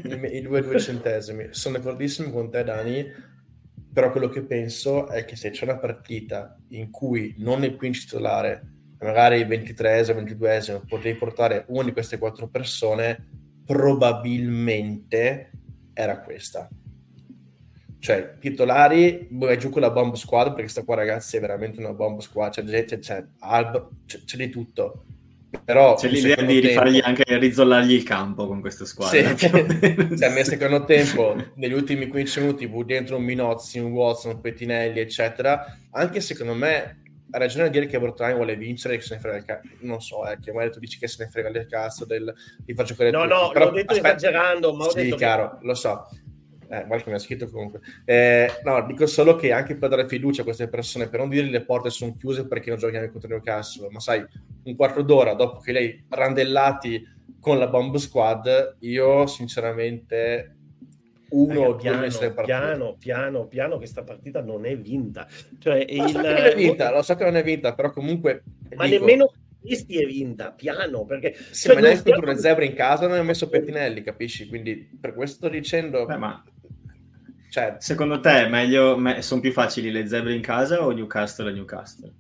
i, 0.05 0.17
miei, 0.17 0.37
i 0.37 0.43
due 0.43 0.63
due 0.63 0.79
centesimi. 0.79 1.49
Sono 1.51 1.79
d'accordissimo 1.79 2.31
con 2.31 2.51
te, 2.51 2.65
Dani, 2.65 3.07
però 3.93 4.11
quello 4.11 4.29
che 4.29 4.43
penso 4.43 5.09
è 5.09 5.25
che 5.25 5.37
se 5.37 5.51
c'è 5.51 5.65
una 5.65 5.79
partita 5.79 6.57
in 6.69 6.91
cui 6.91 7.35
non 7.39 7.65
il 7.65 7.77
quinto 7.77 7.99
titolare, 8.01 8.73
magari 9.01 9.41
il 9.41 9.47
23esimo, 9.47 10.23
22esimo, 10.23 10.87
potevi 10.87 11.19
portare 11.19 11.65
una 11.69 11.85
di 11.85 11.93
queste 11.93 12.19
quattro 12.19 12.49
persone, 12.49 13.29
probabilmente 13.65 15.51
era 15.93 16.21
questa 16.21 16.69
cioè 18.05 18.35
titolari 18.39 19.29
vai 19.31 19.57
giù 19.57 19.71
con 19.71 19.81
la 19.81 19.89
bomb 19.89 20.13
squad 20.13 20.53
perché 20.53 20.69
sta 20.69 20.83
qua 20.83 20.95
ragazzi 20.95 21.39
è 21.39 21.41
veramente 21.41 21.81
una 21.81 21.95
bomb 21.95 22.21
squad 22.21 22.53
c'è 22.53 22.63
gente 22.63 22.99
c'è, 22.99 23.25
c'è, 23.41 23.83
c'è, 24.05 24.25
c'è 24.27 24.37
di 24.37 24.51
tutto 24.51 25.05
però 25.65 25.95
c'è 25.95 26.09
l'idea 26.09 26.37
di 26.37 26.61
tempo... 26.61 26.67
rifargli 26.67 27.01
anche 27.03 27.25
rizzollargli 27.39 27.93
il 27.93 28.03
campo 28.03 28.47
con 28.47 28.61
questa 28.61 28.85
squadra 28.85 29.35
sì. 29.35 29.49
cioè, 29.49 30.35
nel 30.35 30.45
secondo 30.45 30.85
tempo 30.85 31.35
negli 31.55 31.73
ultimi 31.73 32.07
15 32.07 32.41
minuti 32.41 32.69
pur 32.69 32.85
dentro 32.85 33.17
un 33.17 33.23
Minozzi, 33.23 33.79
un 33.79 33.93
Watson, 33.93 34.35
un 34.35 34.41
Pettinelli 34.43 35.01
eccetera 35.01 35.65
anche 35.93 36.21
secondo 36.21 36.53
me 36.53 37.01
ha 37.31 37.39
ragione 37.39 37.69
a 37.69 37.71
dire 37.71 37.87
che 37.87 37.99
Bortolani 37.99 38.35
vuole 38.35 38.55
vincere 38.55 38.97
che 38.97 39.03
se 39.03 39.15
ne 39.15 39.21
frega 39.21 39.37
il 39.39 39.45
cazzo 39.47 39.69
non 39.81 40.03
so, 40.03 40.29
eh, 40.29 40.39
che 40.41 40.53
magari 40.53 40.73
tu 40.73 40.79
dici 40.79 40.99
che 40.99 41.09
se 41.09 41.25
ne 41.25 41.31
frega 41.31 41.49
il 41.49 41.67
cazzo 41.67 42.05
del, 42.05 42.35
di 42.59 42.75
far 42.75 42.85
giocare 42.85 43.11
no, 43.11 43.23
tutti. 43.23 43.33
no, 43.33 43.49
però, 43.51 43.65
l'ho 43.65 43.71
detto 43.71 43.93
aspetta, 43.95 44.15
esagerando 44.15 44.75
ma 44.75 44.85
ho 44.85 44.91
sì, 44.91 45.05
detto 45.05 45.17
caro, 45.17 45.57
che... 45.59 45.67
lo 45.67 45.75
so 45.75 46.07
eh, 46.69 46.85
guarda 46.87 47.05
mi 47.07 47.15
ha 47.15 47.19
scritto 47.19 47.49
comunque. 47.49 47.81
Eh, 48.05 48.61
no, 48.65 48.85
dico 48.87 49.07
solo 49.07 49.37
che 49.37 49.53
anche 49.53 49.77
per 49.77 49.89
dare 49.89 50.09
fiducia 50.09 50.43
a 50.43 50.45
queste 50.45 50.69
persone, 50.69 51.09
per 51.09 51.21
non 51.21 51.29
dire 51.29 51.47
le 51.47 51.65
porte 51.65 51.91
sono 51.91 52.15
chiuse 52.15 52.47
perché 52.47 52.71
non 52.71 52.79
giochiamo 52.79 53.11
contro 53.11 53.29
Newcastle, 53.29 53.89
ma 53.91 54.01
sai, 54.01 54.25
un 54.65 54.77
quarto 54.77 55.03
d'ora 55.03 55.35
dopo 55.35 55.61
che 55.61 55.73
lei 55.73 56.05
randellati 56.09 57.13
con 57.41 57.59
la 57.59 57.69
bomb 57.69 57.97
squad, 57.97 58.77
io 58.81 59.27
sinceramente 59.27 60.57
uno 61.35 61.61
o 61.61 61.73
due 61.75 61.97
mesi 61.97 62.33
piano, 62.45 62.97
piano, 62.99 63.47
piano, 63.47 63.79
che 63.79 63.87
sta 63.87 64.03
partita 64.03 64.41
non 64.41 64.65
è 64.65 64.77
vinta. 64.79 65.27
Cioè, 65.59 65.85
lo, 65.91 66.05
il... 66.05 66.11
so 66.11 66.21
che 66.21 66.29
non 66.29 66.37
è 66.37 66.55
vinta 66.55 66.91
lo 66.91 67.03
so 67.03 67.15
che 67.17 67.25
non 67.25 67.37
è 67.37 67.43
vinta, 67.43 67.75
però 67.75 67.91
comunque... 67.91 68.43
Ma 68.77 68.87
dico... 68.87 69.05
nemmeno 69.05 69.33
questi 69.61 70.03
è 70.03 70.07
vinta, 70.07 70.53
piano, 70.53 71.05
perché... 71.05 71.35
Sì, 71.51 71.67
cioè, 71.67 71.75
ma 71.75 71.81
neanche 71.81 72.01
stiamo... 72.01 72.19
contro 72.19 72.35
le 72.35 72.41
zebre 72.41 72.67
in 72.67 72.75
casa 72.75 73.07
non 73.07 73.19
hai 73.19 73.25
messo 73.25 73.49
Pettinelli, 73.49 74.03
capisci? 74.03 74.47
Quindi 74.47 74.89
per 75.01 75.15
questo 75.15 75.37
sto 75.37 75.49
dicendo... 75.49 76.05
Beh, 76.07 76.17
ma 76.17 76.43
cioè, 77.55 77.77
Secondo 77.79 78.19
te 78.19 78.49
meglio, 78.49 78.99
me, 78.99 79.23
sono 79.23 79.41
più 79.41 79.53
facili 79.53 79.93
le 79.93 80.09
zebre 80.09 80.35
in 80.35 80.41
casa 80.41 80.85
o 80.85 80.91
Newcastle 80.91 81.51
a 81.51 81.53
Newcastle? 81.53 82.13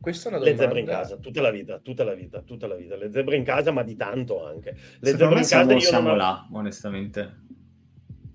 Questa 0.00 0.28
è 0.28 0.32
una 0.32 0.40
domanda. 0.40 0.60
Le 0.60 0.66
zebre 0.66 0.80
in 0.80 0.86
casa, 0.86 1.16
tutta 1.18 1.40
la 1.40 1.50
vita, 1.52 1.78
tutta 1.78 2.02
la 2.02 2.14
vita, 2.14 2.40
tutta 2.40 2.66
la 2.66 2.74
vita. 2.74 2.96
Le 2.96 3.12
zebre 3.12 3.36
in 3.36 3.44
casa, 3.44 3.70
ma 3.70 3.84
di 3.84 3.94
tanto 3.94 4.44
anche. 4.44 4.70
Le 4.70 5.10
Secondo 5.10 5.18
zebre 5.18 5.38
in 5.38 5.44
siamo, 5.44 5.62
casa 5.66 5.74
io 5.74 5.80
siamo 5.80 6.08
non... 6.08 6.16
là, 6.16 6.48
onestamente. 6.50 7.36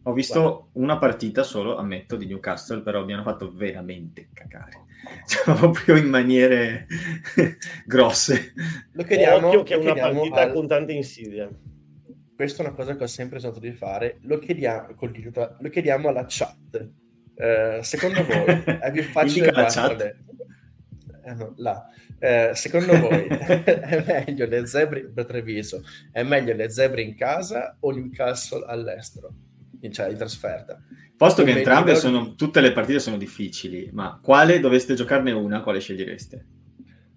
Ho 0.04 0.14
visto 0.14 0.40
Guarda. 0.40 0.68
una 0.72 0.98
partita 0.98 1.44
solo, 1.44 1.76
ammetto, 1.76 2.16
di 2.16 2.28
Newcastle, 2.28 2.80
però 2.80 3.04
mi 3.04 3.12
hanno 3.12 3.24
fatto 3.24 3.52
veramente 3.52 4.30
cagare. 4.32 4.86
Cioè, 5.28 5.54
proprio 5.54 5.98
in 5.98 6.08
maniere 6.08 6.88
grosse. 7.86 8.54
Lo 8.94 9.04
chiediamo, 9.04 9.48
Occhio 9.48 9.64
che 9.64 9.74
è 9.74 9.78
una 9.78 9.94
partita 9.94 10.44
al... 10.44 10.54
con 10.54 10.66
tante 10.66 10.94
insidie 10.94 11.76
questa 12.38 12.62
è 12.62 12.68
una 12.68 12.76
cosa 12.76 12.96
che 12.96 13.04
ho 13.04 13.08
sempre 13.08 13.38
usato 13.38 13.60
di 13.60 13.72
fare, 13.72 14.20
lo 14.22 14.38
chiediamo, 14.38 14.90
lo 15.60 15.70
chiediamo 15.70 16.08
alla 16.08 16.24
chat. 16.28 16.88
Eh, 17.34 17.80
secondo 17.82 18.24
voi 18.24 18.46
è 18.80 18.92
più 18.92 19.02
facile 19.02 19.50
batterle? 19.50 20.18
Eh, 21.26 21.34
no, 21.34 21.86
eh, 22.20 22.52
secondo 22.54 22.96
voi 23.00 23.26
è 23.26 24.04
meglio 24.06 24.46
le 24.46 24.68
zebre 24.68 25.06
per 25.06 25.26
Treviso? 25.26 25.84
È 26.12 26.22
meglio 26.22 26.54
le 26.54 26.70
zebre 26.70 27.02
in 27.02 27.16
casa 27.16 27.76
o 27.80 27.90
Newcastle 27.90 28.66
all'estero? 28.68 29.34
Cioè 29.90 30.10
in 30.10 30.18
trasferta. 30.18 30.80
Posto 31.18 31.44
che 31.44 31.58
entrambe 31.58 31.96
sono, 31.96 32.36
tutte 32.36 32.62
le 32.62 32.72
partite 32.72 33.00
sono 33.00 33.18
difficili, 33.18 33.90
ma 33.94 34.20
quale 34.22 34.60
doveste 34.60 34.94
giocarne 34.94 35.32
una, 35.32 35.64
quale 35.64 35.80
scegliereste? 35.80 36.46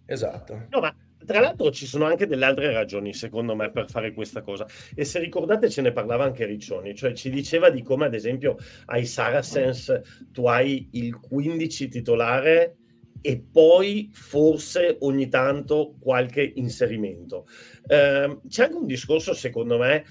Esatto. 0.06 0.66
No, 0.70 0.80
ma 0.80 0.94
tra 1.24 1.40
l'altro 1.40 1.70
ci 1.70 1.86
sono 1.86 2.04
anche 2.04 2.26
delle 2.26 2.44
altre 2.44 2.72
ragioni, 2.72 3.12
secondo 3.12 3.54
me, 3.54 3.70
per 3.70 3.90
fare 3.90 4.12
questa 4.12 4.42
cosa. 4.42 4.66
E 4.94 5.04
se 5.04 5.18
ricordate 5.18 5.68
ce 5.68 5.82
ne 5.82 5.92
parlava 5.92 6.24
anche 6.24 6.46
Riccioni, 6.46 6.94
cioè 6.94 7.12
ci 7.12 7.30
diceva 7.30 7.70
di 7.70 7.82
come, 7.82 8.06
ad 8.06 8.14
esempio, 8.14 8.56
ai 8.86 9.06
Saracens 9.06 10.00
tu 10.32 10.46
hai 10.46 10.88
il 10.92 11.18
15 11.18 11.88
titolare 11.88 12.76
e 13.22 13.38
poi 13.38 14.10
forse 14.12 14.96
ogni 15.00 15.28
tanto 15.28 15.96
qualche 16.00 16.52
inserimento. 16.54 17.46
Eh, 17.86 18.38
c'è 18.48 18.64
anche 18.64 18.76
un 18.76 18.86
discorso, 18.86 19.34
secondo 19.34 19.78
me, 19.78 20.04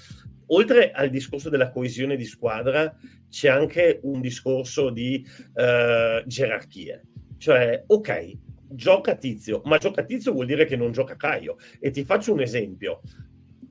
oltre 0.47 0.91
al 0.91 1.09
discorso 1.09 1.49
della 1.49 1.71
coesione 1.71 2.15
di 2.15 2.25
squadra, 2.25 2.95
c'è 3.29 3.49
anche 3.49 3.99
un 4.03 4.21
discorso 4.21 4.89
di 4.89 5.25
eh, 5.55 6.23
gerarchie. 6.25 7.03
Cioè, 7.37 7.83
ok, 7.87 8.37
gioca 8.69 9.15
Tizio, 9.15 9.61
ma 9.65 9.77
gioca 9.77 10.03
Tizio 10.03 10.31
vuol 10.31 10.45
dire 10.45 10.65
che 10.65 10.75
non 10.75 10.91
gioca 10.91 11.15
Caio. 11.15 11.57
E 11.79 11.91
ti 11.91 12.03
faccio 12.03 12.33
un 12.33 12.41
esempio. 12.41 13.01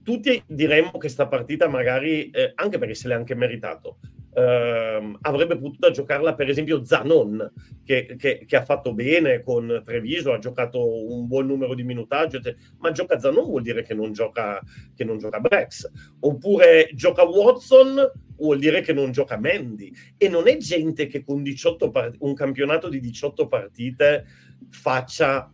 Tutti 0.03 0.43
diremmo 0.47 0.99
che 0.99 1.09
sta 1.09 1.27
partita 1.27 1.69
magari, 1.69 2.31
eh, 2.31 2.53
anche 2.55 2.79
perché 2.79 2.95
se 2.95 3.09
l'è 3.09 3.15
anche 3.15 3.35
meritato, 3.35 3.99
Uh, 4.31 5.17
avrebbe 5.23 5.59
potuto 5.59 5.91
giocarla 5.91 6.35
per 6.37 6.49
esempio 6.49 6.85
Zanon 6.85 7.51
che, 7.83 8.15
che, 8.17 8.45
che, 8.47 8.57
ha 8.57 8.65
fatto 8.65 8.95
bene 8.95 9.43
con 9.43 9.83
Treviso 9.85 10.33
ha 10.33 10.39
giocato 10.39 11.11
un 11.13 11.27
buon 11.27 11.47
numero 11.47 11.75
di 11.75 11.83
minutaggio 11.83 12.39
ma 12.77 12.93
gioca 12.93 13.19
Zanon 13.19 13.47
vuol 13.47 13.63
dire 13.63 13.83
che 13.83 13.95
non 13.95 14.13
gioca 14.13 14.61
che 14.95 15.03
non 15.03 15.19
gioca 15.19 15.41
Brex 15.41 15.91
oppure 16.21 16.91
gioca 16.95 17.25
Watson 17.25 18.13
vuol 18.37 18.59
dire 18.59 18.81
che 18.81 18.93
non 18.93 19.11
gioca 19.13 19.39
Mandy 19.39 19.93
e 20.17 20.29
non 20.29 20.47
è 20.47 20.57
gente 20.59 21.07
che 21.07 21.25
con 21.25 21.43
18 21.43 21.91
part- 21.91 22.17
un 22.21 22.35
campionato 22.35 22.89
di 22.89 23.01
18 23.01 23.49
partite 23.49 24.25
faccia 24.71 25.53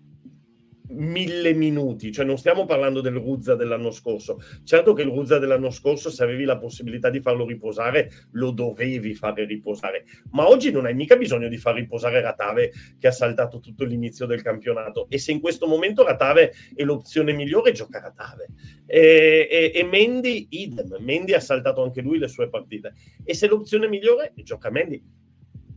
mille 0.88 1.54
minuti, 1.54 2.12
cioè 2.12 2.24
non 2.24 2.36
stiamo 2.36 2.66
parlando 2.66 3.00
del 3.00 3.14
Ruzza 3.14 3.54
dell'anno 3.54 3.90
scorso. 3.90 4.40
Certo 4.64 4.92
che 4.92 5.02
il 5.02 5.08
Ruzza 5.08 5.38
dell'anno 5.38 5.70
scorso, 5.70 6.10
se 6.10 6.22
avevi 6.22 6.44
la 6.44 6.58
possibilità 6.58 7.08
di 7.10 7.20
farlo 7.20 7.46
riposare, 7.46 8.10
lo 8.32 8.50
dovevi 8.50 9.14
fare 9.14 9.44
riposare, 9.44 10.04
ma 10.32 10.46
oggi 10.48 10.70
non 10.70 10.86
hai 10.86 10.94
mica 10.94 11.16
bisogno 11.16 11.48
di 11.48 11.56
far 11.56 11.74
riposare 11.74 12.20
Ratave 12.20 12.72
che 12.98 13.06
ha 13.06 13.12
saltato 13.12 13.58
tutto 13.60 13.84
l'inizio 13.84 14.26
del 14.26 14.42
campionato. 14.42 15.06
E 15.08 15.18
se 15.18 15.32
in 15.32 15.40
questo 15.40 15.66
momento 15.66 16.04
Ratave 16.04 16.52
è 16.74 16.82
l'opzione 16.82 17.32
migliore, 17.32 17.72
gioca 17.72 18.00
Ratave. 18.00 18.48
E, 18.86 19.48
e, 19.50 19.72
e 19.74 19.84
Mendy, 19.84 20.46
idem, 20.50 20.96
Mendy 21.00 21.32
ha 21.32 21.40
saltato 21.40 21.82
anche 21.82 22.02
lui 22.02 22.18
le 22.18 22.28
sue 22.28 22.48
partite. 22.48 22.94
E 23.24 23.34
se 23.34 23.48
l'opzione 23.48 23.88
migliore, 23.88 24.32
gioca 24.36 24.70
Mendy 24.70 25.02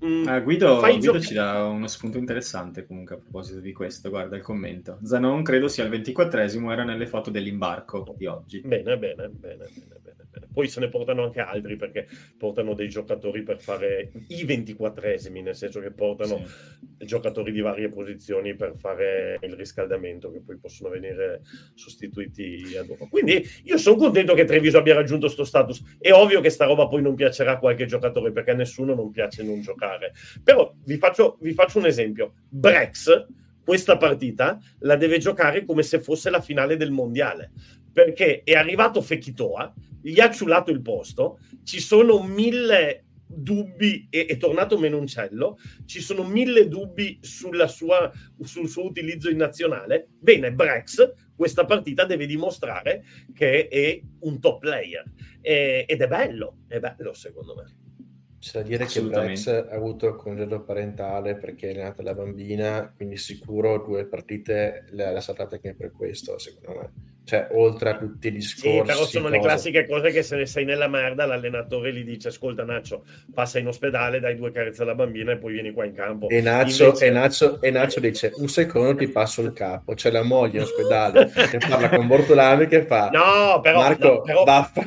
Mm, 0.06 0.28
ah, 0.28 0.40
Guido, 0.40 0.80
Guido 0.80 1.20
ci 1.20 1.34
dà 1.34 1.64
uno 1.64 1.88
spunto 1.88 2.18
interessante 2.18 2.86
comunque 2.86 3.16
a 3.16 3.18
proposito 3.18 3.60
di 3.60 3.74
questo, 3.74 4.10
guarda 4.10 4.36
il 4.36 4.44
commento. 4.44 5.00
Zanon 5.02 5.42
credo 5.42 5.68
sia 5.68 5.86
il 5.86 5.90
24esimo, 5.90 6.72
era 6.72 6.84
nelle 6.84 7.08
foto 7.08 7.32
dell'imbarco 7.32 8.14
di 8.16 8.28
oggi. 8.28 8.62
Bene, 8.62 8.98
bene, 8.98 8.98
bene, 8.98 9.30
bene, 9.30 9.56
bene, 9.56 10.26
bene. 10.32 10.48
Poi 10.54 10.68
se 10.68 10.80
ne 10.80 10.90
portano 10.90 11.24
anche 11.24 11.40
altri 11.40 11.76
perché 11.76 12.08
portano 12.38 12.74
dei 12.74 12.90
giocatori 12.90 13.42
per 13.42 13.60
fare 13.60 14.12
i 14.28 14.46
24esimi, 14.46 15.42
nel 15.42 15.56
senso 15.56 15.80
che 15.80 15.92
portano 15.92 16.46
sì. 16.46 17.06
giocatori 17.06 17.52
di 17.52 17.62
varie 17.62 17.90
posizioni 17.90 18.56
per 18.56 18.76
fare 18.78 19.40
il 19.42 19.54
riscaldamento 19.54 20.32
che 20.32 20.42
poi 20.46 20.58
possono 20.58 20.90
venire 20.90 21.42
sostituiti 21.74 22.76
a 22.78 22.84
dopo. 22.84 23.08
Quindi 23.08 23.44
io 23.64 23.78
sono 23.78 23.96
contento 23.96 24.34
che 24.36 24.46
Treviso 24.46 24.78
abbia 24.78 24.94
raggiunto 24.94 25.26
questo 25.26 25.44
status. 25.44 25.98
È 25.98 26.12
ovvio 26.12 26.42
che 26.42 26.50
sta 26.50 26.66
roba 26.66 26.88
poi 26.88 27.02
non 27.02 27.16
piacerà 27.16 27.54
a 27.54 27.58
qualche 27.58 27.86
giocatore 27.86 28.32
perché 28.32 28.52
a 28.52 28.56
nessuno 28.56 28.94
non 28.94 29.10
piace 29.12 29.44
non 29.44 29.62
giocare 29.62 29.87
giocare. 29.88 30.14
Però 30.44 30.74
vi 30.84 30.98
faccio, 30.98 31.38
vi 31.42 31.54
faccio 31.54 31.80
un 31.80 31.86
esempio. 31.86 32.34
Brex, 32.50 33.26
questa 33.64 33.98
partita, 33.98 34.60
la 34.80 34.96
deve 34.96 35.18
giocare 35.18 35.66
come 35.66 35.84
se 35.84 36.00
fosse 36.00 36.30
la 36.30 36.42
finale 36.42 36.78
del 36.78 36.92
mondiale. 36.92 37.52
Perché 37.92 38.42
è 38.44 38.54
arrivato 38.54 39.02
Fekitoa, 39.02 39.74
gli 40.02 40.20
ha 40.20 40.30
ciulato 40.30 40.72
il 40.72 40.82
posto, 40.82 41.40
ci 41.64 41.80
sono 41.80 42.22
mille 42.22 43.06
dubbi, 43.30 44.08
è, 44.10 44.26
è 44.26 44.38
tornato 44.38 44.78
Menoncello, 44.78 45.58
ci 45.86 46.00
sono 46.00 46.24
mille 46.24 46.68
dubbi 46.68 47.18
sulla 47.22 47.68
sua, 47.68 48.12
sul 48.42 48.70
suo 48.70 48.86
utilizzo 48.86 49.30
in 49.30 49.38
nazionale. 49.38 50.10
Bene, 50.20 50.54
Brex 50.54 51.14
questa 51.36 51.66
partita 51.66 52.06
deve 52.06 52.26
dimostrare 52.26 53.04
che 53.34 53.68
è 53.68 54.02
un 54.22 54.40
top 54.40 54.60
player 54.60 55.04
e, 55.40 55.86
ed 55.88 56.02
è 56.02 56.08
bello, 56.08 56.60
è 56.68 56.80
bello 56.80 57.14
secondo 57.14 57.54
me. 57.56 57.87
C'è 58.48 58.62
da 58.62 58.68
dire 58.68 58.86
che 58.86 59.02
Brex 59.02 59.48
ha 59.48 59.68
avuto 59.76 60.08
il 60.08 60.16
congedo 60.16 60.62
parentale 60.64 61.36
perché 61.36 61.72
è 61.72 61.84
nata 61.84 62.02
la 62.02 62.14
bambina, 62.14 62.94
quindi 62.96 63.18
sicuro 63.18 63.80
due 63.80 64.06
partite 64.06 64.86
le 64.92 65.06
ha 65.06 65.20
saltate 65.20 65.56
anche 65.56 65.74
per 65.74 65.92
questo, 65.92 66.38
secondo 66.38 66.80
me 66.80 67.16
cioè 67.28 67.50
oltre 67.52 67.90
a 67.90 67.98
tutti 67.98 68.30
i 68.30 68.32
discorsi. 68.32 68.78
Sì, 68.78 68.82
però 68.86 69.06
sono 69.06 69.26
cose. 69.26 69.36
le 69.36 69.42
classiche 69.42 69.86
cose 69.86 70.12
che 70.12 70.24
se 70.24 70.38
ne 70.38 70.46
sei 70.46 70.64
nella 70.64 70.88
merda, 70.88 71.26
l'allenatore 71.26 71.94
gli 71.94 72.06
dice: 72.06 72.30
Ascolta, 72.30 72.64
Naccio, 72.64 73.04
passa 73.34 73.60
in 73.60 73.68
ospedale, 73.68 74.22
dai 74.22 74.38
due 74.38 74.50
carezze 74.54 74.84
alla 74.84 74.96
bambina 74.96 75.34
e 75.34 75.38
poi 75.38 75.52
vieni 75.52 75.74
qua 75.74 75.84
in 75.84 75.94
campo. 75.94 76.30
E 76.30 76.40
Naccio, 76.40 76.86
Invece... 76.86 77.06
e 77.06 77.10
Naccio, 77.10 77.62
e 77.62 77.70
Naccio 77.70 78.00
dice: 78.00 78.32
Un 78.36 78.48
secondo 78.48 78.96
ti 78.96 79.10
passo 79.10 79.42
il 79.42 79.52
capo. 79.52 79.94
C'è 79.94 80.10
la 80.10 80.24
moglie 80.24 80.60
in 80.60 80.64
ospedale 80.64 81.30
che 81.52 81.58
parla 81.58 81.90
con 81.90 82.08
Bortolami 82.08 82.66
che 82.68 82.86
fa: 82.86 83.10
No, 83.10 83.60
però, 83.60 83.80
Marco, 83.80 84.08
no, 84.08 84.22
però, 84.22 84.44
baffa. 84.46 84.86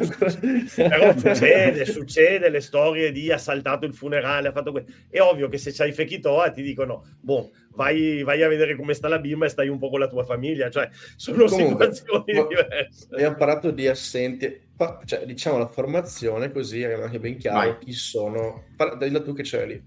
però 0.75 1.19
succede, 1.19 1.85
succede 1.85 2.49
le 2.49 2.61
storie 2.61 3.13
di 3.13 3.31
ha 3.31 3.37
saltato 3.37 3.85
il 3.85 3.93
funerale, 3.93 4.49
ha 4.49 4.53
fatto 4.53 4.71
questo. 4.71 4.91
È 5.11 5.21
ovvio 5.21 5.51
che 5.51 5.59
se 5.59 5.73
c'hai 5.73 5.93
Fechitoa 5.93 6.51
ti 6.51 6.63
dicono: 6.63 7.05
Boh, 7.21 7.51
vai, 7.75 8.23
vai, 8.23 8.43
a 8.43 8.49
vedere 8.49 8.77
come 8.77 8.95
sta 8.95 9.09
la 9.09 9.19
bimba 9.19 9.47
e 9.47 9.49
stai 9.49 9.69
un 9.69 9.79
po' 9.79 9.91
con 9.91 10.01
la 10.01 10.09
tua 10.09 10.25
famiglia, 10.25 10.71
cioè 10.71 10.89
sono 11.17 11.45
Comunque, 11.45 11.93
situazioni 11.93 12.47
diverse. 12.49 13.09
Abbiamo 13.11 13.37
parlato 13.37 13.71
di 13.71 13.87
assenti, 13.87 14.61
cioè, 15.05 15.25
diciamo 15.25 15.59
la 15.59 15.69
formazione 15.69 16.51
così 16.53 16.83
è 16.83 16.93
anche 16.93 17.21
ben 17.21 17.37
chiaro 17.37 17.71
vai. 17.71 17.79
chi 17.79 17.93
sono. 17.93 18.65
Parla 18.77 19.21
tu 19.21 19.33
che 19.33 19.43
c'è 19.43 19.67
lì. 19.67 19.83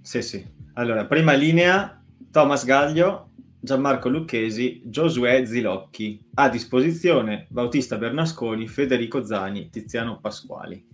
Sì, 0.00 0.22
sì. 0.22 0.46
Allora, 0.74 1.06
prima 1.06 1.32
linea, 1.32 2.02
Thomas 2.30 2.64
Gaglio, 2.64 3.30
Gianmarco 3.60 4.08
Lucchesi, 4.08 4.82
Giosuè 4.84 5.44
Zilocchi. 5.44 6.26
A 6.34 6.48
disposizione 6.48 7.46
Bautista 7.50 7.98
Bernasconi, 7.98 8.68
Federico 8.68 9.24
Zani, 9.24 9.68
Tiziano 9.68 10.20
Pasquali. 10.20 10.86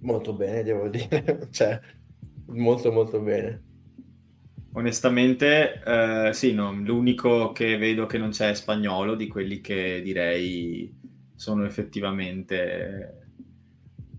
Molto 0.00 0.34
bene, 0.34 0.62
devo 0.62 0.88
dire. 0.88 1.48
cioè, 1.50 1.80
molto 2.46 2.92
molto 2.92 3.20
bene. 3.20 3.62
Onestamente, 4.76 5.80
eh, 5.84 6.30
sì, 6.32 6.52
no, 6.52 6.72
l'unico 6.72 7.52
che 7.52 7.76
vedo 7.76 8.06
che 8.06 8.18
non 8.18 8.30
c'è 8.30 8.50
è 8.50 8.54
spagnolo, 8.54 9.14
di 9.14 9.28
quelli 9.28 9.60
che 9.60 10.00
direi 10.02 10.92
sono 11.36 11.64
effettivamente 11.64 13.28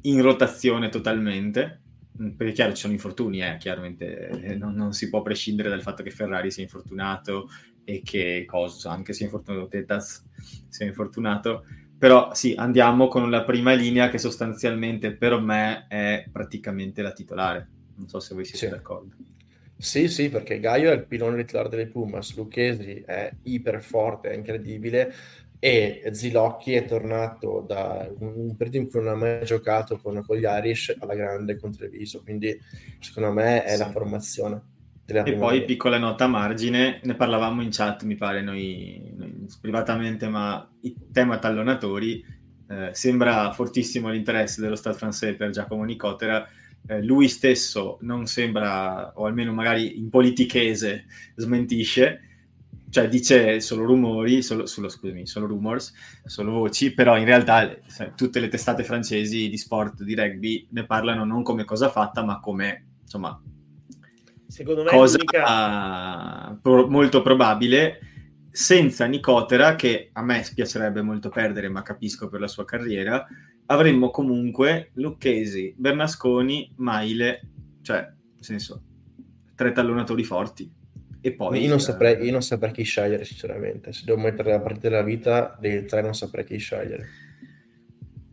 in 0.01 0.21
rotazione 0.21 0.87
totalmente. 0.87 1.81
Mm, 2.21 2.29
perché 2.29 2.53
chiaro 2.53 2.71
ci 2.73 2.81
sono 2.81 2.93
infortuni, 2.93 3.41
eh, 3.41 3.57
chiaramente 3.57 4.29
eh, 4.29 4.55
non, 4.55 4.73
non, 4.75 4.93
si 4.93 5.09
può 5.09 5.21
prescindere 5.21 5.67
dal 5.67 5.81
fatto 5.81 6.03
che 6.03 6.11
Ferrari 6.11 6.49
sia 6.49 6.63
infortunato 6.63 7.49
e 7.83 8.01
che 8.01 8.45
cosa, 8.47 8.91
anche 8.91 9.11
se 9.11 9.25
infortunato 9.25 9.67
Tetas 9.67 10.23
sia 10.69 10.85
infortunato. 10.85 11.65
Però 11.97 12.33
sì, 12.33 12.53
andiamo 12.55 13.09
con 13.09 13.29
la 13.29 13.43
prima 13.43 13.73
linea 13.73 14.09
che 14.09 14.19
sostanzialmente 14.19 15.11
per 15.11 15.37
me 15.39 15.87
è 15.89 16.29
praticamente 16.31 17.01
la 17.01 17.11
titolare. 17.11 17.67
Non 17.95 18.07
so 18.07 18.21
se 18.21 18.33
voi 18.33 18.45
siete 18.45 18.67
sì. 18.67 18.71
d'accordo. 18.71 19.15
Sì, 19.77 20.07
sì, 20.07 20.29
perché 20.29 20.59
Gaio 20.59 20.91
è 20.91 20.93
il 20.93 21.05
pilone 21.05 21.43
titolare 21.43 21.69
delle 21.69 21.87
Pumas, 21.87 22.35
Lucchesi 22.35 23.03
è 23.05 23.31
iper 23.43 23.83
forte, 23.83 24.29
è 24.29 24.35
incredibile 24.35 25.13
e 25.59 26.09
Zilocchi 26.11 26.73
è 26.73 26.85
tornato 26.85 27.63
da 27.67 28.09
un 28.19 28.55
periodo 28.55 28.77
in 28.77 28.89
cui 28.89 28.99
non 29.01 29.13
ha 29.13 29.15
mai 29.15 29.45
giocato 29.45 29.97
con, 29.97 30.23
con 30.25 30.37
gli 30.37 30.43
Irish 30.43 30.95
alla 30.99 31.15
grande 31.15 31.57
con 31.57 31.75
Treviso, 31.75 32.21
quindi 32.23 32.57
secondo 32.99 33.31
me 33.31 33.63
è 33.63 33.71
sì. 33.71 33.79
la 33.79 33.89
formazione. 33.89 34.61
E 35.07 35.33
poi 35.35 35.53
linea. 35.53 35.65
piccola 35.65 35.97
nota 35.99 36.23
a 36.23 36.27
margine, 36.27 36.99
ne 37.03 37.15
parlavamo 37.15 37.61
in 37.61 37.69
chat 37.71 38.03
mi 38.03 38.15
pare 38.15 38.41
noi, 38.41 39.13
noi 39.15 39.47
privatamente, 39.61 40.27
ma 40.27 40.67
il 40.81 40.95
tema 41.11 41.37
tallonatori 41.37 42.23
eh, 42.67 42.89
sembra 42.93 43.51
fortissimo 43.51 44.09
l'interesse 44.09 44.61
dello 44.61 44.75
Stade 44.75 44.97
francese 44.97 45.35
per 45.35 45.51
Giacomo 45.51 45.83
Nicotera 45.83 46.47
eh, 46.87 47.03
lui 47.03 47.27
stesso 47.27 47.97
non 48.01 48.25
sembra, 48.25 49.11
o 49.15 49.25
almeno 49.25 49.53
magari 49.53 49.97
in 49.97 50.09
politichese 50.09 51.05
smentisce, 51.35 52.21
cioè 52.89 53.07
dice 53.09 53.59
solo 53.59 53.85
rumori, 53.85 54.41
solo, 54.41 54.65
solo, 54.65 54.87
scusami, 54.87 55.25
solo 55.27 55.47
rumors, 55.47 55.93
solo 56.25 56.51
voci, 56.51 56.93
però 56.93 57.17
in 57.17 57.25
realtà 57.25 57.77
tutte 58.15 58.39
le 58.39 58.47
testate 58.47 58.83
francesi 58.83 59.49
di 59.49 59.57
sport, 59.57 60.03
di 60.03 60.15
rugby, 60.15 60.67
ne 60.71 60.85
parlano 60.85 61.25
non 61.25 61.43
come 61.43 61.65
cosa 61.65 61.89
fatta, 61.89 62.23
ma 62.23 62.39
come, 62.39 62.85
insomma, 63.01 63.39
Secondo 64.47 64.83
me 64.83 64.89
cosa 64.89 65.17
l'unica... 65.17 66.57
pro- 66.61 66.87
molto 66.87 67.21
probabile, 67.21 67.99
senza 68.55 69.03
Nicotera, 69.03 69.75
che 69.75 70.11
a 70.13 70.23
me 70.23 70.41
spiacerebbe 70.41 71.01
molto 71.01 71.27
perdere, 71.27 71.67
ma 71.67 71.81
capisco 71.81 72.29
per 72.29 72.39
la 72.39 72.47
sua 72.47 72.63
carriera, 72.63 73.27
avremmo 73.65 74.11
comunque 74.11 74.91
Lucchesi, 74.93 75.73
Bernasconi, 75.75 76.71
Maile, 76.77 77.49
cioè, 77.81 77.99
nel 77.99 78.43
senso, 78.43 78.81
tre 79.55 79.73
tallonatori 79.73 80.23
forti. 80.23 80.71
E 81.19 81.33
poi... 81.33 81.63
Io 81.63 81.67
non, 81.67 81.81
saprei, 81.81 82.23
io 82.23 82.31
non 82.31 82.41
saprei 82.41 82.71
chi 82.71 82.83
scegliere, 82.83 83.25
sinceramente. 83.25 83.91
Se 83.91 84.03
devo 84.05 84.19
mettere 84.19 84.51
la 84.51 84.61
partita 84.61 84.87
della 84.87 85.03
vita, 85.03 85.57
dei 85.59 85.83
tre 85.85 86.01
non 86.01 86.15
saprei 86.15 86.45
chi 86.45 86.55
scegliere. 86.55 87.07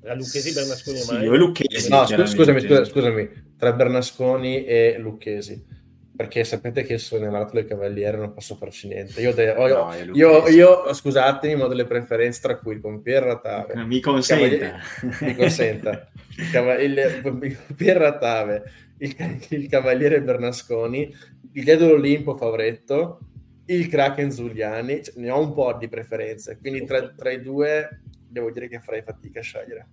Tra 0.00 0.14
Lucchesi, 0.14 0.52
Bernasconi 0.52 1.00
e 1.00 1.04
Maile? 1.08 1.30
Sì, 1.30 1.36
Lucchesi, 1.36 1.88
no, 1.90 2.06
scusami, 2.06 2.60
scusami, 2.60 2.84
scusami, 2.84 3.30
tra 3.56 3.72
Bernasconi 3.72 4.64
e 4.64 4.98
Lucchesi 5.00 5.81
perché 6.14 6.44
sapete 6.44 6.82
che 6.82 6.98
sono 6.98 7.22
innamorato 7.22 7.54
del 7.54 7.64
Cavaliere 7.64 8.18
non 8.18 8.34
posso 8.34 8.54
farci 8.56 8.88
niente. 8.88 9.20
Io, 9.20 9.32
de- 9.32 9.52
ho, 9.52 9.66
no, 9.66 9.94
io, 10.12 10.46
io, 10.48 10.92
scusatemi, 10.92 11.56
ma 11.56 11.64
ho 11.64 11.68
delle 11.68 11.86
preferenze 11.86 12.40
tra 12.42 12.58
cui 12.58 12.80
con 12.80 13.00
Pier 13.00 13.22
Ratave. 13.22 13.84
Mi 13.84 14.00
consenta. 14.00 14.78
Mi 15.20 15.34
consenta. 15.34 16.08
Il, 16.36 16.50
Cav- 16.50 16.80
il, 16.80 17.62
Pier 17.74 17.96
Ratave, 17.96 18.62
il, 18.98 19.16
il, 19.48 19.68
Cavaliere 19.68 20.22
Bernasconi, 20.22 21.14
il 21.52 21.64
Dietro 21.64 21.94
Olimpo 21.94 22.36
Favretto, 22.36 23.20
il 23.66 23.88
Kraken 23.88 24.30
Zuliani. 24.30 25.02
Cioè, 25.02 25.14
ne 25.16 25.30
ho 25.30 25.40
un 25.40 25.54
po' 25.54 25.74
di 25.78 25.88
preferenze, 25.88 26.58
quindi 26.58 26.84
tra, 26.84 27.08
tra, 27.08 27.30
i 27.30 27.40
due 27.40 28.02
devo 28.28 28.50
dire 28.50 28.68
che 28.68 28.80
farei 28.80 29.02
fatica 29.02 29.40
a 29.40 29.42
scegliere. 29.42 29.88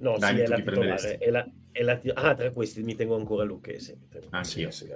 No, 0.00 0.16
Dai, 0.18 0.36
sì, 0.36 0.40
è 0.42 0.46
la 0.46 0.56
titolare. 0.56 1.18
È 1.18 1.30
la, 1.30 1.50
è 1.72 1.82
la, 1.82 2.00
ah, 2.14 2.34
tra 2.34 2.50
questi 2.50 2.82
mi 2.82 2.94
tengo 2.94 3.16
ancora 3.16 3.44
Lucchesi. 3.44 3.96
Anch'io. 4.30 4.70
Sì, 4.70 4.86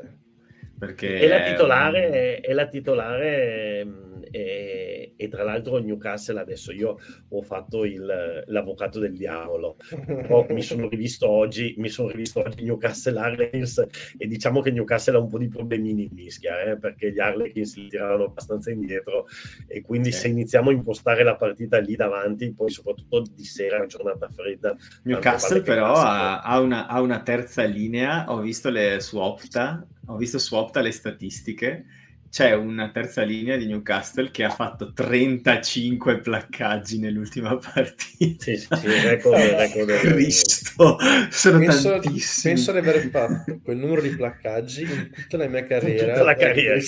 perché 0.83 1.21
è 1.21 1.29
la 1.29 1.43
titolare, 1.43 2.41
è, 2.41 2.53
la 2.53 2.67
titolare 2.67 3.87
è, 4.33 5.13
e 5.15 5.29
tra 5.29 5.45
l'altro 5.45 5.79
Newcastle 5.79 6.41
adesso 6.41 6.73
io 6.73 6.99
ho 7.29 7.43
fatto 7.43 7.85
il, 7.85 8.43
l'avvocato 8.47 8.99
del 8.99 9.17
diavolo, 9.17 9.77
Però 10.05 10.45
mi 10.51 10.61
sono 10.61 10.89
rivisto 10.89 11.29
oggi, 11.29 11.77
mi 11.79 11.89
sono 11.89 12.09
rivisto 12.09 12.41
oggi 12.41 12.65
Newcastle 12.65 13.17
Harlequins 13.17 13.87
e 14.19 14.27
diciamo 14.27 14.61
che 14.61 14.73
Newcastle 14.73 15.19
ha 15.19 15.21
un 15.21 15.29
po' 15.29 15.39
di 15.39 15.47
problemini 15.47 16.03
in 16.03 16.15
mischia, 16.15 16.61
eh, 16.63 16.77
perché 16.77 17.13
gli 17.13 17.21
Harlequins 17.21 17.77
li 17.77 17.87
tirano 17.87 18.25
abbastanza 18.25 18.73
indietro 18.73 19.29
e 19.69 19.83
quindi 19.83 20.11
sì. 20.11 20.19
se 20.19 20.29
iniziamo 20.31 20.71
a 20.71 20.73
impostare 20.73 21.23
la 21.23 21.37
partita 21.37 21.79
lì 21.79 21.95
davanti, 21.95 22.53
poi 22.53 22.71
soprattutto 22.71 23.21
di 23.21 23.45
sera, 23.45 23.87
giornata 23.87 24.29
fredda. 24.29 24.77
Newcastle 25.05 25.61
però 25.61 25.95
ha, 25.95 26.41
ha, 26.41 26.59
una, 26.59 26.89
ha 26.89 27.01
una 27.01 27.23
terza 27.23 27.63
linea, 27.63 28.25
ho 28.33 28.41
visto 28.41 28.69
le 28.69 28.99
su 28.99 29.19
Opta, 29.19 29.87
ho 30.07 30.17
visto 30.17 30.39
su 30.39 30.55
Opta 30.55 30.81
le 30.81 30.93
statistiche 30.93 31.85
c'è 32.33 32.55
una 32.55 32.91
terza 32.91 33.21
linea 33.25 33.59
di 33.59 33.67
Newcastle 33.67 34.31
che 34.31 34.43
ha 34.43 34.49
fatto 34.49 34.95
35 34.95 36.21
placcaggi 36.21 36.99
nell'ultima 36.99 37.55
partita. 37.61 38.45
Sì, 38.45 38.57
sì, 38.57 38.69
record, 39.03 39.39
record, 39.39 39.99
Cristo, 39.99 40.97
sono 41.29 41.59
penso, 41.59 41.91
tantissimi. 41.91 42.55
Penso 42.55 42.73
di 42.73 42.79
aver 42.79 43.11
fatto 43.11 43.61
quel 43.63 43.77
numero 43.77 44.01
di 44.01 44.17
placcaggi 44.17 44.81
in 44.81 45.11
tutta 45.13 45.37
la 45.37 45.47
mia 45.47 45.67
carriera. 45.67 46.13
Tutta 46.13 46.25
la 46.25 46.35
carriera. 46.35 46.81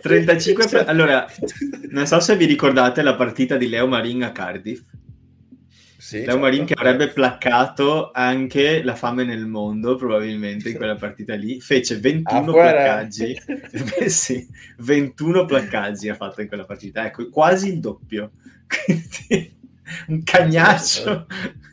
35 0.00 0.66
pla- 0.66 0.86
Allora, 0.86 1.32
non 1.90 2.08
so 2.08 2.18
se 2.18 2.36
vi 2.36 2.46
ricordate 2.46 3.02
la 3.02 3.14
partita 3.14 3.56
di 3.56 3.68
Leo 3.68 3.86
Marin 3.86 4.24
a 4.24 4.32
Cardiff 4.32 4.82
sì, 6.10 6.16
Leo 6.16 6.24
certo. 6.24 6.40
Marin 6.40 6.64
che 6.64 6.74
avrebbe 6.74 7.08
placcato 7.08 8.10
anche 8.12 8.82
la 8.82 8.96
fame 8.96 9.22
nel 9.22 9.46
mondo, 9.46 9.94
probabilmente, 9.94 10.70
in 10.70 10.76
quella 10.76 10.96
partita 10.96 11.36
lì. 11.36 11.60
Fece 11.60 12.00
21 12.00 12.50
ah, 12.50 12.52
placcaggi. 12.52 13.40
Beh, 13.46 14.08
sì, 14.10 14.44
21 14.78 15.44
placcaggi 15.44 16.08
ha 16.08 16.16
fatto 16.16 16.40
in 16.40 16.48
quella 16.48 16.64
partita. 16.64 17.06
Ecco, 17.06 17.28
quasi 17.28 17.68
il 17.68 17.78
doppio. 17.78 18.32
Quindi 18.66 19.59
un 20.08 20.22
cagnaccio. 20.22 21.26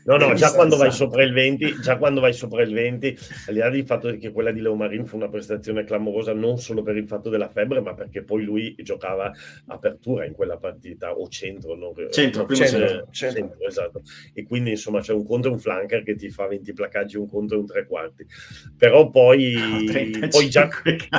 No, 0.08 0.16
no, 0.16 0.32
già 0.32 0.52
quando 0.54 0.76
vai 0.76 0.90
sopra 0.90 1.22
il 1.22 1.34
20, 1.34 1.80
già 1.82 1.98
quando 1.98 2.22
vai 2.22 2.32
sopra 2.32 2.62
il 2.62 2.72
20, 2.72 3.18
al 3.48 3.52
di 3.52 3.60
là 3.60 3.68
del 3.68 3.84
fatto 3.84 4.16
che 4.16 4.32
quella 4.32 4.52
di 4.52 4.62
Leo 4.62 4.74
Marin 4.74 5.04
fu 5.04 5.16
una 5.16 5.28
prestazione 5.28 5.84
clamorosa 5.84 6.32
non 6.32 6.56
solo 6.56 6.82
per 6.82 6.96
il 6.96 7.06
fatto 7.06 7.28
della 7.28 7.50
febbre, 7.50 7.82
ma 7.82 7.92
perché 7.92 8.22
poi 8.22 8.42
lui 8.42 8.74
giocava 8.78 9.30
apertura 9.66 10.24
in 10.24 10.32
quella 10.32 10.56
partita 10.56 11.12
o 11.12 11.28
centro, 11.28 11.74
non, 11.74 11.92
centro, 12.10 12.46
no, 12.48 12.54
centro, 12.54 13.06
centro, 13.10 13.10
centro, 13.10 13.66
esatto. 13.66 14.00
E 14.32 14.46
quindi 14.46 14.70
insomma 14.70 15.00
c'è 15.00 15.12
un 15.12 15.26
conto 15.26 15.48
e 15.48 15.50
un 15.50 15.58
flanker 15.58 16.02
che 16.02 16.14
ti 16.14 16.30
fa 16.30 16.46
20 16.46 16.72
placcaggi, 16.72 17.18
un 17.18 17.28
conto 17.28 17.52
e 17.52 17.58
un 17.58 17.66
tre 17.66 17.86
quarti. 17.86 18.24
Però 18.78 19.10
poi, 19.10 19.52
no, 20.18 20.28
poi 20.28 20.48
già, 20.48 20.70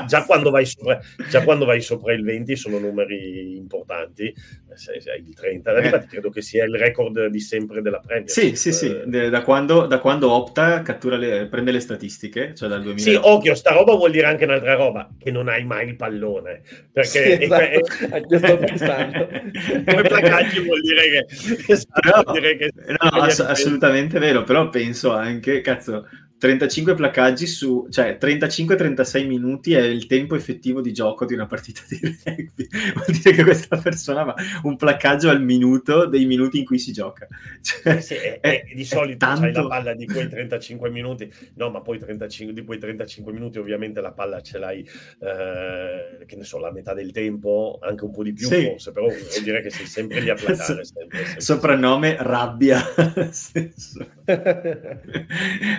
già, 0.07 0.25
quando 0.25 0.49
vai 0.49 0.65
sopra, 0.65 0.99
già 1.29 1.43
quando 1.43 1.65
vai 1.65 1.81
sopra 1.81 2.11
il 2.13 2.23
20 2.23 2.55
sono 2.55 2.79
numeri 2.79 3.55
importanti, 3.55 4.33
se 4.73 4.93
il 4.93 5.35
30, 5.35 5.77
eh. 5.77 6.05
credo 6.07 6.31
che 6.31 6.41
sia 6.41 6.63
il 6.63 6.75
record 6.75 6.88
di 7.29 7.39
sempre 7.39 7.81
della 7.81 7.99
Premier. 7.99 8.29
Sì, 8.29 8.55
sì, 8.55 8.71
sì, 8.71 8.95
eh, 9.11 9.29
da 9.29 9.41
quando, 9.43 9.85
da 9.85 9.99
quando 9.99 10.31
Opta 10.31 10.83
le, 11.17 11.47
prende 11.47 11.71
le 11.71 11.79
statistiche, 11.79 12.53
cioè 12.55 12.69
dal 12.69 12.81
2000. 12.81 13.01
Sì, 13.01 13.19
occhio, 13.21 13.55
sta 13.55 13.71
roba 13.71 13.95
vuol 13.95 14.11
dire 14.11 14.27
anche 14.27 14.43
un'altra 14.45 14.75
roba, 14.75 15.09
che 15.17 15.31
non 15.31 15.47
hai 15.47 15.63
mai 15.65 15.87
il 15.87 15.95
pallone. 15.95 16.61
Perché 16.91 17.37
sì, 17.37 17.43
esatto. 17.43 17.61
è, 17.61 17.79
è, 18.09 19.83
come 19.85 20.01
placaggi 20.01 20.59
vuol 20.59 20.81
dire 20.81 21.01
che... 21.09 21.25
Esatto, 21.73 22.23
no, 22.25 22.33
dire 22.33 22.57
che 22.57 22.71
no, 22.75 23.09
ass- 23.21 23.39
assolutamente 23.39 24.19
vero, 24.19 24.43
però 24.43 24.69
penso 24.69 25.11
anche, 25.13 25.61
cazzo, 25.61 26.07
35 26.39 26.95
placcaggi 26.95 27.45
su, 27.45 27.87
cioè 27.89 28.17
35-36 28.19 29.27
minuti 29.27 29.73
è 29.73 29.81
il 29.81 30.07
tempo 30.07 30.35
effettivo 30.35 30.79
di 30.79 30.93
gioco 30.93 31.25
di 31.25 31.33
una 31.33 31.45
partita 31.45 31.81
di 31.89 31.99
rugby. 32.23 32.67
Vuol 32.93 33.17
dire 33.21 33.35
che 33.35 33.43
questa 33.43 33.77
persona 33.77 34.21
ha 34.21 34.35
un 34.63 34.77
placcaggio 34.77 35.29
al 35.29 35.43
minuto 35.43 36.05
dei 36.05 36.25
minuti 36.25 36.59
in 36.59 36.65
cui 36.65 36.79
si 36.79 36.93
gioca. 36.93 37.27
Cioè, 37.61 37.99
sì, 37.99 38.13
è, 38.15 38.39
è, 38.39 38.63
di 38.73 38.85
solito 38.85 39.17
tanto... 39.17 39.41
c'hai 39.41 39.51
la 39.51 39.67
palla 39.67 39.93
di 39.93 40.07
quei 40.07 40.29
35 40.29 40.89
minuti, 40.89 41.29
no, 41.55 41.69
ma 41.71 41.81
poi 41.81 41.99
35, 41.99 42.53
di 42.53 42.63
quei 42.63 42.79
35 42.79 43.33
minuti 43.33 43.59
ovviamente 43.59 43.99
la 43.99 44.13
palla 44.13 44.41
ce 44.41 44.57
l'hai, 44.59 44.79
eh, 44.79 46.25
che 46.25 46.35
ne 46.37 46.43
so, 46.45 46.57
la 46.57 46.71
metà 46.71 46.93
del 46.93 47.11
tempo, 47.11 47.79
anche 47.81 48.05
un 48.05 48.11
po' 48.11 48.23
di 48.23 48.31
più 48.31 48.47
sì. 48.47 48.63
forse, 48.63 48.93
però 48.93 49.07
vuol 49.07 49.43
dire 49.43 49.61
che 49.61 49.71
sei 49.71 49.85
sempre 49.85 50.21
lì 50.21 50.29
a 50.29 50.37
sempre. 50.55 51.35
Soprannome 51.37 52.15
rabbia. 52.17 52.81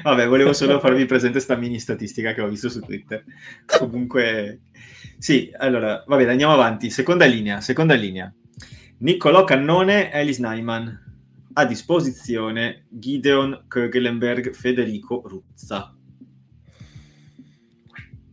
Vabbè, 0.03 0.27
volevo 0.27 0.50
volevo 0.51 0.53
solo 0.53 0.81
farvi 0.81 1.07
presente 1.07 1.35
questa 1.35 1.57
mini 1.57 1.79
statistica 1.79 2.35
che 2.35 2.41
ho 2.41 2.49
visto 2.49 2.69
su 2.69 2.81
Twitter. 2.81 3.25
Comunque, 3.67 4.61
sì, 5.19 5.51
allora, 5.57 6.05
va 6.07 6.17
bene, 6.17 6.33
andiamo 6.33 6.53
avanti. 6.53 6.91
Seconda 6.91 7.25
linea, 7.25 7.61
seconda 7.61 7.95
linea. 7.95 8.33
Niccolò 8.99 9.45
Cannone, 9.45 10.13
Alice 10.13 10.41
Naiman. 10.41 11.09
A 11.53 11.65
disposizione 11.65 12.87
Gideon 12.89 13.65
Kögelenberg, 13.67 14.53
Federico 14.53 15.23
Ruzza. 15.27 15.97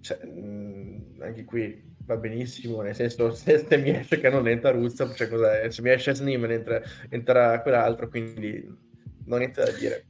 Cioè, 0.02 0.26
mh, 0.26 1.16
anche 1.22 1.44
qui 1.44 1.84
va 2.06 2.16
benissimo, 2.16 2.82
nel 2.82 2.96
senso 2.96 3.34
se, 3.36 3.66
se 3.68 3.78
mi 3.78 3.90
esce 3.90 4.20
Cannone 4.20 4.52
entra 4.52 4.72
Ruzza, 4.72 5.12
cioè 5.14 5.28
cos'è? 5.28 5.70
se 5.70 5.82
mi 5.82 5.90
esce 5.90 6.14
Sneeman 6.14 6.52
entra, 6.52 6.82
entra 7.10 7.62
quell'altro, 7.62 8.08
quindi 8.08 8.86
non 9.28 9.40
niente 9.40 9.64
da 9.64 9.72
dire. 9.72 10.06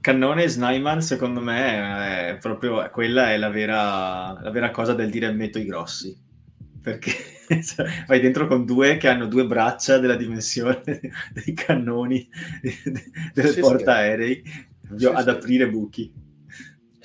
Cannone 0.00 0.44
e 0.44 0.48
Snyman, 0.48 1.02
secondo 1.02 1.40
me, 1.40 2.28
è 2.30 2.38
proprio 2.38 2.88
quella 2.90 3.32
è 3.32 3.36
la 3.36 3.48
vera, 3.48 4.40
la 4.40 4.50
vera 4.50 4.70
cosa 4.70 4.94
del 4.94 5.10
dire 5.10 5.32
metto 5.32 5.58
i 5.58 5.64
grossi. 5.64 6.16
Perché 6.80 7.12
cioè, 7.62 7.86
vai 8.06 8.20
dentro 8.20 8.46
con 8.46 8.64
due 8.64 8.96
che 8.96 9.08
hanno 9.08 9.26
due 9.26 9.46
braccia 9.46 9.98
della 9.98 10.16
dimensione 10.16 10.82
dei 11.32 11.54
cannoni 11.54 12.28
delle 13.32 13.52
sì, 13.52 13.60
portaerei 13.60 14.42
sì. 14.96 15.06
ad 15.06 15.28
aprire 15.28 15.68
buchi. 15.68 16.12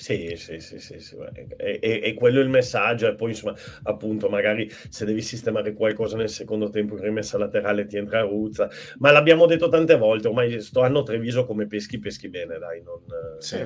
Sì, 0.04 0.36
sì, 0.36 0.60
sì, 0.60 0.80
sì, 0.80 0.99
sì. 0.99 1.16
E, 1.56 1.80
e, 1.82 2.01
e, 2.04 2.14
quello 2.14 2.41
è 2.41 2.43
il 2.43 2.49
messaggio 2.49 3.08
e 3.08 3.16
poi 3.16 3.30
insomma 3.30 3.56
appunto 3.84 4.28
magari 4.28 4.70
se 4.89 5.06
devi 5.06 5.22
sistemare 5.22 5.72
qualcosa 5.72 6.18
nel 6.18 6.28
secondo 6.28 6.70
tempo 6.70 6.97
in 6.97 7.04
rimessa 7.04 7.38
laterale 7.38 7.86
ti 7.86 7.95
entra 7.95 8.20
Ruzza, 8.20 8.70
ma 8.97 9.12
l'abbiamo 9.12 9.45
detto 9.45 9.70
tante 9.70 9.95
volte, 9.95 10.28
ormai 10.28 10.60
sto 10.60 10.82
anno 10.82 11.04
Treviso 11.04 11.45
come 11.45 11.68
peschi, 11.68 11.99
peschi 11.99 12.28
bene, 12.28 12.58
dai. 12.58 12.84
Non, 12.84 12.99
sì. 13.39 13.66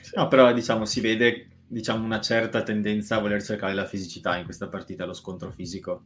sì. 0.00 0.16
No, 0.16 0.26
però 0.26 0.52
diciamo 0.52 0.84
si 0.84 1.00
vede 1.00 1.50
diciamo, 1.68 2.04
una 2.04 2.20
certa 2.20 2.64
tendenza 2.64 3.14
a 3.14 3.20
voler 3.20 3.40
cercare 3.40 3.74
la 3.74 3.84
fisicità 3.84 4.36
in 4.36 4.44
questa 4.44 4.66
partita, 4.66 5.04
lo 5.04 5.12
scontro 5.12 5.52
fisico. 5.52 6.02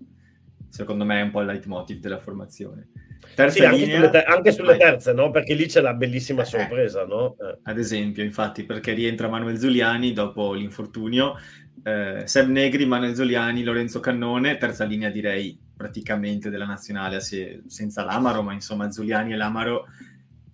Secondo 0.68 1.06
me 1.06 1.20
è 1.20 1.22
un 1.22 1.30
po' 1.30 1.40
il 1.40 1.46
leitmotiv 1.46 2.00
della 2.00 2.18
formazione. 2.18 2.90
Terza 3.34 3.58
sì, 3.58 3.64
anche, 3.64 3.90
sulle, 3.90 4.10
te- 4.10 4.22
anche 4.24 4.52
sulle 4.52 4.76
terze, 4.76 5.12
no? 5.12 5.30
Perché 5.30 5.54
lì 5.54 5.66
c'è 5.66 5.80
la 5.80 5.94
bellissima 5.94 6.42
eh, 6.42 6.44
sorpresa, 6.44 7.06
no? 7.06 7.36
Eh. 7.38 7.58
Ad 7.62 7.78
esempio, 7.78 8.22
infatti, 8.22 8.64
perché 8.64 8.92
rientra 8.92 9.28
Manuel 9.28 9.58
Zuliani 9.58 10.12
dopo 10.12 10.52
l'infortunio, 10.52 11.38
eh, 11.82 12.22
Seb 12.26 12.48
Negri, 12.48 12.84
Manuel 12.84 13.14
Zuliani, 13.14 13.62
Lorenzo 13.62 14.00
Cannone, 14.00 14.58
terza 14.58 14.84
linea 14.84 15.08
direi 15.08 15.58
praticamente 15.74 16.50
della 16.50 16.66
nazionale 16.66 17.20
se- 17.20 17.62
senza 17.66 18.04
l'Amaro, 18.04 18.42
ma 18.42 18.52
insomma 18.52 18.90
Zuliani 18.90 19.32
e 19.32 19.36
l'Amaro 19.36 19.86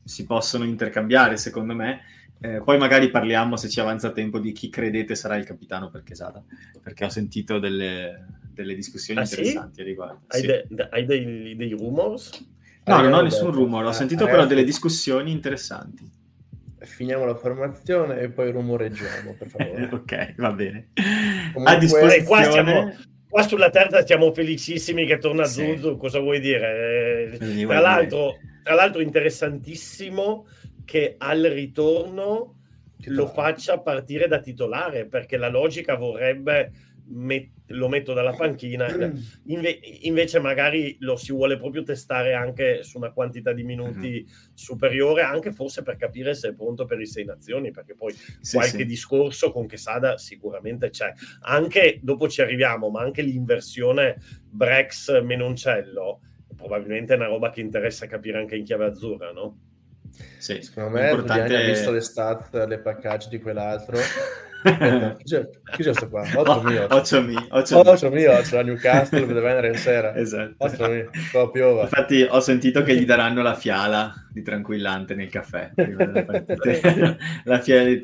si 0.04 0.24
possono 0.24 0.64
intercambiare 0.64 1.36
secondo 1.36 1.74
me. 1.74 2.02
Eh, 2.40 2.62
poi 2.62 2.78
magari 2.78 3.10
parliamo, 3.10 3.56
se 3.56 3.68
ci 3.68 3.80
avanza 3.80 4.12
tempo, 4.12 4.38
di 4.38 4.52
chi 4.52 4.68
credete 4.68 5.16
sarà 5.16 5.34
il 5.34 5.44
capitano 5.44 5.90
per 5.90 6.04
Chesata, 6.04 6.42
perché 6.80 7.04
ho 7.04 7.08
sentito 7.08 7.58
delle, 7.58 8.26
delle 8.52 8.76
discussioni 8.76 9.18
ah, 9.18 9.24
interessanti 9.24 9.74
sì? 9.74 9.80
a 9.80 9.84
riguardo. 9.84 10.20
Hai, 10.28 10.40
sì. 10.40 10.46
de- 10.46 10.88
hai 10.90 11.04
dei, 11.04 11.56
dei 11.56 11.70
rumors? 11.72 12.56
No, 12.88 13.00
non 13.02 13.12
ho 13.12 13.20
nessun 13.20 13.50
rumore, 13.50 13.86
ho 13.86 13.92
sentito 13.92 14.24
però 14.26 14.46
delle 14.46 14.64
discussioni 14.64 15.30
interessanti. 15.30 16.10
Finiamo 16.80 17.24
la 17.24 17.34
formazione 17.34 18.20
e 18.20 18.30
poi 18.30 18.50
rumoreggiamo, 18.50 19.34
per 19.36 19.48
favore. 19.50 19.88
ok, 19.92 20.34
va 20.36 20.52
bene. 20.52 20.88
Comunque, 21.52 21.74
a 21.74 21.78
disposizione... 21.78 22.24
Qua, 22.24 22.42
siamo, 22.50 22.94
qua, 23.28 23.42
sulla 23.42 23.70
terza 23.70 24.04
siamo 24.06 24.32
felicissimi 24.32 25.06
che 25.06 25.18
torna 25.18 25.44
sì. 25.44 25.76
Zuzu, 25.76 25.96
cosa 25.96 26.20
vuoi 26.20 26.40
dire? 26.40 27.38
Eh, 27.40 27.66
tra, 27.66 27.80
l'altro, 27.80 28.38
tra 28.62 28.74
l'altro 28.74 29.02
interessantissimo 29.02 30.46
che 30.84 31.16
al 31.18 31.42
ritorno 31.42 32.54
lo 33.04 33.26
faccia 33.26 33.78
partire 33.78 34.26
da 34.26 34.40
titolare, 34.40 35.06
perché 35.06 35.36
la 35.36 35.48
logica 35.48 35.96
vorrebbe 35.96 36.72
met- 37.10 37.50
lo 37.68 37.88
metto 37.88 38.12
dalla 38.12 38.32
panchina, 38.32 38.86
Inve- 39.46 39.80
invece 40.02 40.38
magari 40.40 40.96
lo 41.00 41.16
si 41.16 41.32
vuole 41.32 41.56
proprio 41.56 41.82
testare 41.82 42.34
anche 42.34 42.82
su 42.82 42.98
una 42.98 43.12
quantità 43.12 43.52
di 43.52 43.62
minuti 43.62 44.24
mm-hmm. 44.24 44.52
superiore, 44.54 45.22
anche 45.22 45.52
forse 45.52 45.82
per 45.82 45.96
capire 45.96 46.34
se 46.34 46.48
è 46.48 46.54
pronto 46.54 46.84
per 46.84 47.00
i 47.00 47.06
sei 47.06 47.24
nazioni, 47.24 47.70
perché 47.70 47.94
poi 47.94 48.12
sì, 48.12 48.56
qualche 48.56 48.78
sì. 48.78 48.86
discorso 48.86 49.50
con 49.50 49.66
Quesada 49.66 50.18
sicuramente 50.18 50.90
c'è. 50.90 51.12
Anche, 51.40 51.98
dopo 52.02 52.28
ci 52.28 52.40
arriviamo, 52.40 52.88
ma 52.88 53.02
anche 53.02 53.22
l'inversione 53.22 54.18
Brex-Menoncello 54.50 56.20
probabilmente 56.56 57.14
è 57.14 57.16
una 57.16 57.26
roba 57.26 57.50
che 57.50 57.60
interessa 57.60 58.06
capire 58.06 58.38
anche 58.38 58.56
in 58.56 58.64
chiave 58.64 58.86
azzurra, 58.86 59.30
no? 59.30 59.58
Sì, 60.38 60.60
secondo 60.62 60.90
me 60.90 61.10
importante... 61.10 61.56
ha 61.56 61.64
visto 61.64 61.92
le 61.92 62.00
stat, 62.00 62.66
le 62.66 62.80
package 62.80 63.28
di 63.28 63.38
quell'altro 63.38 63.96
chi 64.62 65.82
c'è? 65.82 65.94
Sto 65.94 66.08
qua? 66.08 66.24
8 66.34 66.62
mio. 66.62 66.86
8 66.90 67.22
mio 67.22 67.46
8 67.48 68.10
mio 68.10 68.40
c'è 68.42 68.56
la 68.56 68.62
Newcastle 68.62 69.24
venire 69.24 69.68
in 69.68 69.76
sera? 69.76 70.14
Esatto. 70.16 70.54
8 70.58 70.88
mio 70.88 71.50
piova. 71.50 71.82
Infatti 71.82 72.22
ho 72.28 72.40
sentito 72.40 72.82
che 72.82 72.96
gli 72.96 73.04
daranno 73.04 73.42
la 73.42 73.54
fiala 73.54 74.12
di 74.30 74.42
tranquillante 74.42 75.14
nel 75.14 75.30
caffè 75.30 75.72
la 77.44 77.60
fiala 77.60 77.84
di... 77.84 78.02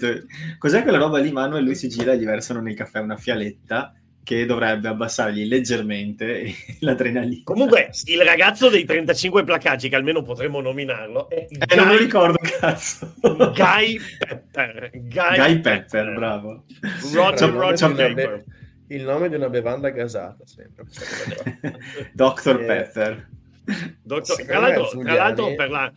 cos'è 0.58 0.82
quella 0.82 0.98
roba 0.98 1.18
lì 1.18 1.30
Manuel 1.30 1.62
lui 1.62 1.74
si 1.76 1.88
gira 1.88 2.12
e 2.12 2.18
gli 2.18 2.24
versano 2.24 2.60
nel 2.60 2.74
caffè 2.74 2.98
una 2.98 3.16
fialetta 3.16 3.94
che 4.24 4.46
dovrebbe 4.46 4.88
abbassargli 4.88 5.46
leggermente 5.46 6.52
l'adrenalina. 6.80 7.42
Comunque, 7.44 7.90
il 8.06 8.22
ragazzo 8.22 8.68
dei 8.68 8.84
35 8.84 9.44
placaggi, 9.44 9.88
che 9.88 9.94
almeno 9.94 10.22
potremmo 10.22 10.60
nominarlo, 10.60 11.28
è 11.28 11.46
eh, 11.48 11.66
Guy... 11.66 11.76
non 11.76 11.88
lo 11.88 11.96
ricordo, 11.96 12.38
cazzo. 12.40 13.14
Guy 13.20 14.00
Pepper. 14.18 14.90
Guy, 14.92 15.36
Guy 15.36 15.60
Pepper, 15.60 15.60
Pepper, 15.60 16.14
bravo. 16.14 16.64
Roger, 17.12 17.50
Roger 17.50 17.94
Pepper. 17.94 18.44
Il 18.88 19.04
nome 19.04 19.28
di 19.28 19.36
una 19.36 19.48
bevanda 19.48 19.90
gasata, 19.90 20.44
sempre. 20.44 20.84
Dr. 22.12 22.60
Eh, 22.60 22.64
Pepper. 22.64 23.28
Doctor, 24.02 24.44
tra 24.44 24.58
l'altro, 24.58 24.88
tra 25.02 25.14
l'altro 25.14 25.54
per 25.54 25.70
la 25.70 25.90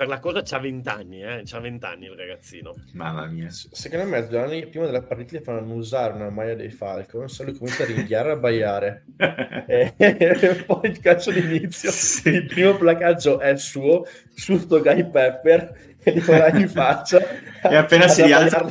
per 0.00 0.08
la 0.08 0.18
cosa 0.18 0.40
c'ha 0.40 0.58
20 0.58 0.88
anni, 0.88 1.22
eh? 1.22 1.42
c'ha 1.44 1.60
20 1.60 1.84
anni 1.84 2.06
il 2.06 2.16
ragazzino. 2.16 2.74
Mamma 2.94 3.26
mia. 3.26 3.50
Secondo 3.50 4.06
me 4.06 4.26
Giovanni 4.26 4.66
prima 4.66 4.86
della 4.86 5.02
partita 5.02 5.36
gli 5.36 5.42
fanno 5.42 5.74
usare 5.74 6.14
una 6.14 6.30
maglia 6.30 6.54
dei 6.54 6.70
Falcon, 6.70 7.26
lui 7.40 7.58
comincia 7.58 7.82
a 7.82 7.86
ringhiare 7.86 8.30
a 8.30 8.36
baiare. 8.36 9.04
e 9.68 9.92
poi 10.64 10.88
il 10.88 11.00
calcio 11.00 11.30
d'inizio, 11.32 11.90
sì. 11.90 12.30
il 12.30 12.46
primo 12.46 12.78
placaggio 12.78 13.40
è 13.40 13.54
suo, 13.58 14.06
su 14.40 14.56
sto 14.58 14.80
Guy 14.80 15.10
Pepper 15.10 15.88
e 16.02 16.12
gli 16.12 16.20
farà 16.20 16.56
in 16.56 16.68
faccia. 16.68 17.20
E 17.62 17.74
appena 17.74 18.08
si 18.08 18.22
rialza 18.22 18.64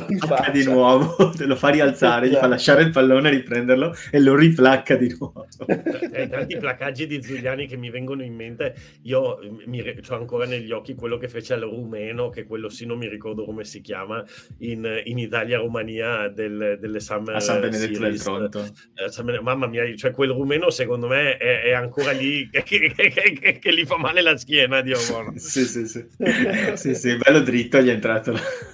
di 0.52 0.64
nuovo 0.64 1.30
te 1.36 1.46
lo 1.46 1.54
fa 1.54 1.68
rialzare, 1.68 2.28
gli 2.28 2.34
fa 2.34 2.48
lasciare 2.48 2.82
il 2.82 2.90
pallone 2.90 3.30
riprenderlo 3.30 3.94
e 4.10 4.18
lo 4.18 4.34
riplacca 4.34 4.96
di 4.96 5.14
nuovo. 5.16 5.46
Tra 5.64 6.26
tanti 6.26 6.56
placaggi 6.56 7.06
di 7.06 7.20
Giuliani 7.20 7.68
che 7.68 7.76
mi 7.76 7.90
vengono 7.90 8.24
in 8.24 8.34
mente. 8.34 8.74
Io 9.02 9.38
mi, 9.66 9.80
ho 9.80 10.14
ancora 10.14 10.44
negli 10.44 10.72
occhi 10.72 10.94
quello 10.94 11.18
che 11.18 11.28
fece 11.28 11.54
al 11.54 11.60
rumeno 11.60 12.30
che 12.30 12.44
quello 12.44 12.68
sì 12.68 12.84
non 12.84 12.98
mi 12.98 13.08
ricordo 13.08 13.44
come 13.44 13.64
si 13.64 13.80
chiama 13.80 14.24
in, 14.58 15.00
in 15.04 15.18
Italia-Romania 15.18 16.28
del, 16.28 16.78
delle 16.80 16.98
Summer 17.00 17.36
a 17.36 17.40
San 17.40 17.60
Benedetto 17.60 18.00
del 18.00 18.20
Tronto. 18.20 18.64
Eh, 18.94 19.40
mamma 19.40 19.68
mia, 19.68 19.84
cioè 19.94 20.10
quel 20.10 20.30
rumeno 20.30 20.70
secondo 20.70 21.06
me 21.06 21.36
è, 21.36 21.62
è 21.62 21.72
ancora 21.72 22.10
lì 22.10 22.48
che, 22.50 22.62
che, 22.64 22.92
che, 22.92 23.58
che, 23.60 23.74
gli 23.74 23.84
fa 23.84 23.98
male 23.98 24.20
la 24.20 24.36
schiena 24.36 24.80
Dio 24.80 24.98
buono. 25.08 25.32
sì 25.36 25.59
sì 25.64 25.86
sì, 25.86 26.06
sì, 26.76 26.94
sì 26.94 27.16
bello 27.16 27.40
dritto 27.40 27.80
gli 27.80 27.88
è 27.88 27.92
entrato. 27.92 28.32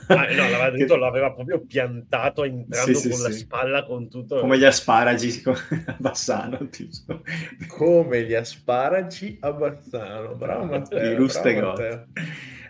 Ah, 0.09 0.27
no, 0.27 0.49
l'aveva, 0.49 0.71
dritto, 0.75 0.97
l'aveva 0.97 1.33
proprio 1.33 1.65
piantato 1.67 2.45
entrando 2.45 2.99
sì, 2.99 3.09
con 3.09 3.19
sì, 3.19 3.23
la 3.23 3.31
sì. 3.31 3.39
spalla 3.39 3.85
con 3.85 4.09
tutto. 4.09 4.41
Come 4.41 4.59
gli 4.59 4.65
asparagi 4.65 5.43
a 5.87 5.97
Bassano. 5.99 6.69
Tipo. 6.69 7.23
Come 7.69 8.25
gli 8.25 8.35
asparagi 8.35 9.39
a 9.41 9.53
Bassano. 9.53 10.35
Bravo 10.35 10.65
Matteo. 10.65 11.27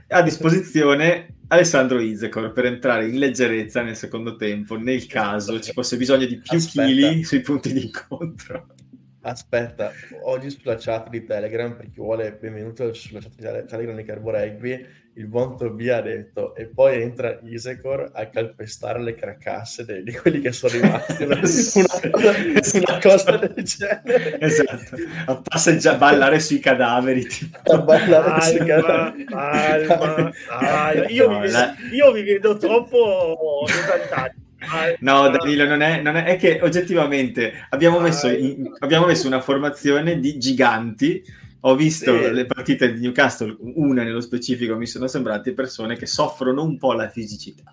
A 0.09 0.23
disposizione 0.23 1.35
Alessandro 1.49 2.01
Izekor 2.01 2.53
per 2.53 2.67
entrare 2.67 3.09
in 3.09 3.19
leggerezza 3.19 3.83
nel 3.83 3.97
secondo 3.97 4.37
tempo 4.37 4.77
nel 4.77 5.07
caso 5.07 5.61
ci 5.61 5.73
fosse 5.73 5.97
bisogno 5.97 6.27
di 6.27 6.39
più 6.39 6.59
chili 6.59 7.25
sui 7.25 7.41
punti 7.41 7.73
di 7.73 7.85
incontro. 7.85 8.67
Aspetta, 9.27 9.91
oggi 10.23 10.51
sulla 10.51 10.77
chat 10.79 11.09
di 11.09 11.25
Telegram, 11.25 11.75
per 11.75 11.91
chi 11.91 11.99
vuole 11.99 12.31
benvenuto 12.31 12.93
sulla 12.95 13.19
chat 13.19 13.35
di 13.35 13.67
Telegram 13.67 13.97
di 13.97 14.05
Carbo 14.05 14.31
Rugby, 14.31 14.87
il 15.15 15.27
buon 15.27 15.57
Tobia 15.57 15.97
ha 15.97 16.01
detto 16.01 16.55
e 16.55 16.67
poi 16.67 17.03
entra 17.03 17.37
Isecor 17.43 18.13
a 18.15 18.29
calpestare 18.29 19.03
le 19.03 19.17
carcasse 19.17 19.85
dei, 19.85 20.05
di 20.05 20.13
quelli 20.13 20.41
che 20.41 20.53
sono 20.53 20.75
rimasti. 20.75 21.25
Una, 21.27 21.41
una, 22.13 22.61
una 22.73 22.99
cosa 23.03 23.37
del 23.37 23.65
genere. 23.65 24.39
Esatto. 24.41 24.97
A 25.27 25.43
passeggiare 25.43 25.97
a 25.97 25.99
ballare 25.99 26.39
sui 26.39 26.61
cadaveri 26.61 27.27
tipo. 27.27 27.73
a 27.73 27.79
ballare 27.79 28.29
alma, 28.29 28.41
sui 28.43 28.59
cadaveri. 28.59 29.27
alma, 29.33 30.33
alma. 30.51 31.09
Io, 31.09 31.29
no, 31.29 31.35
mi 31.35 31.47
vedo, 31.47 31.53
la... 31.53 31.75
io 31.91 32.13
mi 32.13 32.23
vedo 32.23 32.57
troppo 32.59 33.65
esaltato 33.67 34.46
No, 35.01 35.29
Danilo, 35.29 35.67
non 35.67 35.83
è, 35.83 36.01
non 36.01 36.17
è, 36.17 36.25
è 36.25 36.37
che 36.37 36.61
oggettivamente 36.63 37.67
abbiamo 37.71 38.01
messo, 38.01 38.29
in, 38.29 38.71
abbiamo 38.79 39.07
messo 39.07 39.27
una 39.27 39.41
formazione 39.41 40.19
di 40.21 40.39
giganti 40.39 41.23
ho 41.61 41.75
visto 41.75 42.17
sì. 42.17 42.31
le 42.31 42.47
partite 42.47 42.93
di 42.93 43.01
Newcastle, 43.01 43.57
una 43.59 44.05
nello 44.05 44.21
specifico, 44.21 44.77
mi 44.77 44.87
sono 44.87 45.09
sembrate 45.09 45.53
persone 45.53 45.97
che 45.97 46.07
soffrono 46.07 46.63
un 46.63 46.79
po' 46.79 46.93
la 46.93 47.09
fisicità. 47.09 47.73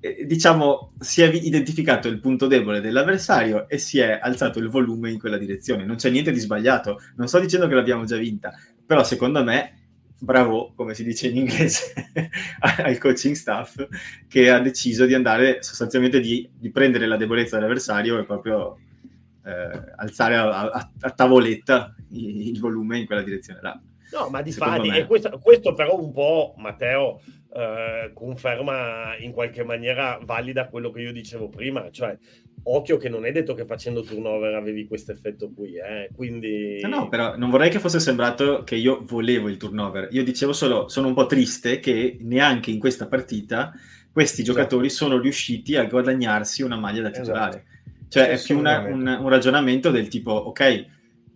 E, 0.00 0.24
diciamo, 0.24 0.92
si 0.98 1.20
è 1.20 1.30
identificato 1.30 2.08
il 2.08 2.20
punto 2.20 2.46
debole 2.46 2.80
dell'avversario 2.80 3.68
e 3.68 3.76
si 3.76 3.98
è 3.98 4.18
alzato 4.22 4.60
il 4.60 4.70
volume 4.70 5.10
in 5.10 5.18
quella 5.18 5.36
direzione. 5.36 5.84
Non 5.84 5.96
c'è 5.96 6.08
niente 6.08 6.32
di 6.32 6.38
sbagliato. 6.38 7.02
Non 7.16 7.28
sto 7.28 7.38
dicendo 7.38 7.68
che 7.68 7.74
l'abbiamo 7.74 8.04
già 8.04 8.16
vinta, 8.16 8.54
però 8.86 9.04
secondo 9.04 9.44
me 9.44 9.75
bravo, 10.18 10.72
come 10.74 10.94
si 10.94 11.04
dice 11.04 11.28
in 11.28 11.36
inglese, 11.36 11.92
al 12.60 12.98
coaching 12.98 13.34
staff 13.34 13.86
che 14.28 14.50
ha 14.50 14.58
deciso 14.58 15.04
di 15.06 15.14
andare 15.14 15.62
sostanzialmente 15.62 16.20
di, 16.20 16.48
di 16.52 16.70
prendere 16.70 17.06
la 17.06 17.16
debolezza 17.16 17.56
dell'avversario 17.56 18.18
e 18.18 18.24
proprio 18.24 18.78
eh, 19.44 19.92
alzare 19.96 20.36
a, 20.36 20.70
a, 20.70 20.90
a 21.00 21.10
tavoletta 21.10 21.94
il, 22.10 22.48
il, 22.48 22.60
volume 22.60 22.98
in 22.98 23.06
quella 23.06 23.22
direzione 23.22 23.60
là. 23.62 23.80
No, 24.12 24.28
ma 24.30 24.40
di 24.40 24.52
fatti, 24.52 24.88
me... 24.88 25.06
questo, 25.06 25.38
questo, 25.42 25.74
però 25.74 26.00
un 26.00 26.12
po', 26.12 26.54
Matteo, 26.58 27.20
eh, 27.52 28.10
conferma 28.12 29.16
in 29.18 29.32
qualche 29.32 29.64
maniera 29.64 30.18
valida 30.22 30.68
quello 30.68 30.90
che 30.90 31.00
io 31.00 31.12
dicevo 31.12 31.48
prima, 31.48 31.90
cioè 31.90 32.16
occhio 32.68 32.96
che 32.96 33.08
non 33.08 33.24
è 33.24 33.32
detto 33.32 33.54
che 33.54 33.64
facendo 33.64 34.02
turnover 34.02 34.54
avevi 34.54 34.86
questo 34.86 35.12
effetto 35.12 35.50
qui, 35.50 35.76
eh? 35.76 36.10
quindi... 36.14 36.80
No, 36.82 36.88
no, 36.88 37.08
però 37.08 37.36
non 37.36 37.50
vorrei 37.50 37.70
che 37.70 37.78
fosse 37.78 38.00
sembrato 38.00 38.64
che 38.64 38.76
io 38.76 39.02
volevo 39.04 39.48
il 39.48 39.56
turnover, 39.56 40.08
io 40.10 40.24
dicevo 40.24 40.52
solo, 40.52 40.88
sono 40.88 41.08
un 41.08 41.14
po' 41.14 41.26
triste 41.26 41.78
che 41.78 42.16
neanche 42.20 42.70
in 42.70 42.78
questa 42.78 43.06
partita 43.06 43.72
questi 44.12 44.42
esatto. 44.42 44.58
giocatori 44.58 44.90
sono 44.90 45.18
riusciti 45.18 45.76
a 45.76 45.84
guadagnarsi 45.84 46.62
una 46.62 46.76
maglia 46.76 47.02
da 47.02 47.10
titolare. 47.10 47.56
Esatto 47.56 47.74
cioè 48.08 48.28
è 48.28 48.40
più 48.40 48.58
una, 48.58 48.80
un, 48.80 49.06
un, 49.06 49.28
ragionamento 49.28 49.90
del 49.90 50.08
tipo, 50.08 50.30
ok, 50.30 50.86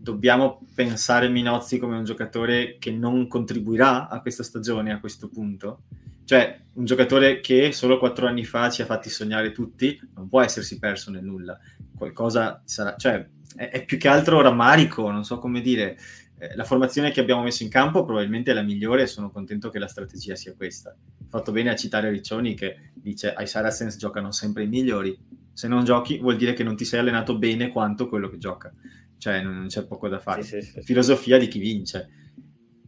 dobbiamo 0.01 0.67
pensare 0.75 1.29
Minozzi 1.29 1.79
come 1.79 1.97
un 1.97 2.05
giocatore 2.05 2.77
che 2.79 2.91
non 2.91 3.29
contribuirà 3.29 4.09
a 4.09 4.21
questa 4.23 4.43
stagione 4.43 4.93
a 4.93 5.01
questo 5.01 5.29
punto. 5.29 5.83
Cioè, 6.25 6.61
un 6.75 6.85
giocatore 6.85 7.41
che 7.41 7.73
solo 7.73 7.99
quattro 7.99 8.27
anni 8.27 8.45
fa 8.45 8.71
ci 8.71 8.81
ha 8.81 8.87
fatti 8.87 9.11
sognare 9.11 9.53
tutti, 9.53 10.01
non 10.15 10.29
può 10.29 10.41
essersi 10.41 10.79
perso 10.79 11.11
nel 11.11 11.25
nulla. 11.25 11.59
Qualcosa 11.97 12.63
sarà... 12.65 12.97
Cioè, 12.97 13.29
è, 13.57 13.69
è 13.69 13.85
più 13.85 13.99
che 13.99 14.09
altro 14.09 14.41
rammarico, 14.41 15.11
non 15.11 15.25
so 15.25 15.39
come 15.39 15.61
dire. 15.61 15.99
Eh, 16.39 16.55
la 16.55 16.65
formazione 16.65 17.11
che 17.11 17.21
abbiamo 17.21 17.43
messo 17.43 17.63
in 17.63 17.69
campo 17.69 18.05
probabilmente 18.05 18.53
è 18.53 18.55
la 18.55 18.63
migliore 18.63 19.03
e 19.03 19.07
sono 19.07 19.31
contento 19.31 19.69
che 19.69 19.79
la 19.79 19.89
strategia 19.89 20.35
sia 20.35 20.55
questa. 20.55 20.97
Fatto 21.29 21.53
bene 21.53 21.71
a 21.71 21.77
citare 21.77 22.11
Riccioni 22.11 22.55
che 22.55 22.93
dice 22.95 23.35
ai 23.35 23.47
Saracens 23.47 23.97
giocano 23.97 24.33
sempre 24.33 24.63
i 24.63 24.69
migliori 24.69 25.19
se 25.53 25.69
non 25.69 25.85
giochi 25.85 26.19
vuol 26.19 26.37
dire 26.37 26.55
che 26.55 26.63
non 26.63 26.75
ti 26.75 26.87
sei 26.87 27.01
allenato 27.01 27.37
bene 27.37 27.69
quanto 27.69 28.09
quello 28.09 28.31
che 28.31 28.39
gioca. 28.39 28.73
Cioè 29.21 29.43
non, 29.43 29.67
c'è 29.69 29.87
poco 29.87 30.09
da 30.09 30.19
fare. 30.19 30.43
Sì, 30.43 30.63
sì, 30.63 30.71
sì. 30.73 30.83
Filosofia 30.83 31.37
di 31.37 31.47
chi 31.47 31.59
vince. 31.59 32.09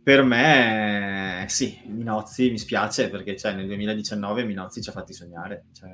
Per 0.03 0.23
me, 0.25 1.45
sì, 1.49 1.79
Minozzi 1.87 2.51
mi 2.51 2.59
spiace 2.59 3.11
perché 3.11 3.37
cioè, 3.37 3.53
nel 3.53 3.67
2019 3.67 4.45
Minozzi 4.45 4.81
ci 4.81 4.89
ha 4.89 4.93
fatti 4.93 5.13
sognare. 5.13 5.67
Cioè... 5.73 5.91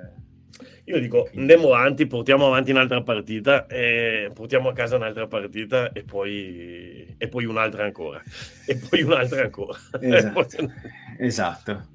Io 0.84 1.01
dico, 1.01 1.28
andiamo 1.36 1.74
avanti, 1.74 2.07
portiamo 2.07 2.47
avanti 2.47 2.70
un'altra 2.70 3.03
partita, 3.03 3.66
e 3.66 4.30
portiamo 4.32 4.68
a 4.68 4.72
casa 4.72 4.97
un'altra 4.97 5.26
partita 5.26 5.91
e 5.93 6.05
poi, 6.05 7.14
e 7.18 7.28
poi 7.28 7.45
un'altra 7.45 7.84
ancora. 7.84 8.22
E 8.64 8.76
poi 8.76 9.03
un'altra 9.03 9.43
ancora. 9.43 9.78
Esatto. 10.01 10.72
esatto. 11.18 11.89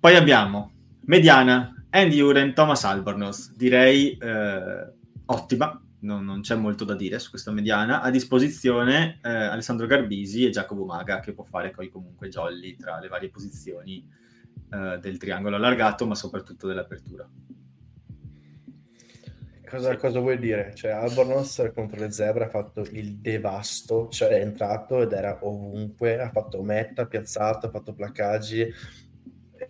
Poi 0.00 0.16
abbiamo 0.16 0.72
Mediana, 1.02 1.72
Andy 1.90 2.20
Uren, 2.20 2.52
Thomas 2.52 2.84
Albornoz, 2.84 3.54
direi 3.54 4.16
eh, 4.20 4.92
ottima, 5.26 5.80
non, 6.06 6.24
non, 6.24 6.40
c'è 6.40 6.54
molto 6.54 6.84
da 6.84 6.94
dire 6.94 7.18
su 7.18 7.30
questa 7.30 7.50
mediana. 7.50 8.00
A 8.00 8.10
disposizione 8.10 9.18
eh, 9.22 9.28
Alessandro 9.28 9.86
Garbisi 9.86 10.46
e 10.46 10.50
Giacomo 10.50 10.84
Maga, 10.84 11.20
che 11.20 11.34
può 11.34 11.44
fare 11.44 11.70
poi 11.70 11.88
comunque 11.88 12.28
jolly 12.28 12.76
tra 12.76 12.98
le 13.00 13.08
varie 13.08 13.28
posizioni 13.28 14.08
eh, 14.70 14.98
del 14.98 15.18
triangolo 15.18 15.56
allargato, 15.56 16.06
ma 16.06 16.14
soprattutto 16.14 16.68
dell'apertura. 16.68 17.28
Cosa, 19.68 19.96
cosa, 19.96 20.20
vuoi 20.20 20.38
dire? 20.38 20.72
Cioè, 20.76 20.92
Albornoz 20.92 21.72
contro 21.74 21.98
le 21.98 22.12
zebre 22.12 22.44
ha 22.44 22.48
fatto 22.48 22.86
il 22.92 23.16
devasto, 23.16 24.08
cioè 24.08 24.28
è 24.28 24.40
entrato 24.40 25.02
ed 25.02 25.10
era 25.10 25.36
ovunque, 25.40 26.20
ha 26.20 26.30
fatto 26.30 26.62
metta, 26.62 27.06
piazzato, 27.06 27.66
ha 27.66 27.70
fatto 27.70 27.92
placaggi, 27.92 28.64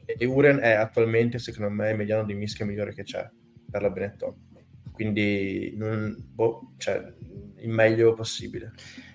e 0.05 0.24
Uren 0.26 0.59
è 0.59 0.72
attualmente, 0.72 1.39
secondo 1.39 1.70
me, 1.70 1.91
il 1.91 1.97
mediano 1.97 2.24
di 2.24 2.34
mischia 2.34 2.66
migliore 2.66 2.93
che 2.93 3.05
c'è 3.05 3.26
per 3.70 3.80
la 3.80 3.91
Benetton. 3.91 4.34
Quindi, 4.97 5.74
non, 5.76 6.16
boh, 6.18 6.72
cioè, 6.78 7.05
il 7.59 7.68
meglio 7.68 8.14
possibile. 8.14 8.72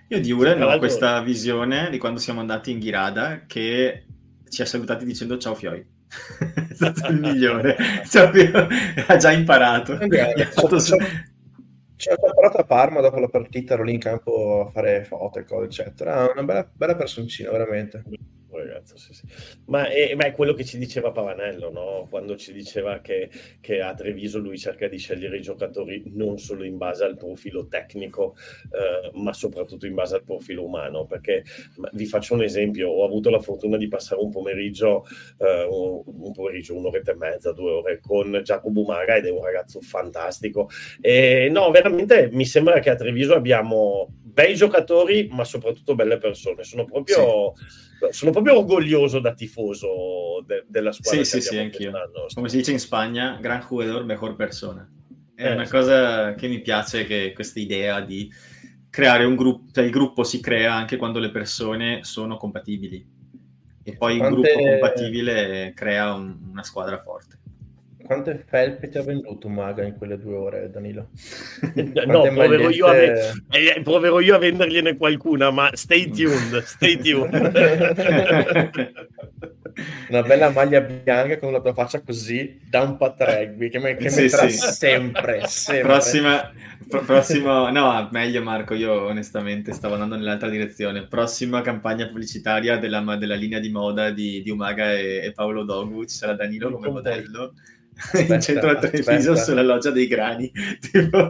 Io 0.09 0.21
di 0.21 0.31
Uren 0.31 0.61
ho 0.61 0.77
questa 0.77 1.21
visione 1.21 1.89
di 1.89 1.97
quando 1.97 2.19
siamo 2.19 2.39
andati 2.39 2.69
in 2.69 2.77
Ghirada 2.77 3.45
che 3.47 4.05
ci 4.47 4.61
ha 4.61 4.65
salutati 4.65 5.05
dicendo 5.05 5.39
ciao 5.39 5.55
Fioi. 5.55 5.83
è 6.69 6.73
stato 6.75 7.07
il 7.07 7.19
migliore. 7.19 7.75
Cioè, 8.07 8.51
ha 9.07 9.17
già 9.17 9.31
imparato. 9.31 9.93
Okay, 9.93 10.43
fatto... 10.43 10.77
C'è 10.77 12.11
imparato 12.11 12.57
a 12.57 12.63
Parma 12.63 13.01
dopo 13.01 13.19
la 13.19 13.29
partita, 13.29 13.73
ero 13.73 13.83
lì 13.83 13.93
in 13.93 13.99
campo 13.99 14.67
a 14.67 14.69
fare 14.69 15.03
foto 15.03 15.39
e 15.39 15.45
cose, 15.45 15.65
eccetera. 15.65 16.29
Una 16.31 16.43
bella, 16.43 16.69
bella 16.71 16.95
personcina, 16.95 17.49
veramente 17.49 18.03
ragazzo, 18.57 18.97
sì, 18.97 19.13
sì. 19.13 19.25
Ma, 19.65 19.87
è, 19.87 20.13
ma, 20.15 20.25
è, 20.25 20.31
quello 20.31 20.53
che 20.53 20.63
ci 20.63 20.77
diceva 20.77 21.11
Pavanello, 21.11 21.71
no? 21.71 22.07
quando 22.09 22.35
ci 22.35 22.53
diceva 22.53 22.99
che, 22.99 23.29
che, 23.59 23.81
a 23.81 23.93
Treviso 23.93 24.39
lui 24.39 24.57
cerca 24.57 24.87
di 24.87 24.97
scegliere 24.97 25.37
i 25.37 25.41
giocatori 25.41 26.03
non 26.13 26.37
solo 26.37 26.63
in 26.63 26.77
base 26.77 27.03
al 27.03 27.17
profilo 27.17 27.67
tecnico, 27.67 28.35
eh, 28.71 29.11
ma 29.13 29.33
soprattutto 29.33 29.85
in 29.85 29.93
base 29.93 30.15
al 30.15 30.23
profilo 30.23 30.65
umano. 30.65 31.05
Perché 31.05 31.43
vi 31.93 32.05
faccio 32.05 32.33
un 32.33 32.43
esempio: 32.43 32.89
ho 32.89 33.05
avuto 33.05 33.29
la 33.29 33.39
fortuna 33.39 33.77
di 33.77 33.87
passare 33.87 34.21
un 34.21 34.31
pomeriggio, 34.31 35.05
eh, 35.37 35.63
un, 35.63 36.01
un, 36.05 36.31
pomeriggio, 36.31 36.75
un'oretta 36.75 37.11
e 37.11 37.15
mezza, 37.15 37.51
due 37.51 37.71
ore 37.71 37.99
con 37.99 38.41
Giacomo 38.43 38.83
Maga 38.83 39.15
ed 39.15 39.25
è 39.25 39.31
un 39.31 39.43
ragazzo 39.43 39.81
fantastico. 39.81 40.69
E 40.99 41.49
no, 41.51 41.69
veramente 41.71 42.29
mi 42.31 42.45
sembra 42.45 42.79
che 42.79 42.89
a 42.89 42.95
Treviso 42.95 43.33
abbiamo 43.33 44.07
bei 44.31 44.55
giocatori, 44.55 45.27
ma 45.31 45.43
soprattutto 45.43 45.95
belle 45.95 46.17
persone. 46.17 46.63
Sono 46.63 46.85
proprio. 46.85 47.53
Sì 47.55 47.89
sono 48.09 48.31
proprio 48.31 48.40
orgoglioso 48.49 49.19
da 49.19 49.33
tifoso 49.33 50.43
de- 50.45 50.65
della 50.67 50.91
squadra. 50.91 51.23
Sì, 51.23 51.39
sì, 51.39 51.41
sì, 51.41 51.57
anch'io. 51.57 51.91
Come 52.33 52.49
si 52.49 52.57
dice 52.57 52.71
in 52.71 52.79
Spagna, 52.79 53.37
gran 53.39 53.61
jugador, 53.67 54.03
mejor 54.03 54.35
persona. 54.35 54.89
È 55.35 55.45
eh, 55.45 55.53
una 55.53 55.65
sì. 55.65 55.71
cosa 55.71 56.33
che 56.35 56.47
mi 56.47 56.61
piace, 56.61 57.05
che 57.05 57.31
questa 57.33 57.59
idea 57.59 58.01
di 58.01 58.31
creare 58.89 59.23
un 59.23 59.35
gruppo, 59.35 59.71
cioè 59.71 59.83
il 59.83 59.91
gruppo 59.91 60.23
si 60.23 60.39
crea 60.39 60.73
anche 60.73 60.97
quando 60.97 61.19
le 61.19 61.31
persone 61.31 62.03
sono 62.03 62.37
compatibili. 62.37 63.19
E 63.83 63.97
poi 63.97 64.17
Quante... 64.17 64.35
il 64.35 64.41
gruppo 64.41 64.69
compatibile 64.69 65.73
crea 65.75 66.13
un, 66.13 66.37
una 66.51 66.63
squadra 66.63 66.99
forte. 66.99 67.39
Quante 68.11 68.43
felpe 68.45 68.89
ti 68.89 68.97
ha 68.97 69.03
venduto 69.03 69.47
Maga 69.47 69.85
in 69.85 69.95
quelle 69.95 70.19
due 70.19 70.35
ore, 70.35 70.69
Danilo? 70.69 71.11
no, 72.07 72.23
proverò 72.23 72.67
io, 72.67 72.85
a, 72.87 72.95
eh, 72.97 73.81
proverò 73.81 74.19
io, 74.19 74.35
a 74.35 74.37
vendergliene 74.37 74.97
qualcuna, 74.97 75.49
ma 75.49 75.69
stay 75.71 76.09
tuned, 76.09 76.61
stay 76.63 76.97
tuned. 76.97 77.31
Una 80.09 80.23
bella 80.23 80.49
maglia 80.49 80.81
bianca 80.81 81.39
con 81.39 81.53
la 81.53 81.61
tua 81.61 81.73
faccia 81.73 82.01
così 82.01 82.59
da 82.69 82.81
un 82.81 82.97
pat 82.97 83.21
rugby 83.21 83.69
che, 83.69 83.79
mi, 83.79 83.95
che 83.95 84.09
sì, 84.09 84.27
sì. 84.27 84.49
sempre, 84.49 85.47
sempre. 85.47 85.87
Prossima, 85.87 86.51
prossimo, 87.05 87.69
no, 87.69 88.09
meglio 88.11 88.43
Marco, 88.43 88.73
io 88.73 89.05
onestamente 89.05 89.71
stavo 89.71 89.93
andando 89.93 90.17
nell'altra 90.17 90.49
direzione. 90.49 91.07
Prossima 91.07 91.61
campagna 91.61 92.07
pubblicitaria 92.07 92.75
della, 92.75 92.99
della 93.15 93.35
linea 93.35 93.59
di 93.59 93.69
moda 93.69 94.09
di, 94.09 94.41
di 94.41 94.49
Umaga 94.49 94.91
e, 94.91 95.21
e 95.23 95.31
Paolo 95.31 95.63
Dogu, 95.63 96.03
ci 96.03 96.17
sarà 96.17 96.33
Danilo 96.33 96.71
come 96.71 96.89
modello 96.89 97.53
aspetta, 97.95 98.35
in 98.35 98.41
centro 98.41 98.69
a 98.69 98.75
Treviso 98.75 99.35
sulla 99.35 99.61
loggia 99.61 99.91
dei 99.91 100.07
grani 100.07 100.51
tipo... 100.79 101.29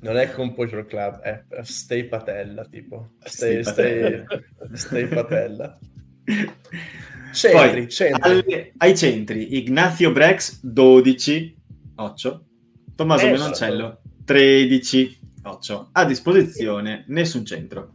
non 0.00 0.16
è 0.16 0.30
Composure 0.32 0.86
Club 0.86 1.20
è 1.20 1.44
Stay 1.62 2.04
Patella 2.04 2.64
tipo. 2.64 3.12
Stay, 3.24 3.62
stay, 3.62 4.24
stay, 4.24 4.24
stay 4.72 5.06
Patella. 5.06 5.78
Centri, 7.32 7.80
Poi, 7.80 7.88
centri. 7.88 8.30
Alle, 8.30 8.72
ai 8.76 8.96
centri 8.96 9.56
Ignazio 9.56 10.12
Brex 10.12 10.60
12 10.62 11.56
8 11.96 12.44
Tommaso 12.94 13.26
Menoncello 13.26 14.02
13 14.24 15.20
8 15.42 15.88
a 15.92 16.04
disposizione 16.04 17.04
nessun 17.08 17.44
centro 17.44 17.94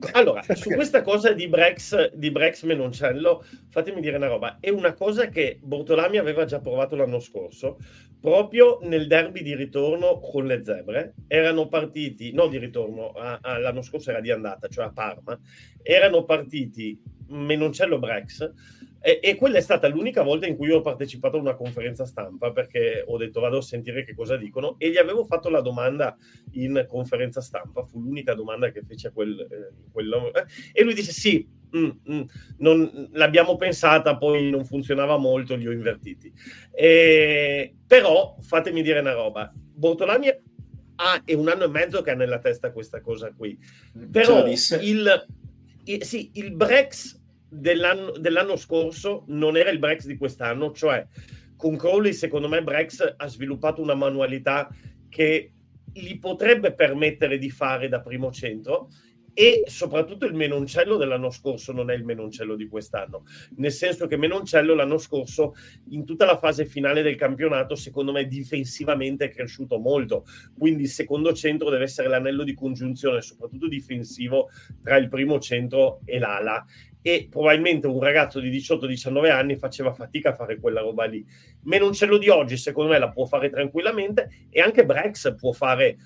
allora, 0.12 0.42
su 0.54 0.70
questa 0.70 1.02
cosa 1.02 1.32
di 1.32 1.48
Brex, 1.48 2.12
di 2.12 2.30
Brex 2.30 2.62
Menoncello, 2.62 3.44
fatemi 3.68 4.00
dire 4.00 4.16
una 4.16 4.28
roba. 4.28 4.58
È 4.60 4.68
una 4.68 4.94
cosa 4.94 5.28
che 5.28 5.58
Bortolami 5.60 6.18
aveva 6.18 6.44
già 6.44 6.60
provato 6.60 6.94
l'anno 6.94 7.18
scorso, 7.18 7.78
proprio 8.20 8.78
nel 8.82 9.08
derby 9.08 9.42
di 9.42 9.56
ritorno 9.56 10.20
con 10.20 10.46
le 10.46 10.62
zebre. 10.62 11.14
Erano 11.26 11.66
partiti, 11.66 12.32
no 12.32 12.46
di 12.46 12.58
ritorno, 12.58 13.10
a, 13.10 13.40
a, 13.42 13.58
l'anno 13.58 13.82
scorso 13.82 14.10
era 14.10 14.20
di 14.20 14.30
andata, 14.30 14.68
cioè 14.68 14.84
a 14.84 14.92
Parma. 14.92 15.36
Erano 15.82 16.24
partiti 16.24 17.00
Menoncello 17.28 17.98
Brex 17.98 18.52
e, 19.00 19.20
e, 19.22 19.36
quella 19.36 19.58
è 19.58 19.60
stata 19.60 19.86
l'unica 19.88 20.22
volta 20.22 20.46
in 20.46 20.56
cui 20.56 20.70
ho 20.70 20.80
partecipato 20.80 21.36
a 21.36 21.40
una 21.40 21.54
conferenza 21.54 22.04
stampa 22.04 22.50
perché 22.50 23.04
ho 23.06 23.16
detto 23.16 23.40
vado 23.40 23.58
a 23.58 23.62
sentire 23.62 24.04
che 24.04 24.14
cosa 24.14 24.36
dicono. 24.36 24.74
E 24.78 24.90
gli 24.90 24.96
avevo 24.96 25.24
fatto 25.24 25.48
la 25.48 25.60
domanda 25.60 26.16
in 26.52 26.84
conferenza 26.88 27.40
stampa, 27.40 27.82
fu 27.84 28.00
l'unica 28.00 28.34
domanda 28.34 28.70
che 28.70 28.82
fece 28.82 29.12
quel, 29.12 29.38
eh, 29.40 29.90
quel 29.92 30.12
eh, 30.34 30.46
e 30.72 30.82
lui 30.82 30.94
disse 30.94 31.12
sì, 31.12 31.46
mm, 31.76 31.90
mm, 32.10 32.22
non, 32.58 33.08
l'abbiamo 33.12 33.56
pensata, 33.56 34.16
poi 34.16 34.50
non 34.50 34.64
funzionava 34.64 35.16
molto, 35.16 35.54
li 35.54 35.68
ho 35.68 35.72
invertiti. 35.72 36.32
E, 36.72 37.74
però 37.86 38.36
fatemi 38.40 38.82
dire 38.82 38.98
una 38.98 39.12
roba, 39.12 39.52
Bortolani 39.54 40.28
ha, 40.96 41.22
è 41.24 41.34
un 41.34 41.48
anno 41.48 41.64
e 41.64 41.68
mezzo 41.68 42.02
che 42.02 42.10
ha 42.10 42.14
nella 42.14 42.40
testa 42.40 42.72
questa 42.72 43.00
cosa 43.00 43.32
qui, 43.32 43.56
però 44.10 44.44
il, 44.44 44.58
il, 45.84 46.02
sì, 46.02 46.30
il 46.34 46.52
Brex 46.52 47.17
dell'anno, 47.48 48.12
dell'anno 48.12 48.56
scorso 48.56 49.24
non 49.28 49.56
era 49.56 49.70
il 49.70 49.78
Brex 49.78 50.06
di 50.06 50.16
quest'anno, 50.16 50.72
cioè 50.72 51.06
con 51.56 51.76
Crowley 51.76 52.12
secondo 52.12 52.48
me 52.48 52.62
Brex 52.62 53.14
ha 53.16 53.26
sviluppato 53.26 53.82
una 53.82 53.94
manualità 53.94 54.68
che 55.08 55.52
gli 55.92 56.18
potrebbe 56.18 56.74
permettere 56.74 57.38
di 57.38 57.50
fare 57.50 57.88
da 57.88 58.00
primo 58.00 58.30
centro 58.30 58.88
e 59.38 59.62
soprattutto 59.66 60.26
il 60.26 60.34
Menoncello 60.34 60.96
dell'anno 60.96 61.30
scorso 61.30 61.70
non 61.70 61.92
è 61.92 61.94
il 61.94 62.04
Menoncello 62.04 62.56
di 62.56 62.66
quest'anno, 62.66 63.22
nel 63.58 63.70
senso 63.70 64.08
che 64.08 64.16
Menoncello 64.16 64.74
l'anno 64.74 64.98
scorso 64.98 65.54
in 65.90 66.04
tutta 66.04 66.26
la 66.26 66.38
fase 66.38 66.66
finale 66.66 67.02
del 67.02 67.14
campionato 67.14 67.76
secondo 67.76 68.10
me 68.10 68.26
difensivamente 68.26 69.26
è 69.26 69.30
cresciuto 69.30 69.78
molto, 69.78 70.24
quindi 70.58 70.82
il 70.82 70.88
secondo 70.88 71.32
centro 71.34 71.70
deve 71.70 71.84
essere 71.84 72.08
l'anello 72.08 72.42
di 72.42 72.52
congiunzione 72.52 73.22
soprattutto 73.22 73.68
difensivo 73.68 74.48
tra 74.82 74.96
il 74.96 75.08
primo 75.08 75.38
centro 75.38 76.00
e 76.04 76.18
l'ala 76.18 76.64
e 77.00 77.28
probabilmente 77.30 77.86
un 77.86 78.00
ragazzo 78.00 78.40
di 78.40 78.50
18-19 78.50 79.30
anni 79.30 79.56
faceva 79.56 79.92
fatica 79.92 80.30
a 80.30 80.34
fare 80.34 80.58
quella 80.58 80.80
roba 80.80 81.04
lì. 81.04 81.24
Menoncello 81.62 82.18
di 82.18 82.28
oggi, 82.28 82.56
secondo 82.56 82.92
me, 82.92 82.98
la 82.98 83.10
può 83.10 83.24
fare 83.24 83.50
tranquillamente 83.50 84.46
e 84.50 84.60
anche 84.60 84.84
Brex 84.84 85.34
può 85.36 85.52
fare 85.52 85.96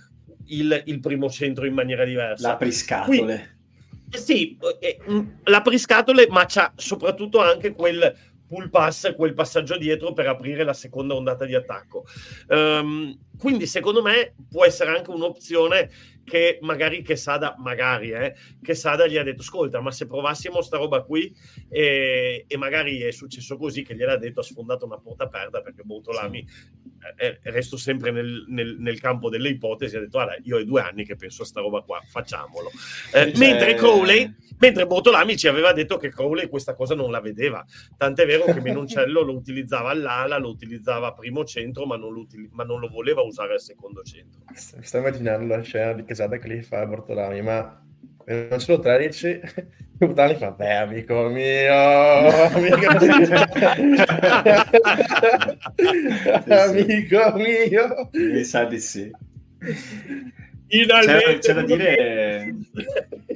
il, 0.46 0.82
il 0.86 1.00
primo 1.00 1.30
centro 1.30 1.66
in 1.66 1.74
maniera 1.74 2.04
diversa. 2.04 2.48
L'apriscatole. 2.48 3.56
Qui, 4.08 4.18
sì, 4.18 4.58
eh, 4.80 4.98
mm, 5.10 5.28
l'apriscatole, 5.44 6.26
ma 6.28 6.44
c'ha 6.46 6.72
soprattutto 6.76 7.40
anche 7.40 7.72
quel 7.72 8.14
pull 8.52 8.68
pass, 8.68 9.14
quel 9.14 9.32
passaggio 9.32 9.78
dietro 9.78 10.12
per 10.12 10.28
aprire 10.28 10.62
la 10.62 10.74
seconda 10.74 11.14
ondata 11.14 11.46
di 11.46 11.54
attacco. 11.54 12.04
Um, 12.48 13.18
quindi 13.38 13.66
secondo 13.66 14.02
me 14.02 14.34
può 14.50 14.66
essere 14.66 14.94
anche 14.94 15.10
un'opzione 15.10 15.88
che 16.24 16.58
magari 16.62 17.02
che 17.02 17.16
Sada, 17.16 17.54
magari, 17.58 18.10
eh, 18.10 18.34
che 18.62 18.74
Sada 18.74 19.06
gli 19.06 19.16
ha 19.16 19.22
detto, 19.22 19.42
ascolta, 19.42 19.80
ma 19.80 19.90
se 19.90 20.06
provassimo 20.06 20.62
sta 20.62 20.76
roba 20.76 21.02
qui 21.02 21.34
e, 21.68 22.44
e 22.46 22.56
magari 22.56 23.00
è 23.00 23.10
successo 23.10 23.56
così 23.56 23.82
che 23.82 23.94
gliel'ha 23.94 24.16
detto, 24.16 24.40
ha 24.40 24.44
sfondato 24.44 24.84
una 24.84 24.98
porta 24.98 25.24
aperta 25.24 25.60
perché 25.60 25.82
Bortolami, 25.82 26.46
sì. 26.48 26.64
eh, 27.16 27.38
eh 27.42 27.50
resto 27.50 27.76
sempre 27.76 28.10
nel, 28.10 28.44
nel, 28.48 28.76
nel, 28.78 29.00
campo 29.00 29.28
delle 29.28 29.48
ipotesi, 29.48 29.96
ha 29.96 30.00
detto, 30.00 30.18
guarda, 30.18 30.36
io 30.42 30.58
ho 30.58 30.64
due 30.64 30.80
anni 30.80 31.04
che 31.04 31.16
penso 31.16 31.42
a 31.42 31.46
sta 31.46 31.60
roba 31.60 31.80
qua, 31.80 32.00
facciamolo. 32.04 32.70
Eh, 33.12 33.32
mentre 33.36 33.74
Crowley, 33.74 34.32
mentre 34.58 34.86
Bortolami 34.86 35.36
ci 35.36 35.48
aveva 35.48 35.72
detto 35.72 35.96
che 35.96 36.08
Crowley 36.08 36.48
questa 36.48 36.74
cosa 36.74 36.94
non 36.94 37.10
la 37.10 37.20
vedeva, 37.20 37.64
tant'è 37.96 38.26
vero 38.26 38.44
che 38.44 38.60
Menoncello 38.60 39.22
lo 39.22 39.34
utilizzava 39.34 39.90
all'ala, 39.90 40.38
lo 40.38 40.48
utilizzava 40.48 41.08
a 41.08 41.12
primo 41.12 41.44
centro, 41.44 41.84
ma 41.84 41.96
non, 41.96 42.26
ma 42.50 42.64
non 42.64 42.78
lo 42.78 42.88
voleva 42.88 43.22
usare 43.22 43.54
al 43.54 43.60
secondo 43.60 44.02
centro. 44.02 44.42
Sto 44.54 44.96
immaginando 44.98 45.56
la 45.56 45.62
scena 45.62 45.92
di 45.92 46.04
Che 46.14 46.48
li 46.48 46.62
fa 46.62 46.80
a 46.80 46.86
Bortolami, 46.86 47.42
ma 47.42 47.80
non 48.26 48.60
solo 48.60 48.80
13, 48.80 49.40
Bortolami 49.98 50.36
fa, 50.36 50.50
beh, 50.50 50.76
amico 50.76 51.28
mio, 51.28 51.74
amico, 52.52 52.86
amico 56.48 57.32
mio. 57.36 58.08
Mi 58.12 58.44
sa 58.44 58.64
di 58.64 58.78
sì. 58.78 59.10
C'è, 60.68 61.38
c'è, 61.38 61.52
da 61.52 61.62
dire 61.62 62.54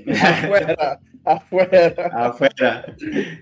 afuera, 0.06 1.00
afuera. 1.22 2.10
afuera. 2.10 2.84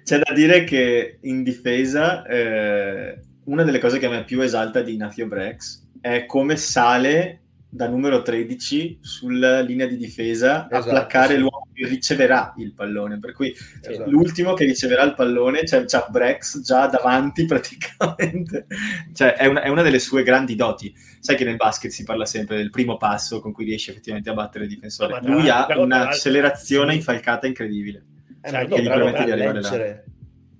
c'è 0.03 0.19
da 0.19 0.35
dire 0.35 0.65
che 0.65 1.19
in 1.23 1.43
difesa 1.43 2.25
eh, 2.27 3.19
una 3.45 3.63
delle 3.63 3.79
cose 3.79 3.99
che 3.99 4.07
a 4.07 4.11
me 4.11 4.25
più 4.25 4.41
esalta 4.41 4.83
di 4.83 4.95
Ignacio 4.95 5.27
Brex 5.27 5.83
è 6.01 6.27
come 6.27 6.57
sale 6.57 7.41
da 7.75 7.89
numero 7.89 8.23
13 8.23 8.99
sulla 9.01 9.61
linea 9.61 9.87
di 9.87 9.97
difesa 9.97 10.69
esatto, 10.71 10.77
a 10.77 10.91
placcare 10.91 11.35
sì. 11.35 11.41
l'uomo 11.41 11.67
che 11.73 11.89
riceverà 11.89 12.55
il 12.59 12.73
pallone. 12.73 13.19
Per 13.19 13.33
cui 13.33 13.53
esatto. 13.83 14.09
l'ultimo 14.09 14.55
che 14.55 14.65
riceverà 14.65 15.03
il 15.03 15.15
pallone 15.15 15.67
cioè, 15.67 15.85
c'ha 15.85 16.07
Brex 16.09 16.61
già 16.61 16.87
davanti 16.87 17.45
praticamente. 17.47 18.67
cioè, 19.13 19.33
è 19.33 19.47
una, 19.47 19.63
è 19.63 19.69
una, 19.69 19.83
delle 19.83 19.99
sue 19.99 20.23
grandi 20.23 20.55
doti. 20.55 20.95
Sai 21.19 21.35
che 21.35 21.43
nel 21.43 21.57
basket 21.57 21.91
si 21.91 22.05
parla 22.05 22.27
sempre 22.27 22.59
del 22.59 22.71
primo 22.71 22.97
passo 22.97 23.41
con 23.41 23.53
cui 23.53 23.65
riesce 23.65 23.91
effettivamente 23.91 24.31
a 24.31 24.35
battere 24.35 24.65
il 24.65 24.71
difensore. 24.71 25.19
Lui 25.23 25.49
ha 25.49 25.67
un'accelerazione 25.77 26.95
infalcata 26.95 27.49
incredibile. 27.49 28.05
Eh, 28.41 28.51
certo, 28.51 28.77
che 28.77 28.83
gli 28.83 28.87
permette 28.87 29.25
di 29.25 29.31
arrivare 29.33 29.61
là. 29.61 30.03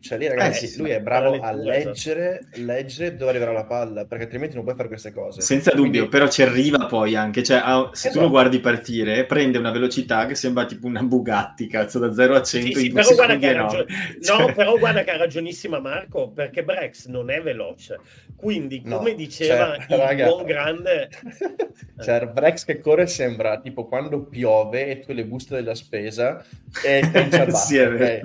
Cioè 0.05 0.19
lì 0.19 0.29
ragazzi, 0.29 0.67
eh, 0.67 0.69
sì, 0.69 0.79
lui 0.81 0.91
è 0.91 1.01
bravo 1.01 1.41
a 1.41 1.51
leggere, 1.51 2.43
leggere 2.57 3.17
dove 3.17 3.31
arriverà 3.31 3.53
la 3.53 3.65
palla, 3.65 4.05
perché 4.05 4.25
altrimenti 4.25 4.55
non 4.55 4.63
puoi 4.63 4.77
fare 4.77 4.89
queste 4.89 5.15
cose. 5.15 5.41
Senza 5.41 5.71
Quindi... 5.71 5.93
dubbio, 5.93 6.11
però 6.11 6.29
ci 6.29 6.43
arriva 6.43 6.85
poi 6.85 7.17
anche, 7.17 7.43
cioè 7.43 7.63
ah, 7.65 7.89
se 7.95 8.09
esatto. 8.09 8.13
tu 8.13 8.19
lo 8.19 8.27
esatto. 8.27 8.29
guardi 8.29 8.61
partire, 8.61 9.25
prende 9.25 9.57
una 9.57 9.71
velocità 9.71 10.27
che 10.27 10.35
sembra 10.35 10.67
tipo 10.67 10.89
una 10.89 11.03
Bugatti, 11.03 11.67
cazzo, 11.69 11.99
da 11.99 12.13
0 12.13 12.35
a 12.35 12.43
100 12.43 12.67
sì, 12.67 12.75
sì, 12.75 12.93
però 12.93 13.15
guarda 13.15 13.37
che 13.39 13.53
ragion... 13.55 13.87
cioè... 14.21 14.39
No, 14.39 14.53
però 14.53 14.77
guarda 14.77 15.05
che 15.05 15.11
ha 15.11 15.17
ragionissima 15.17 15.79
Marco, 15.79 16.29
perché 16.29 16.65
Brex 16.65 17.07
non 17.07 17.31
è 17.31 17.41
veloce. 17.41 17.99
Quindi, 18.37 18.83
come 18.83 19.11
no, 19.13 19.17
diceva 19.17 19.79
cioè, 19.79 19.87
il 19.89 20.03
raga... 20.03 20.27
buon 20.27 20.45
grande... 20.45 21.09
cioè, 22.05 22.27
Brex 22.27 22.67
che 22.67 22.79
corre 22.79 23.07
sembra 23.07 23.59
tipo 23.59 23.87
quando 23.87 24.23
piove 24.25 24.87
e 24.87 24.99
tu 25.01 25.15
le 25.15 25.25
buste 25.25 25.55
della 25.55 25.75
spesa 25.75 26.45
e 26.85 26.99
in 26.99 27.11
ciabatta, 27.33 27.55
sì, 27.55 27.79
okay? 27.79 28.21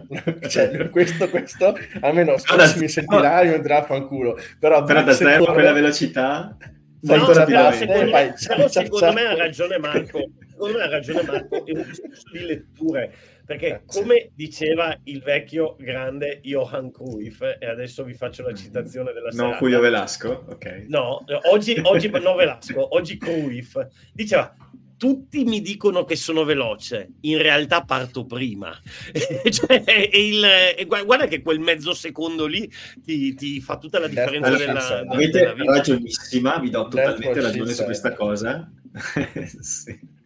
cioè, 0.49 0.89
questo, 0.89 1.29
questo 1.29 1.68
almeno 2.01 2.37
se 2.37 2.79
mi 2.79 2.87
sentirà 2.87 3.41
io 3.41 3.55
andrà 3.55 3.79
a 3.79 3.83
fanculo. 3.83 4.37
Però, 4.59 4.83
però 4.83 5.03
da 5.03 5.13
zero 5.13 5.45
a 5.45 5.53
quella 5.53 5.73
velocità... 5.73 6.57
No, 7.01 7.15
no, 7.15 7.27
però, 7.27 7.71
secondo, 7.71 8.11
me, 8.11 8.35
però 8.45 8.67
secondo 8.67 9.13
me 9.13 9.21
ha 9.25 9.33
ragione 9.33 9.77
Marco, 9.77 10.31
secondo 10.49 10.77
me 10.77 10.83
ha 10.83 10.89
ragione 10.89 11.23
Marco, 11.23 11.65
è 11.65 11.71
un 11.71 11.85
discorso 11.87 12.29
di 12.33 12.39
letture, 12.39 13.13
perché 13.45 13.83
come 13.85 14.31
diceva 14.35 14.99
il 15.05 15.21
vecchio 15.21 15.77
grande 15.79 16.41
Johan 16.41 16.91
Cruyff, 16.91 17.41
e 17.41 17.65
adesso 17.65 18.03
vi 18.03 18.13
faccio 18.13 18.43
la 18.43 18.53
citazione 18.53 19.13
della 19.13 19.29
No, 19.31 19.55
Julio 19.59 19.79
Velasco, 19.79 20.43
ok. 20.49 20.87
No, 20.89 21.23
oggi, 21.51 21.79
oggi 21.83 22.09
no 22.09 22.35
Velasco, 22.35 22.93
oggi 22.93 23.17
Cruyff, 23.17 23.77
diceva 24.11 24.53
tutti 24.99 25.45
mi 25.45 25.61
dicono 25.61 26.03
che 26.03 26.17
sono 26.17 26.43
veloce, 26.43 27.13
in 27.21 27.41
realtà 27.41 27.83
parto 27.83 28.25
prima. 28.25 28.77
cioè, 29.49 29.81
il, 30.11 30.45
guarda 31.05 31.25
che 31.25 31.41
quel 31.41 31.61
mezzo 31.61 31.93
secondo 31.93 32.45
lì 32.45 32.69
ti, 33.01 33.33
ti 33.33 33.61
fa 33.61 33.77
tutta 33.77 33.97
la 33.97 34.09
differenza 34.09 34.57
della, 34.57 35.05
Avete 35.07 35.39
della 35.39 35.53
vita. 35.53 35.71
ragionissima, 35.71 36.59
vi 36.59 36.69
do 36.69 36.89
totalmente 36.89 37.39
ragione 37.39 37.71
su 37.71 37.85
questa 37.85 38.13
cosa. 38.13 38.69
sì. 39.61 40.17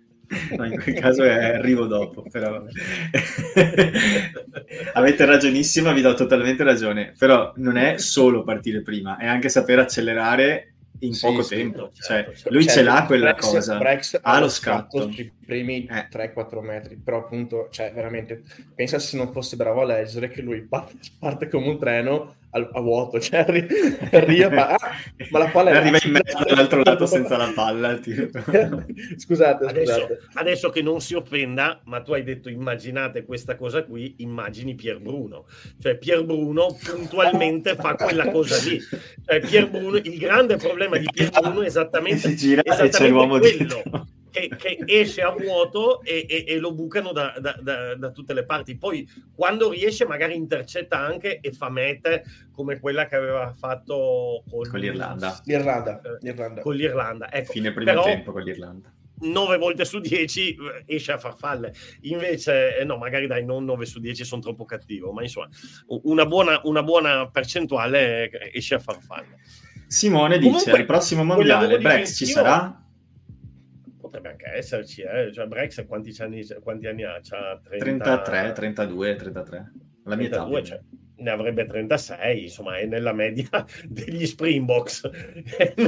No, 0.58 0.66
in 0.66 0.82
quel 0.82 0.96
caso 0.96 1.22
arrivo 1.22 1.86
dopo, 1.86 2.24
però 2.32 2.64
avete 4.94 5.26
ragionissima, 5.26 5.94
vi 5.94 6.02
do 6.02 6.16
totalmente 6.16 6.64
ragione, 6.64 7.14
però 7.16 7.54
non 7.58 7.78
è 7.78 8.00
solo 8.00 8.42
partire 8.42 8.82
prima, 8.82 9.18
è 9.18 9.28
anche 9.28 9.50
sapere 9.50 9.82
accelerare 9.82 10.73
in 11.06 11.14
sì, 11.14 11.26
poco 11.26 11.44
sì, 11.44 11.56
tempo. 11.56 11.92
Certo, 11.94 12.32
cioè, 12.32 12.36
certo. 12.36 12.50
Lui 12.54 12.64
cioè, 12.64 12.74
ce 12.74 12.84
l'ha 12.84 13.06
quella 13.06 13.32
Brex, 13.32 13.50
cosa, 13.50 13.78
Brex 13.78 14.20
ha 14.22 14.40
lo 14.40 14.50
scatto. 14.50 15.12
scatto 15.12 15.32
primi 15.46 15.86
eh. 15.86 16.08
3-4 16.12 16.60
metri, 16.62 16.96
però 16.96 17.20
appunto, 17.20 17.68
cioè, 17.72 17.92
veramente, 17.94 18.44
pensa 18.74 19.00
se 19.00 19.18
non 19.18 19.32
fosse 19.32 19.56
bravo 19.56 19.82
a 19.82 19.86
leggere 19.86 20.30
che 20.30 20.42
lui 20.42 20.62
parte, 20.62 20.94
parte 21.20 21.48
come 21.48 21.68
un 21.68 21.80
treno 21.80 22.36
a, 22.54 22.70
a 22.74 22.82
vuoto, 22.82 23.20
cioè 23.22 23.40
arri- 23.40 23.68
arriva, 24.12 24.70
ah, 24.70 24.92
ma 25.30 25.40
la 25.40 25.48
palla 25.48 25.72
arriva 25.72 25.98
in 26.04 26.12
mezzo 26.12 26.44
dall'altro 26.44 26.82
lato 26.84 27.06
senza 27.06 27.38
la 27.38 27.52
palla. 27.54 28.00
scusate, 29.18 29.66
adesso, 29.66 29.94
scusate. 29.94 30.20
Adesso 30.34 30.70
che 30.70 30.82
non 30.82 31.02
si 31.02 31.16
offenda, 31.16 31.82
ma 31.86 32.02
tu 32.02 32.14
hai 32.14 32.24
detto 32.24 32.50
immaginate 32.50 33.26
questa 33.26 33.56
cosa 33.56 33.84
qui, 33.84 34.16
immagini 34.20 34.76
Pier 34.76 35.00
Bruno. 35.00 35.46
Cioè 35.80 35.98
Pier 35.98 36.24
Bruno 36.24 36.78
puntualmente 36.84 37.76
fa 37.76 37.96
quella 37.96 38.30
cosa 38.30 38.58
lì. 38.70 38.80
Cioè 38.80 39.40
Pier 39.40 39.70
Bruno, 39.70 39.98
il 39.98 40.18
grande 40.18 40.58
problema 40.58 40.98
di 40.98 41.08
Pier 41.12 41.30
Bruno 41.30 41.62
è 41.62 41.66
esattamente, 41.66 42.30
si 42.30 42.36
gira 42.36 42.62
esattamente 42.64 42.98
e 42.98 43.00
c'è 43.00 43.10
l'uomo 43.10 43.40
quello. 43.40 43.58
Dietro 43.58 44.08
che, 44.34 44.50
che, 44.58 44.80
esce 44.88 45.22
a 45.22 45.30
vuoto 45.30 46.02
e, 46.02 46.26
e, 46.28 46.44
e 46.48 46.58
lo 46.58 46.74
bucano 46.74 47.12
da, 47.12 47.36
da, 47.40 47.56
da, 47.62 47.96
da, 47.96 48.10
tutte 48.10 48.34
le 48.34 48.46
parti. 48.46 48.76
Poi 48.76 49.08
quando 49.36 49.70
riesce 49.70 50.08
magari 50.08 50.36
intercetta 50.36 50.98
anche 50.98 51.40
e 51.40 51.52
fa 51.52 51.70
mete 51.70 52.24
come 52.52 52.80
quella 52.80 53.06
che 53.06 53.16
aveva 53.16 53.54
fatto 53.54 54.44
con, 54.50 54.68
con 54.68 54.80
l'Irlanda. 54.80 55.40
L'Irlanda, 55.46 56.02
eh, 56.02 56.18
l'Irlanda. 56.22 56.62
Con 56.62 56.76
l'Irlanda. 56.76 57.32
Ecco, 57.32 57.52
Fine 57.52 57.72
primo 57.72 57.92
però, 57.92 58.04
tempo 58.04 58.32
con 58.32 58.42
l'Irlanda. 58.42 58.92
9 59.20 59.58
volte 59.58 59.86
su 59.86 60.00
10 60.00 60.50
eh, 60.50 60.84
esce 60.88 61.12
a 61.12 61.20
farfalle. 61.20 61.72
Invece, 62.02 62.78
eh, 62.78 62.84
no, 62.84 62.98
magari 62.98 63.28
dai, 63.28 63.46
non 63.46 63.64
9 63.66 63.86
su 63.86 64.00
10 64.00 64.24
sono 64.26 64.42
troppo 64.42 64.66
cattivo, 64.66 65.12
ma 65.12 65.22
insomma, 65.22 65.48
una 66.04 66.26
buona, 66.26 66.60
una 66.64 66.82
buona 66.82 67.30
percentuale 67.30 68.52
esce 68.52 68.76
a 68.76 68.80
farfalle. 68.80 69.38
Simone 69.86 70.40
dice: 70.40 70.50
Comunque, 70.50 70.72
al 70.72 70.86
prossimo 70.86 71.24
mondiale 71.24 71.78
Brex 71.78 72.16
ci 72.16 72.26
sarà? 72.26 72.83
Potrebbe 74.14 74.30
anche 74.30 74.46
esserci, 74.58 75.02
eh? 75.02 75.32
cioè 75.34 75.48
Brex 75.48 75.86
quanti 75.88 76.16
anni, 76.22 76.46
quanti 76.62 76.86
anni 76.86 77.04
ha? 77.04 77.20
C'ha 77.22 77.60
30... 77.64 78.22
33, 78.22 78.52
32, 78.52 79.16
33. 79.16 79.72
La 80.04 80.16
mia 80.16 80.30
32, 80.30 80.60
età. 80.60 80.68
Cioè, 80.68 80.82
ne 81.16 81.30
avrebbe 81.32 81.66
36, 81.66 82.44
insomma, 82.44 82.78
è 82.78 82.86
nella 82.86 83.14
media 83.14 83.50
degli 83.88 84.26
Springboks. 84.26 85.10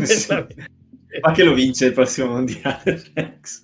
sì. 0.01 0.33
Ma 1.21 1.31
che 1.31 1.43
lo 1.45 1.53
vince 1.53 1.85
il 1.85 1.93
prossimo 1.93 2.31
mondiale, 2.31 3.01
Brex. 3.13 3.63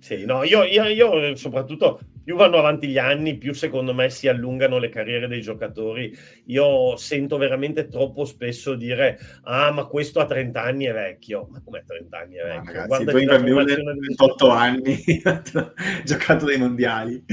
sì, 0.00 0.24
no, 0.24 0.42
io, 0.42 0.64
io, 0.64 0.84
io 0.86 1.36
soprattutto 1.36 2.00
più 2.28 2.36
vanno 2.36 2.58
avanti 2.58 2.88
gli 2.88 2.98
anni, 2.98 3.38
più 3.38 3.54
secondo 3.54 3.94
me 3.94 4.10
si 4.10 4.28
allungano 4.28 4.76
le 4.76 4.90
carriere 4.90 5.28
dei 5.28 5.40
giocatori. 5.40 6.14
Io 6.48 6.94
sento 6.96 7.38
veramente 7.38 7.88
troppo 7.88 8.26
spesso 8.26 8.74
dire: 8.74 9.18
Ah, 9.44 9.70
ma 9.70 9.86
questo 9.86 10.20
a 10.20 10.26
30 10.26 10.62
anni 10.62 10.84
è 10.84 10.92
vecchio. 10.92 11.48
Ma 11.50 11.62
come 11.64 11.78
a 11.78 11.84
30 11.86 12.18
anni 12.18 12.34
è 12.34 12.44
vecchio? 12.44 12.80
Ah, 12.80 12.86
ragazzi, 12.86 13.04
poi 13.04 13.24
per 13.24 13.42
28 13.42 14.50
anni 14.50 15.22
ha 15.24 15.42
giocato 16.04 16.44
dei 16.44 16.58
mondiali. 16.58 17.24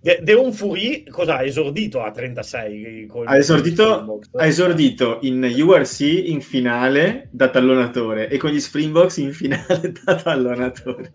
De, 0.00 0.20
De 0.22 0.32
Un 0.32 0.54
Furi 0.54 1.04
cosa 1.10 1.36
ha 1.36 1.44
esordito 1.44 2.00
a 2.00 2.10
36? 2.10 3.06
Ha 3.26 3.36
esordito, 3.36 4.20
ha 4.32 4.46
esordito, 4.46 5.18
in 5.20 5.42
URC 5.58 6.00
in 6.00 6.40
finale 6.40 7.28
da 7.32 7.50
tallonatore 7.50 8.30
e 8.30 8.38
con 8.38 8.48
gli 8.48 8.60
Springboks 8.60 9.18
in 9.18 9.34
finale 9.34 9.92
da 10.02 10.14
tallonatore. 10.14 11.12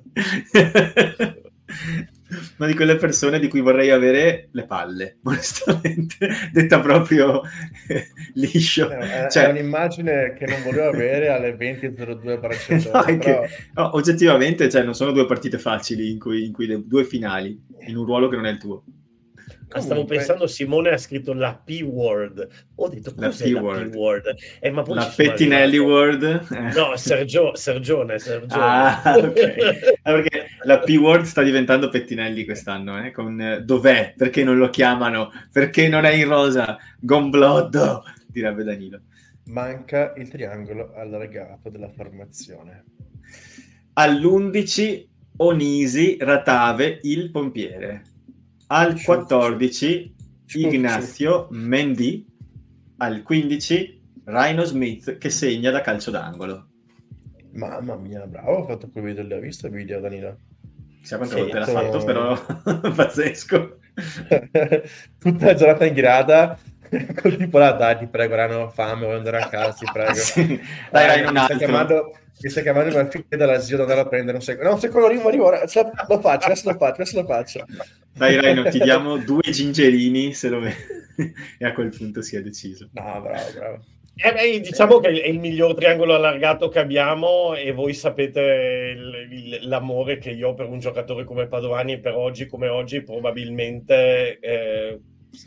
una 2.58 2.68
di 2.68 2.76
quelle 2.76 2.96
persone 2.96 3.40
di 3.40 3.48
cui 3.48 3.62
vorrei 3.62 3.90
avere 3.90 4.50
le 4.52 4.66
palle, 4.66 5.18
onestamente, 5.24 6.30
detta 6.52 6.80
proprio 6.80 7.42
liscio. 8.34 8.90
è, 8.90 9.28
cioè, 9.30 9.48
è, 9.48 9.50
un'immagine 9.50 10.34
che 10.34 10.46
non 10.46 10.62
volevo 10.64 10.90
avere 10.90 11.30
alle 11.30 11.56
20.02 11.56 12.92
no, 12.92 13.18
però... 13.18 13.46
no, 13.74 13.96
oggettivamente 13.96 14.70
cioè, 14.70 14.84
non 14.84 14.94
sono 14.94 15.12
due 15.12 15.26
partite 15.26 15.58
facili 15.58 16.12
in 16.12 16.20
cui, 16.20 16.46
in 16.46 16.54
cui 16.54 16.68
le 16.68 16.82
due 16.86 17.04
finali, 17.04 17.60
in 17.88 17.98
un 17.98 18.06
ruolo 18.06 18.28
che 18.28 18.36
non 18.36 18.46
è 18.46 18.52
il 18.52 18.58
tuo. 18.58 18.84
Comunque... 19.70 19.82
Stavo 19.82 20.06
pensando, 20.06 20.48
Simone 20.48 20.90
ha 20.90 20.98
scritto 20.98 21.32
la 21.32 21.54
P-word. 21.54 22.48
Ho 22.76 22.88
detto 22.88 23.14
la 23.18 23.30
P-word? 23.30 23.84
La, 23.84 23.90
P-word? 23.90 24.36
Eh, 24.60 24.72
ma 24.72 24.84
la 24.88 25.14
Pettinelli 25.16 25.78
word? 25.78 26.24
Eh. 26.24 26.74
No, 26.80 26.96
Sergio, 26.96 27.56
Sergione, 27.56 28.18
Sergione. 28.18 28.64
Ah, 28.64 29.02
ok. 29.16 29.56
Ah, 30.02 30.12
perché 30.14 30.48
la 30.64 30.80
P-word 30.80 31.26
sta 31.26 31.44
diventando 31.44 31.90
Pettinelli 31.90 32.46
quest'anno, 32.46 33.04
eh? 33.06 33.12
Con 33.12 33.40
eh, 33.40 33.62
dov'è? 33.62 34.16
Perché 34.18 34.44
non 34.44 34.58
lo 34.58 34.70
chiamano? 34.70 35.32
Perché 35.52 35.88
non 35.88 36.06
è 36.06 36.14
in 36.14 36.28
rosa? 36.28 36.76
Gombloddo, 37.00 38.04
direbbe 38.28 38.64
Danilo. 38.64 39.02
Manca 39.46 40.14
il 40.18 40.30
triangolo 40.30 40.94
allargato 40.96 41.70
della 41.70 41.90
formazione. 41.90 42.86
All'11 43.94 45.06
Onisi, 45.42 46.18
Ratave, 46.20 47.00
il 47.04 47.30
pompiere. 47.30 48.04
Al 48.72 49.02
14 49.02 50.16
Ignazio 50.54 51.48
Mendy, 51.50 52.24
al 52.98 53.24
15 53.24 54.02
Rhino 54.26 54.64
Smith 54.64 55.18
che 55.18 55.32
segna 55.32 55.72
da 55.72 55.82
calcio 55.82 56.12
d'angolo. 56.12 56.68
Mamma 57.54 57.96
mia, 57.96 58.28
bravo, 58.28 58.58
ho 58.58 58.66
fatto 58.66 58.88
quel 58.92 59.06
video, 59.06 59.24
l'ho 59.24 59.40
visto 59.40 59.66
il 59.66 59.74
video 59.74 60.00
Danilo. 60.00 60.38
Chissà 61.00 61.18
quante 61.18 61.34
sì, 61.34 61.42
volte 61.42 61.58
l'ha 61.58 61.66
fatto, 61.66 62.04
però 62.04 62.40
pazzesco. 62.94 63.78
Tutta 65.18 65.46
la 65.46 65.56
giornata 65.56 65.86
in 65.86 65.94
grada, 65.96 66.60
col 67.22 67.38
tipo 67.38 67.58
là, 67.58 67.72
dai, 67.72 67.98
ti 67.98 68.06
prego, 68.06 68.36
Rano, 68.36 68.70
fame, 68.70 69.06
vuoi 69.06 69.18
andare 69.18 69.42
a 69.42 69.50
casa, 69.50 69.74
ti 69.74 69.86
prego. 69.92 70.14
sì. 70.14 70.62
Dai, 70.92 71.08
dai, 71.08 71.22
non 71.24 71.34
mi 71.34 71.40
stai 71.40 71.58
chiamando, 71.58 72.16
mi 72.40 72.50
stai 72.50 72.64
chiamando 72.64 72.94
per 72.94 73.10
figlia 73.10 73.38
della 73.38 73.60
zio 73.60 73.78
da 73.78 73.84
andare 73.84 74.02
a 74.02 74.08
prendere 74.08 74.38
un 74.38 74.44
secondo. 74.44 74.70
No, 74.70 74.76
un 74.76 74.82
secondo, 74.82 75.08
arrivo, 75.08 75.28
arrivo, 75.28 75.46
ora, 75.46 75.66
ce 75.66 75.90
lo 76.08 76.20
faccio, 76.20 76.46
adesso 76.46 76.72
lo 76.72 76.78
faccio, 76.78 77.02
adesso 77.02 77.20
lo 77.20 77.28
faccio. 77.28 77.66
Dai, 78.14 78.36
Raino, 78.36 78.64
ti 78.70 78.80
diamo 78.82 79.18
due 79.18 79.42
gingerini 79.42 80.34
se 80.34 80.50
lo 80.50 80.60
vedi. 80.60 80.98
e 81.58 81.66
a 81.66 81.74
quel 81.74 81.90
punto 81.96 82.22
si 82.22 82.36
è 82.36 82.42
deciso. 82.42 82.90
No, 82.94 83.22
bravo, 83.22 83.52
bravo. 83.54 83.84
Eh 84.22 84.34
beh, 84.34 84.60
diciamo 84.60 85.00
che 85.00 85.08
è 85.08 85.28
il 85.28 85.40
miglior 85.40 85.74
triangolo 85.76 86.14
allargato 86.14 86.68
che 86.68 86.80
abbiamo 86.80 87.56
e 87.56 87.72
voi 87.72 87.94
sapete 87.94 88.94
l'amore 89.62 90.18
che 90.18 90.32
io 90.32 90.50
ho 90.50 90.54
per 90.56 90.68
un 90.68 90.80
giocatore 90.80 91.24
come 91.24 91.48
Padovani 91.48 91.94
e 91.94 92.00
per 92.00 92.16
oggi 92.16 92.46
come 92.46 92.68
oggi 92.68 93.02
probabilmente 93.02 94.40
eh, 94.40 95.00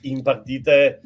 in 0.03 0.23
partite 0.23 1.01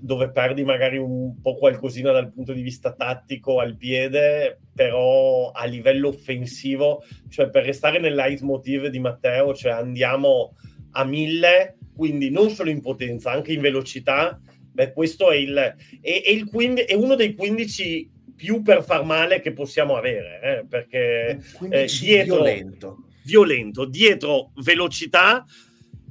dove 0.00 0.30
perdi 0.32 0.64
magari 0.64 0.96
un 0.96 1.40
po' 1.40 1.54
qualcosina 1.54 2.10
dal 2.10 2.32
punto 2.32 2.52
di 2.52 2.62
vista 2.62 2.92
tattico 2.94 3.60
al 3.60 3.76
piede, 3.76 4.58
però 4.74 5.52
a 5.52 5.66
livello 5.66 6.08
offensivo, 6.08 7.04
cioè 7.28 7.48
per 7.48 7.64
restare 7.64 8.00
nel 8.00 8.14
leitmotiv 8.14 8.86
di 8.86 8.98
Matteo, 8.98 9.54
cioè 9.54 9.72
andiamo 9.72 10.56
a 10.96 11.04
mille, 11.04 11.76
quindi 11.94 12.30
non 12.30 12.50
solo 12.50 12.70
in 12.70 12.80
potenza, 12.80 13.30
anche 13.30 13.52
in 13.52 13.60
velocità, 13.60 14.40
beh, 14.72 14.92
questo 14.92 15.30
è, 15.30 15.36
il, 15.36 15.54
è, 16.00 16.22
è, 16.22 16.30
il 16.30 16.46
15, 16.46 16.86
è 16.86 16.94
uno 16.94 17.14
dei 17.14 17.34
15 17.34 18.10
più 18.34 18.62
per 18.62 18.82
far 18.82 19.04
male 19.04 19.40
che 19.40 19.52
possiamo 19.52 19.96
avere, 19.96 20.40
eh, 20.42 20.66
perché 20.68 21.40
eh, 21.70 21.86
dietro, 22.00 22.36
violento. 22.36 23.04
violento, 23.24 23.84
dietro 23.84 24.50
velocità, 24.56 25.44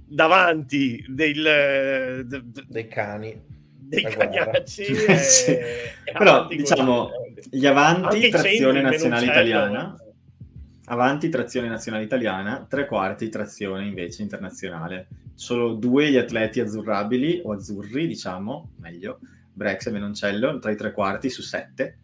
davanti 0.05 1.03
del, 1.07 2.23
de, 2.25 2.41
dei 2.67 2.87
cani. 2.87 3.41
dei 3.93 4.03
cagnacci 4.03 4.83
e, 4.83 5.17
sì. 5.17 5.51
e 5.51 6.11
però 6.17 6.47
diciamo 6.47 7.09
gli 7.49 7.65
avanti 7.65 8.29
trazione 8.29 8.81
nazionale 8.81 9.25
italiana 9.25 9.95
avanti 10.85 11.29
trazione 11.29 11.67
nazionale 11.67 12.03
italiana 12.03 12.65
tre 12.67 12.87
quarti 12.87 13.29
trazione 13.29 13.85
invece 13.85 14.21
internazionale 14.21 15.07
solo 15.33 15.73
due 15.73 16.09
gli 16.09 16.17
atleti 16.17 16.59
azzurrabili 16.59 17.41
o 17.43 17.53
azzurri 17.53 18.07
diciamo 18.07 18.71
meglio 18.79 19.19
Brex 19.53 19.87
e 19.87 19.91
Menoncello 19.91 20.59
tra 20.59 20.71
i 20.71 20.75
tre 20.75 20.91
quarti 20.91 21.29
su 21.29 21.41
sette 21.41 21.99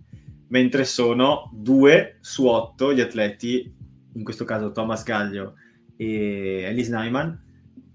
mentre 0.47 0.85
sono 0.85 1.49
due 1.53 2.17
su 2.21 2.47
otto 2.47 2.93
gli 2.93 3.01
atleti 3.01 3.73
in 4.13 4.23
questo 4.23 4.45
caso 4.45 4.71
Thomas 4.71 5.03
Gaglio 5.03 5.55
e 5.95 6.61
Elise 6.63 6.91
Nyman 6.91 7.47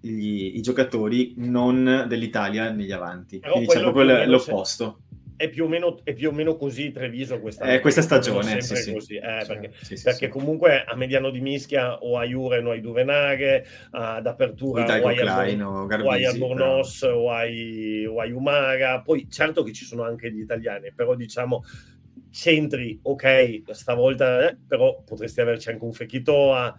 gli, 0.04 0.56
i 0.56 0.60
giocatori 0.60 1.34
non 1.38 2.04
dell'Italia 2.06 2.70
negli 2.70 2.92
avanti. 2.92 3.38
Però 3.38 3.54
Quindi 3.54 3.72
c'è 3.72 3.80
proprio 3.80 4.26
l'opposto. 4.26 5.00
È 5.36 5.48
più, 5.48 5.66
meno, 5.66 6.00
è 6.04 6.12
più, 6.12 6.28
o 6.28 6.32
meno, 6.32 6.56
così 6.56 6.90
Treviso 6.90 7.40
questa, 7.40 7.64
eh, 7.64 7.80
questa 7.80 8.02
stagione. 8.02 8.60
Sì, 8.60 8.76
sì. 8.76 8.92
Così, 8.92 9.16
eh, 9.16 9.40
sì, 9.40 9.46
perché, 9.46 9.70
perché 10.02 10.28
comunque 10.28 10.84
a 10.84 10.94
mediano 10.94 11.30
di 11.30 11.40
mischia 11.40 11.98
o 11.98 12.18
a 12.18 12.24
Juren 12.24 12.66
o 12.66 12.70
a 12.70 12.78
Duvenaghe, 12.78 13.66
ad 13.90 14.26
apertura 14.26 14.84
o 14.84 15.06
ai, 15.06 15.16
Klein, 15.16 15.62
o, 15.62 15.86
Garbisi, 15.86 16.08
o 16.08 16.12
ai 16.12 16.24
Albornoz 16.24 17.00
però... 17.00 17.16
o, 17.16 17.30
ai, 17.30 18.06
o 18.06 18.20
ai 18.20 18.30
Umaga. 18.30 19.00
Poi 19.00 19.28
certo 19.28 19.62
che 19.62 19.72
ci 19.72 19.84
sono 19.84 20.04
anche 20.04 20.30
gli 20.30 20.40
italiani, 20.40 20.92
però 20.94 21.14
diciamo 21.14 21.64
centri, 22.30 22.98
ok, 23.02 23.62
stavolta, 23.70 24.48
eh, 24.48 24.56
però 24.66 25.02
potresti 25.04 25.40
averci 25.40 25.70
anche 25.70 25.84
un 25.84 25.92
Fechitoa 25.92 26.76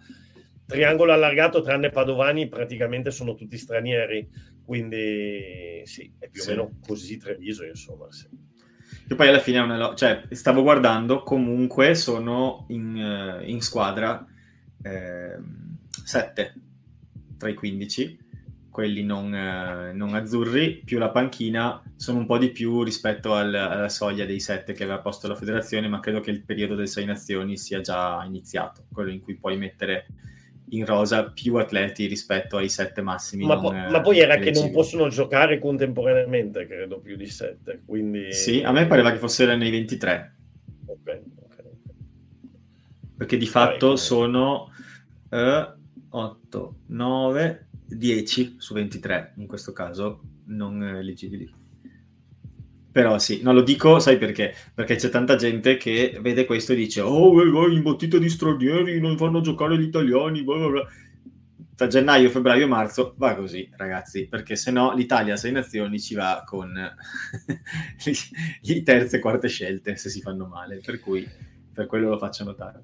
triangolo 0.66 1.12
allargato 1.12 1.62
tranne 1.62 1.90
Padovani 1.90 2.48
praticamente 2.48 3.10
sono 3.10 3.34
tutti 3.34 3.56
stranieri 3.56 4.28
quindi 4.66 5.80
sì 5.84 6.12
è 6.18 6.28
più 6.28 6.42
o 6.42 6.46
meno 6.48 6.78
così 6.86 7.16
Treviso 7.16 7.64
insomma 7.64 8.10
sì. 8.10 8.26
che 9.06 9.14
poi 9.14 9.28
alla 9.28 9.38
fine 9.38 9.58
è 9.58 9.62
una 9.62 9.94
cioè 9.94 10.24
stavo 10.30 10.62
guardando 10.62 11.22
comunque 11.22 11.94
sono 11.94 12.66
in, 12.68 13.40
uh, 13.40 13.48
in 13.48 13.62
squadra 13.62 14.26
eh, 14.82 15.38
7 16.04 16.54
tra 17.38 17.48
i 17.48 17.54
15 17.54 18.24
quelli 18.76 19.04
non, 19.04 19.34
eh, 19.34 19.94
non, 19.94 20.14
azzurri, 20.14 20.82
più 20.84 20.98
la 20.98 21.08
panchina, 21.08 21.82
sono 21.96 22.18
un 22.18 22.26
po' 22.26 22.36
di 22.36 22.50
più 22.50 22.82
rispetto 22.82 23.32
al, 23.32 23.54
alla 23.54 23.88
soglia 23.88 24.26
dei 24.26 24.38
7 24.38 24.74
che 24.74 24.82
aveva 24.82 24.98
posto 24.98 25.26
la 25.28 25.34
federazione, 25.34 25.88
ma 25.88 25.98
credo 25.98 26.20
che 26.20 26.30
il 26.30 26.44
periodo 26.44 26.74
delle 26.74 26.86
6 26.86 27.06
nazioni 27.06 27.56
sia 27.56 27.80
già 27.80 28.22
iniziato, 28.26 28.84
quello 28.92 29.10
in 29.10 29.22
cui 29.22 29.38
puoi 29.38 29.56
mettere 29.56 30.08
in 30.70 30.84
rosa 30.84 31.30
più 31.30 31.56
atleti 31.56 32.06
rispetto 32.06 32.56
ai 32.56 32.68
sette 32.68 33.02
massimi. 33.02 33.44
Ma, 33.44 33.58
po- 33.58 33.72
ma 33.72 34.00
poi 34.00 34.18
era 34.18 34.36
che 34.36 34.50
non 34.50 34.70
possono 34.70 35.08
giocare 35.08 35.58
contemporaneamente, 35.58 36.66
credo, 36.66 36.98
più 36.98 37.16
di 37.16 37.26
sette. 37.26 37.82
Quindi... 37.84 38.32
Sì, 38.32 38.62
a 38.62 38.72
me 38.72 38.86
pareva 38.86 39.12
che 39.12 39.18
fosse 39.18 39.46
nei 39.54 39.70
23. 39.70 40.34
Ok, 40.86 41.20
Perché 43.16 43.36
di 43.36 43.46
fatto 43.46 43.88
Vai, 43.88 43.98
sono 43.98 44.70
uh, 45.30 45.74
8, 46.08 46.76
9, 46.86 47.66
10 47.86 48.56
su 48.58 48.74
23, 48.74 49.34
in 49.36 49.46
questo 49.46 49.72
caso 49.72 50.20
non 50.46 50.82
elegibili. 50.82 51.64
Però 52.96 53.18
sì, 53.18 53.42
non 53.42 53.54
lo 53.54 53.60
dico, 53.60 53.98
sai 53.98 54.16
perché? 54.16 54.54
Perché 54.72 54.96
c'è 54.96 55.10
tanta 55.10 55.36
gente 55.36 55.76
che 55.76 56.18
vede 56.22 56.46
questo 56.46 56.72
e 56.72 56.76
dice 56.76 57.02
oh, 57.02 57.42
eh, 57.42 57.74
imbottita 57.74 58.16
di 58.16 58.30
stranieri, 58.30 58.98
non 59.00 59.18
fanno 59.18 59.42
giocare 59.42 59.76
gli 59.76 59.82
italiani, 59.82 60.42
bla 60.42 60.56
bla 60.56 60.68
bla. 60.70 60.88
Tra 61.74 61.88
gennaio, 61.88 62.30
febbraio, 62.30 62.66
marzo 62.66 63.12
va 63.18 63.34
così, 63.34 63.68
ragazzi, 63.76 64.28
perché 64.28 64.56
se 64.56 64.70
no 64.70 64.94
l'Italia 64.94 65.34
a 65.34 65.36
sei 65.36 65.52
nazioni 65.52 66.00
ci 66.00 66.14
va 66.14 66.42
con 66.46 66.72
le 68.62 68.82
terze 68.82 69.16
e 69.16 69.20
quarte 69.20 69.48
scelte 69.48 69.96
se 69.98 70.08
si 70.08 70.22
fanno 70.22 70.46
male, 70.46 70.80
per 70.82 70.98
cui 70.98 71.28
per 71.74 71.84
quello 71.84 72.08
lo 72.08 72.16
faccio 72.16 72.44
notare. 72.44 72.82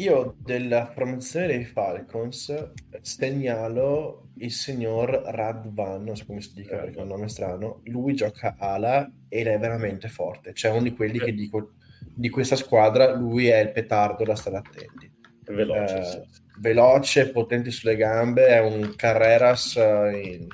Io 0.00 0.34
della 0.38 0.86
promozione 0.94 1.46
dei 1.46 1.64
Falcons 1.64 2.72
segnalo 3.02 4.30
il 4.36 4.50
signor 4.50 5.10
Radvan, 5.26 6.04
non 6.04 6.16
so 6.16 6.24
come 6.24 6.40
si 6.40 6.54
dica 6.54 6.78
perché 6.78 6.98
è 6.98 7.02
un 7.02 7.08
nome 7.08 7.28
strano, 7.28 7.82
lui 7.84 8.14
gioca 8.14 8.56
ala 8.58 9.12
ed 9.28 9.46
è 9.46 9.58
veramente 9.58 10.08
forte, 10.08 10.54
cioè 10.54 10.70
uno 10.70 10.84
di 10.84 10.94
quelli 10.94 11.18
che 11.18 11.34
dico 11.34 11.72
di 12.14 12.30
questa 12.30 12.56
squadra, 12.56 13.14
lui 13.14 13.48
è 13.48 13.58
il 13.58 13.72
petardo 13.72 14.24
da 14.24 14.34
stare 14.34 14.56
attenti. 14.56 15.12
È 15.44 15.52
veloce, 15.52 15.98
eh, 15.98 16.04
sì. 16.04 16.20
veloce, 16.60 17.30
potente 17.30 17.70
sulle 17.70 17.96
gambe, 17.96 18.46
è 18.46 18.60
un 18.60 18.94
Carreras 18.96 19.74
in, 19.74 20.46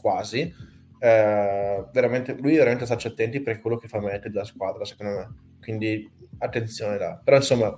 quasi. 0.00 0.42
Eh, 1.00 1.84
veramente, 1.92 2.36
lui 2.38 2.54
veramente 2.54 2.84
sta 2.84 2.94
attenti 2.94 3.40
per 3.40 3.60
quello 3.60 3.78
che 3.78 3.88
fa 3.88 3.98
mettere 4.00 4.30
della 4.30 4.44
squadra, 4.44 4.84
secondo 4.84 5.12
me. 5.12 5.34
Quindi 5.60 6.08
attenzione 6.38 6.98
là. 6.98 7.20
Però 7.22 7.36
insomma, 7.36 7.76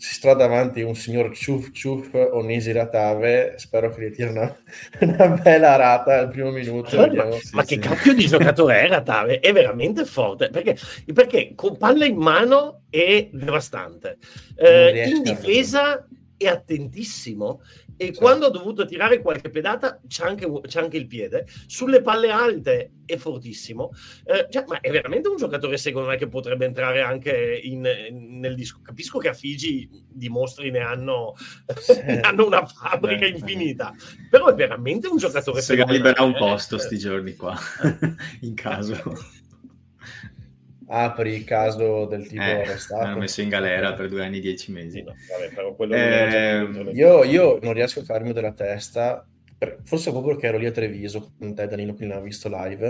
si 0.00 0.14
sta 0.14 0.32
davanti 0.32 0.80
un 0.80 0.94
signor 0.94 1.36
Ciuf 1.36 1.72
Ciuf 1.72 2.14
Onisi 2.14 2.70
Ratave, 2.70 3.54
spero 3.56 3.92
che 3.92 4.00
gli 4.00 4.14
tiri 4.14 4.30
una, 4.30 4.56
una, 5.00 5.28
bella 5.28 5.74
rata 5.74 6.18
al 6.20 6.30
primo 6.30 6.52
minuto. 6.52 6.96
Ma, 6.96 7.26
ma 7.50 7.64
che 7.64 7.78
cacchio 7.78 8.14
di 8.14 8.28
giocatore 8.28 8.82
è 8.82 8.86
Ratave? 8.86 9.40
È 9.40 9.52
veramente 9.52 10.04
forte, 10.04 10.50
perché, 10.50 10.78
perché 11.12 11.52
con 11.56 11.76
palla 11.76 12.04
in 12.04 12.16
mano 12.16 12.82
è 12.88 13.28
devastante. 13.32 14.18
Eh, 14.54 15.08
in 15.08 15.22
difesa 15.22 16.06
è 16.36 16.46
attentissimo 16.46 17.60
e 17.98 18.14
sì. 18.14 18.20
quando 18.20 18.46
ha 18.46 18.50
dovuto 18.50 18.86
tirare 18.86 19.20
qualche 19.20 19.50
pedata 19.50 20.00
c'è 20.06 20.24
anche, 20.24 20.48
c'è 20.66 20.80
anche, 20.80 20.96
il 20.96 21.08
piede. 21.08 21.46
Sulle 21.66 22.00
palle 22.00 22.30
alte 22.30 22.92
è 23.04 23.16
fortissimo. 23.16 23.90
Eh, 24.24 24.46
cioè, 24.48 24.64
ma 24.68 24.78
è 24.80 24.90
veramente 24.90 25.28
un 25.28 25.36
giocatore, 25.36 25.76
secondo 25.76 26.08
me, 26.08 26.16
che 26.16 26.28
potrebbe 26.28 26.64
entrare 26.64 27.02
anche 27.02 27.60
in, 27.60 27.80
nel 27.80 28.54
disco. 28.54 28.80
Capisco 28.82 29.18
che 29.18 29.28
a 29.28 29.34
Figi 29.34 29.90
di 30.08 30.28
mostri 30.28 30.70
ne 30.70 30.78
hanno, 30.78 31.34
sì. 31.76 32.00
ne 32.06 32.20
hanno 32.20 32.46
una 32.46 32.64
fabbrica 32.64 33.26
Beh, 33.26 33.30
infinita, 33.30 33.92
però 34.30 34.46
è 34.46 34.54
veramente 34.54 35.08
un 35.08 35.16
giocatore. 35.16 35.60
Se 35.60 35.74
libera 35.84 36.22
un 36.22 36.34
posto 36.34 36.76
eh. 36.76 36.78
sti 36.78 36.98
giorni 36.98 37.34
qua, 37.34 37.58
in 38.42 38.54
caso 38.54 39.02
apri 40.88 41.34
il 41.34 41.44
caso 41.44 42.06
del 42.06 42.26
tipo 42.26 42.42
eh, 42.42 42.62
arrestato. 42.62 43.04
Hanno 43.04 43.18
messo 43.18 43.40
in 43.40 43.48
galera 43.48 43.92
per 43.92 44.08
due 44.08 44.24
anni 44.24 44.38
e 44.38 44.40
dieci 44.40 44.72
mesi. 44.72 45.02
No, 45.02 45.14
vabbè, 45.76 45.94
eh, 45.94 46.90
io, 46.92 47.24
io, 47.24 47.58
non 47.62 47.72
riesco 47.72 48.00
a 48.00 48.04
farmi 48.04 48.32
della 48.32 48.52
testa, 48.52 49.26
forse 49.84 50.10
proprio 50.10 50.32
perché 50.32 50.48
ero 50.48 50.58
lì 50.58 50.66
a 50.66 50.70
Treviso 50.70 51.32
con 51.38 51.54
te 51.54 51.66
Danilo 51.66 51.94
che 51.94 52.06
l'ha 52.06 52.20
visto 52.20 52.48
live, 52.48 52.86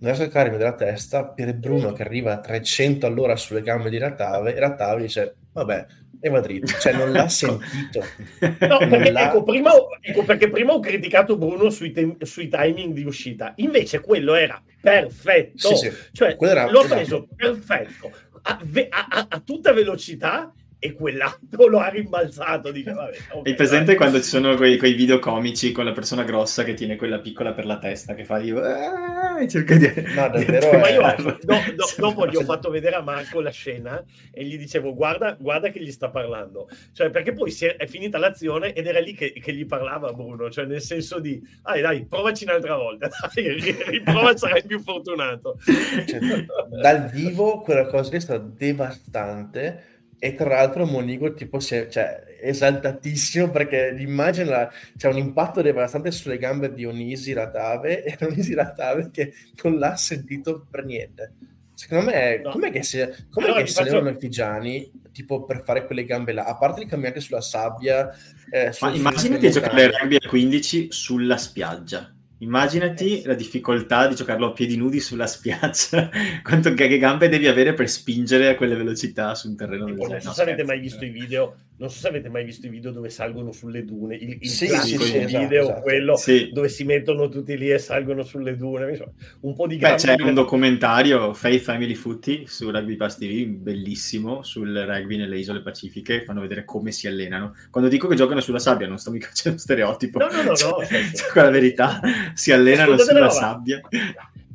non 0.00 0.12
riesco 0.12 0.22
a 0.22 0.28
cavarmi 0.28 0.56
della 0.56 0.74
testa 0.74 1.26
per 1.26 1.54
Bruno 1.56 1.92
che 1.92 2.02
arriva 2.02 2.32
a 2.32 2.40
300 2.40 3.06
all'ora 3.06 3.36
sulle 3.36 3.62
gambe 3.62 3.90
di 3.90 3.98
Ratave 3.98 4.54
e 4.54 4.58
Ratave 4.60 5.02
dice 5.02 5.36
vabbè 5.52 5.86
e 6.20 6.30
Madrid, 6.30 6.66
cioè 6.66 6.92
non 6.92 7.12
l'ha 7.12 7.28
sentito. 7.28 8.00
No, 8.40 8.78
perché, 8.78 9.10
ecco, 9.10 9.42
prima, 9.42 9.70
ecco, 10.00 10.24
perché, 10.24 10.50
prima, 10.50 10.72
ho 10.72 10.80
criticato 10.80 11.36
Bruno 11.36 11.70
sui, 11.70 11.92
te- 11.92 12.16
sui, 12.22 12.48
timing 12.48 12.92
di 12.92 13.04
uscita, 13.04 13.52
invece 13.56 14.00
quello 14.00 14.34
era 14.34 14.60
perfetto, 14.80 15.74
sì, 15.74 15.90
sì. 15.90 15.96
cioè 16.12 16.36
era, 16.40 16.70
l'ho 16.70 16.84
preso 16.84 17.28
perfetto, 17.34 18.12
a, 18.42 18.58
a, 18.90 19.26
a, 19.28 19.40
tutta 19.40 19.72
velocità 19.72 20.52
e 20.80 20.92
quell'atto 20.92 21.66
lo 21.66 21.78
ha 21.78 21.88
rimbalzato. 21.88 22.70
Dice, 22.70 22.92
vabbè, 22.92 23.16
okay, 23.32 23.54
presente 23.54 23.86
vai. 23.86 23.96
quando 23.96 24.18
ci 24.18 24.28
sono 24.28 24.54
quei, 24.54 24.78
quei, 24.78 24.94
video 24.94 25.18
comici 25.18 25.72
con 25.72 25.84
la 25.84 25.92
persona 25.92 26.22
grossa 26.22 26.62
che 26.62 26.74
tiene 26.74 26.96
quella 26.96 27.18
piccola 27.18 27.52
per 27.52 27.66
la 27.66 27.78
testa 27.78 28.14
che 28.14 28.24
fa 28.24 28.38
tipo, 28.40 28.60
ah", 28.60 29.40
e 29.40 29.48
cerca 29.48 29.76
di... 29.76 29.92
No, 30.14 30.28
davvero. 30.28 30.78
Ma 30.78 30.88
io 30.88 31.14
do, 31.16 31.38
do, 31.42 31.84
dopo 31.98 32.26
gli 32.26 32.36
ho 32.36 32.44
fatto 32.44 32.70
vedere 32.70 32.96
a 32.96 33.02
Marco 33.02 33.40
la 33.40 33.50
scena 33.50 34.02
e 34.30 34.44
gli 34.44 34.56
dicevo 34.56 34.94
guarda, 34.94 35.36
guarda 35.38 35.70
che 35.70 35.82
gli 35.82 35.90
sta 35.90 36.10
parlando. 36.10 36.68
Cioè, 36.92 37.10
perché 37.10 37.32
poi 37.32 37.52
è, 37.58 37.76
è, 37.76 37.86
finita 37.86 38.18
l'azione 38.18 38.72
ed 38.72 38.86
era 38.86 39.00
lì 39.00 39.14
che, 39.14 39.32
che, 39.32 39.52
gli 39.52 39.66
parlava 39.66 40.12
Bruno, 40.12 40.50
cioè 40.50 40.66
nel 40.66 40.80
senso 40.80 41.18
di, 41.18 41.40
dai 41.62 41.80
dai, 41.80 42.06
provaci 42.06 42.44
un'altra 42.44 42.76
volta, 42.76 43.08
dai, 43.34 43.60
riprova 43.86 44.36
sarai 44.36 44.62
più 44.64 44.80
fortunato. 44.80 45.58
Cioè, 46.06 46.46
dal 46.80 47.10
vivo 47.10 47.60
quella 47.60 47.86
cosa 47.86 48.10
lì 48.10 48.16
è 48.16 48.20
stata 48.20 48.44
devastante 48.56 49.96
E 50.18 50.34
tra 50.34 50.48
l'altro 50.48 50.84
Monigo 50.84 51.32
tipo 51.32 51.60
si 51.60 51.76
è 51.76 51.88
cioè, 51.88 52.24
esaltatissimo 52.40 53.50
perché 53.50 53.92
l'immagine 53.92 54.68
c'è 54.96 55.08
un 55.08 55.16
impatto 55.16 55.62
devastante 55.62 56.10
sulle 56.10 56.38
gambe 56.38 56.72
di 56.72 56.84
Onisi 56.84 57.32
Ratave 57.32 58.02
e 58.04 58.16
Onisi 58.24 58.54
Ratave 58.54 59.10
che 59.12 59.32
non 59.62 59.78
l'ha 59.78 59.96
sentito 59.96 60.66
per 60.70 60.84
niente. 60.84 61.32
Secondo 61.74 62.10
me, 62.10 62.40
no. 62.42 62.50
com'è 62.50 62.72
che, 62.72 62.82
se, 62.82 63.26
com'è 63.30 63.46
allora, 63.46 63.62
che 63.62 63.68
salivano 63.68 64.06
faccio... 64.06 64.16
i 64.16 64.20
Figiani 64.20 64.90
tipo 65.12 65.44
per 65.44 65.62
fare 65.64 65.86
quelle 65.86 66.04
gambe 66.04 66.32
là? 66.32 66.44
A 66.44 66.56
parte 66.56 66.82
di 66.82 66.86
camminare 66.88 67.20
sulla 67.20 67.40
sabbia. 67.40 68.10
Eh, 68.50 68.72
Ma 68.80 68.92
immaginati 68.92 69.50
giocare 69.50 69.90
rugby 69.96 70.16
a 70.16 70.28
15 70.28 70.88
sulla 70.90 71.36
spiaggia. 71.36 72.12
Immaginati 72.40 73.22
la 73.24 73.34
difficoltà 73.34 74.06
di 74.06 74.14
giocarlo 74.14 74.46
a 74.46 74.52
piedi 74.52 74.76
nudi 74.76 75.00
sulla 75.00 75.26
spiaggia, 75.26 76.08
quanto 76.42 76.72
che 76.72 76.98
gambe 76.98 77.28
devi 77.28 77.48
avere 77.48 77.74
per 77.74 77.88
spingere 77.88 78.48
a 78.48 78.54
quelle 78.54 78.76
velocità 78.76 79.34
su 79.34 79.48
un 79.48 79.56
terreno 79.56 79.86
del 79.86 79.96
genere. 79.96 80.12
Non 80.12 80.22
so 80.22 80.32
se 80.32 80.42
avete 80.42 80.62
mai 80.62 80.78
visto 80.78 81.04
i 81.04 81.10
video, 81.10 81.56
non 81.78 81.90
so 81.90 82.00
se 82.00 82.08
avete 82.08 82.28
mai 82.28 82.44
visto 82.44 82.66
i 82.66 82.70
video 82.70 82.90
dove 82.90 83.08
salgono 83.08 83.52
sulle 83.52 83.84
dune, 83.84 84.16
il, 84.16 84.38
il 84.40 84.48
sì, 84.48 84.66
classico 84.66 85.04
sì, 85.04 85.12
sì, 85.12 85.24
video, 85.26 85.62
esatto, 85.62 85.80
quello 85.82 86.16
sì. 86.16 86.50
dove 86.52 86.68
si 86.68 86.82
mettono 86.82 87.28
tutti 87.28 87.56
lì 87.56 87.70
e 87.70 87.78
salgono 87.78 88.24
sulle 88.24 88.56
dune. 88.56 88.98
Un 89.40 89.54
po' 89.54 89.68
di. 89.68 89.76
Beh, 89.76 89.94
c'è 89.94 90.20
un 90.20 90.34
documentario, 90.34 91.32
Faith 91.34 91.62
Family 91.62 91.94
Footy, 91.94 92.46
su 92.46 92.70
Rugby 92.70 92.96
Pass 92.96 93.16
TV, 93.16 93.46
bellissimo, 93.46 94.42
sul 94.42 94.76
rugby 94.76 95.16
nelle 95.16 95.38
isole 95.38 95.62
pacifiche, 95.62 96.24
fanno 96.24 96.40
vedere 96.40 96.64
come 96.64 96.90
si 96.90 97.06
allenano. 97.06 97.54
Quando 97.70 97.88
dico 97.88 98.08
che 98.08 98.16
giocano 98.16 98.40
sulla 98.40 98.58
sabbia, 98.58 98.88
non 98.88 98.98
sto 98.98 99.12
mica 99.12 99.28
facendo 99.30 99.58
stereotipo. 99.58 100.18
No, 100.18 100.26
no, 100.26 100.42
no, 100.42 100.48
no. 100.48 100.54
Cioè, 100.54 101.02
la 101.34 101.50
verità 101.50 102.00
si 102.34 102.50
allenano 102.50 102.98
sulla 102.98 103.30
sabbia. 103.30 103.80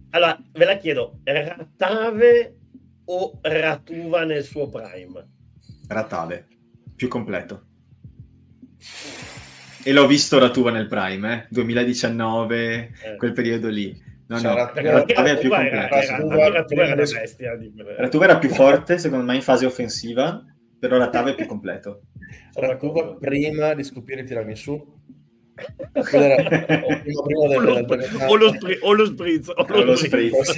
Allora, 0.09 0.37
ve 0.51 0.65
la 0.65 0.75
chiedo, 0.75 1.19
Ratave 1.23 2.55
o 3.05 3.39
Ratuva 3.41 4.25
nel 4.25 4.43
suo 4.43 4.69
prime? 4.69 5.25
Ratave, 5.87 6.47
più 6.95 7.07
completo. 7.07 7.65
E 9.83 9.91
l'ho 9.91 10.07
visto 10.07 10.39
Ratuva 10.39 10.71
nel 10.71 10.87
prime, 10.87 11.33
eh? 11.33 11.47
2019, 11.49 12.91
eh. 13.03 13.15
quel 13.17 13.33
periodo 13.33 13.67
lì. 13.69 14.01
No, 14.27 14.39
no, 14.39 14.55
Ratuva 14.55 15.25
è 15.25 15.37
più 15.37 15.49
completo. 15.49 15.95
Ratuva 17.97 18.23
era 18.23 18.37
più 18.37 18.49
forte, 18.49 18.97
secondo 18.97 19.25
me, 19.25 19.35
in 19.35 19.41
fase 19.41 19.65
offensiva, 19.65 20.43
però 20.79 20.97
Ratava 20.97 21.31
è 21.31 21.35
più 21.35 21.45
completo. 21.45 22.03
Ratuva 22.53 23.15
prima 23.15 23.73
di 23.73 23.83
scoprire 23.83 24.21
il 24.21 24.27
tiramisù 24.27 25.01
o, 28.27 28.35
lo 28.35 28.47
spritz 28.53 28.79
o 28.81 28.93
lo 28.93 29.05
spritz 29.05 29.49
o 29.49 29.83
lo 29.83 29.95
spritz 29.95 30.55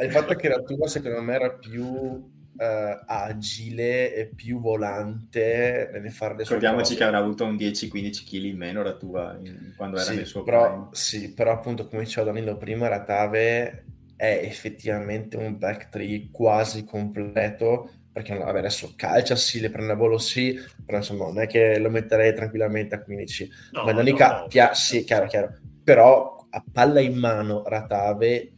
il 0.00 0.10
fatto 0.12 0.34
che 0.34 0.48
la 0.48 0.60
tua 0.62 0.86
secondo 0.86 1.20
me 1.22 1.34
era 1.34 1.50
più 1.50 2.36
uh, 2.58 3.02
agile 3.06 4.14
e 4.14 4.26
più 4.26 4.60
volante 4.60 5.90
nel 5.92 6.12
fare 6.12 6.36
le 6.36 6.44
sue 6.44 6.56
ricordiamoci 6.56 6.96
che 6.96 7.04
avrà 7.04 7.18
avuto 7.18 7.44
un 7.44 7.56
10-15 7.56 8.24
kg 8.24 8.44
in 8.44 8.56
meno 8.56 8.82
la 8.82 8.94
tua 8.94 9.38
in, 9.42 9.72
quando 9.76 9.96
era 9.96 10.10
sì, 10.10 10.16
nel 10.16 10.26
suo 10.26 10.42
però, 10.42 10.66
prime. 10.66 10.88
sì, 10.92 11.32
però 11.32 11.52
appunto 11.52 11.86
come 11.88 12.02
diceva 12.02 12.32
Danilo 12.32 12.56
prima 12.56 12.88
Ratave 12.88 13.84
è 14.16 14.40
effettivamente 14.42 15.36
un 15.36 15.56
back 15.56 15.90
tree 15.90 16.28
quasi 16.32 16.84
completo 16.84 17.90
perché 18.12 18.36
vabbè, 18.36 18.58
adesso 18.58 18.94
calcia 18.96 19.36
sì, 19.36 19.60
le 19.60 19.70
prende 19.70 19.92
a 19.92 19.94
volo 19.96 20.18
sì, 20.18 20.58
però 20.84 20.98
insomma 20.98 21.26
non 21.26 21.40
è 21.40 21.46
che 21.46 21.78
lo 21.78 21.88
metterei 21.88 22.34
tranquillamente 22.34 22.96
a 22.96 23.00
15. 23.00 23.50
No, 23.72 23.84
Ma 23.84 23.92
Danica, 23.92 24.32
no, 24.32 24.40
no. 24.40 24.46
Pia- 24.48 24.74
sì, 24.74 25.04
chiaro, 25.04 25.28
chiaro. 25.28 25.56
Però 25.84 26.46
a 26.50 26.64
palla 26.72 26.98
in 26.98 27.16
mano 27.16 27.62
Ratave 27.64 28.57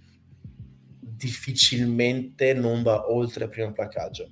difficilmente 1.21 2.55
non 2.55 2.83
va 2.83 3.11
oltre 3.11 3.45
il 3.45 3.51
primo 3.51 3.73
placcaggio. 3.73 4.31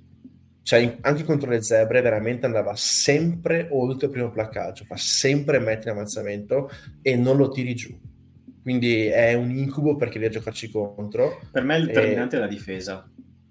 Cioè, 0.63 0.97
anche 1.01 1.23
contro 1.23 1.49
le 1.49 1.61
zebre 1.61 2.01
veramente 2.01 2.45
andava 2.45 2.75
sempre 2.75 3.67
oltre 3.71 4.07
il 4.07 4.11
primo 4.11 4.31
placcaggio, 4.31 4.85
fa 4.85 4.97
sempre 4.97 5.59
mettere 5.59 5.91
in 5.91 5.97
avanzamento 5.97 6.69
e 7.01 7.15
non 7.15 7.37
lo 7.37 7.49
tiri 7.49 7.75
giù. 7.75 7.97
Quindi 8.61 9.05
è 9.05 9.33
un 9.33 9.51
incubo 9.51 9.95
perché 9.95 10.19
devi 10.19 10.33
giocarci 10.33 10.69
contro. 10.69 11.39
Per 11.51 11.63
me 11.63 11.77
il 11.77 11.85
determinante 11.87 12.35
e... 12.35 12.39
è 12.39 12.41
la 12.41 12.47
difesa, 12.47 13.09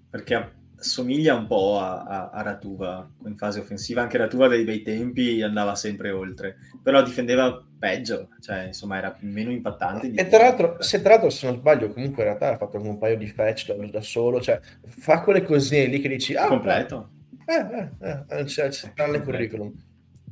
perché 0.09 0.51
somiglia 0.79 1.35
un 1.35 1.47
po' 1.47 1.79
a, 1.79 2.03
a, 2.03 2.29
a, 2.29 2.41
Ratuva 2.41 3.09
in 3.25 3.35
fase 3.35 3.59
offensiva. 3.59 4.01
Anche 4.01 4.17
Ratuva 4.17 4.47
dei 4.47 4.63
bei 4.63 4.81
tempi 4.81 5.41
andava 5.41 5.75
sempre 5.75 6.11
oltre, 6.11 6.57
però 6.81 7.01
difendeva 7.01 7.63
peggio, 7.77 8.29
cioè 8.39 8.65
insomma 8.67 8.97
era 8.97 9.15
meno 9.21 9.51
impattante. 9.51 10.11
E 10.13 10.27
tra 10.27 10.39
l'altro, 10.39 10.81
se 10.81 11.01
tra 11.01 11.11
l'altro, 11.11 11.29
se 11.29 11.47
non 11.47 11.57
sbaglio, 11.57 11.91
comunque 11.91 12.23
in 12.23 12.29
realtà 12.29 12.53
ha 12.53 12.57
fatto 12.57 12.77
un 12.77 12.97
paio 12.97 13.17
di 13.17 13.27
fetch 13.27 13.73
da, 13.73 13.85
da 13.85 14.01
solo, 14.01 14.41
cioè 14.41 14.59
fa 14.85 15.21
quelle 15.21 15.43
cosine 15.43 15.85
lì 15.85 15.99
che 15.99 16.09
dici, 16.09 16.35
ah, 16.35 16.47
completo. 16.47 17.09
Eh, 17.45 18.07
eh, 18.07 18.23
eh, 18.29 18.43
c'è, 18.43 18.69
c'è 18.69 18.91
nel 19.07 19.23
curriculum. 19.23 19.73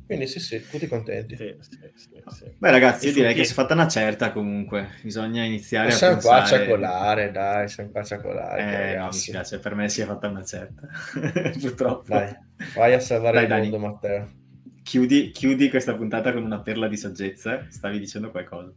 Quindi 0.08 0.26
sì, 0.26 0.40
sì, 0.40 0.66
tutti 0.66 0.86
contenti. 0.86 1.36
Sì, 1.36 1.54
sì, 1.60 2.22
sì, 2.34 2.50
Beh 2.56 2.70
ragazzi, 2.70 3.08
io 3.08 3.12
direi 3.12 3.34
che 3.34 3.44
si 3.44 3.50
è 3.50 3.54
fatta 3.54 3.74
una 3.74 3.88
certa 3.88 4.32
comunque, 4.32 4.92
bisogna 5.02 5.44
iniziare 5.44 5.90
siamo 5.90 6.14
a 6.14 6.16
pensare... 6.16 6.46
Siamo 6.46 6.64
qua 6.64 6.78
a 6.78 6.86
ciacolare, 6.86 7.30
dai, 7.30 7.68
siamo 7.68 7.90
qua 7.90 8.00
a 8.00 8.04
ciacolare. 8.04 8.92
Eh, 8.92 8.96
no, 8.96 9.04
mi 9.04 9.12
spiace, 9.12 9.58
per 9.58 9.74
me 9.74 9.90
si 9.90 10.00
è 10.00 10.06
fatta 10.06 10.28
una 10.28 10.42
certa, 10.42 10.88
purtroppo. 11.60 12.06
Dai, 12.06 12.34
vai 12.74 12.94
a 12.94 13.00
salvare 13.00 13.46
dai, 13.46 13.64
il 13.66 13.70
mondo, 13.70 13.76
Dani. 13.76 13.92
Matteo. 13.92 14.30
Chiudi, 14.82 15.30
chiudi, 15.30 15.68
questa 15.68 15.94
puntata 15.94 16.32
con 16.32 16.42
una 16.42 16.62
perla 16.62 16.88
di 16.88 16.96
saggezza, 16.96 17.66
stavi 17.68 17.98
dicendo 17.98 18.30
qualcosa. 18.30 18.72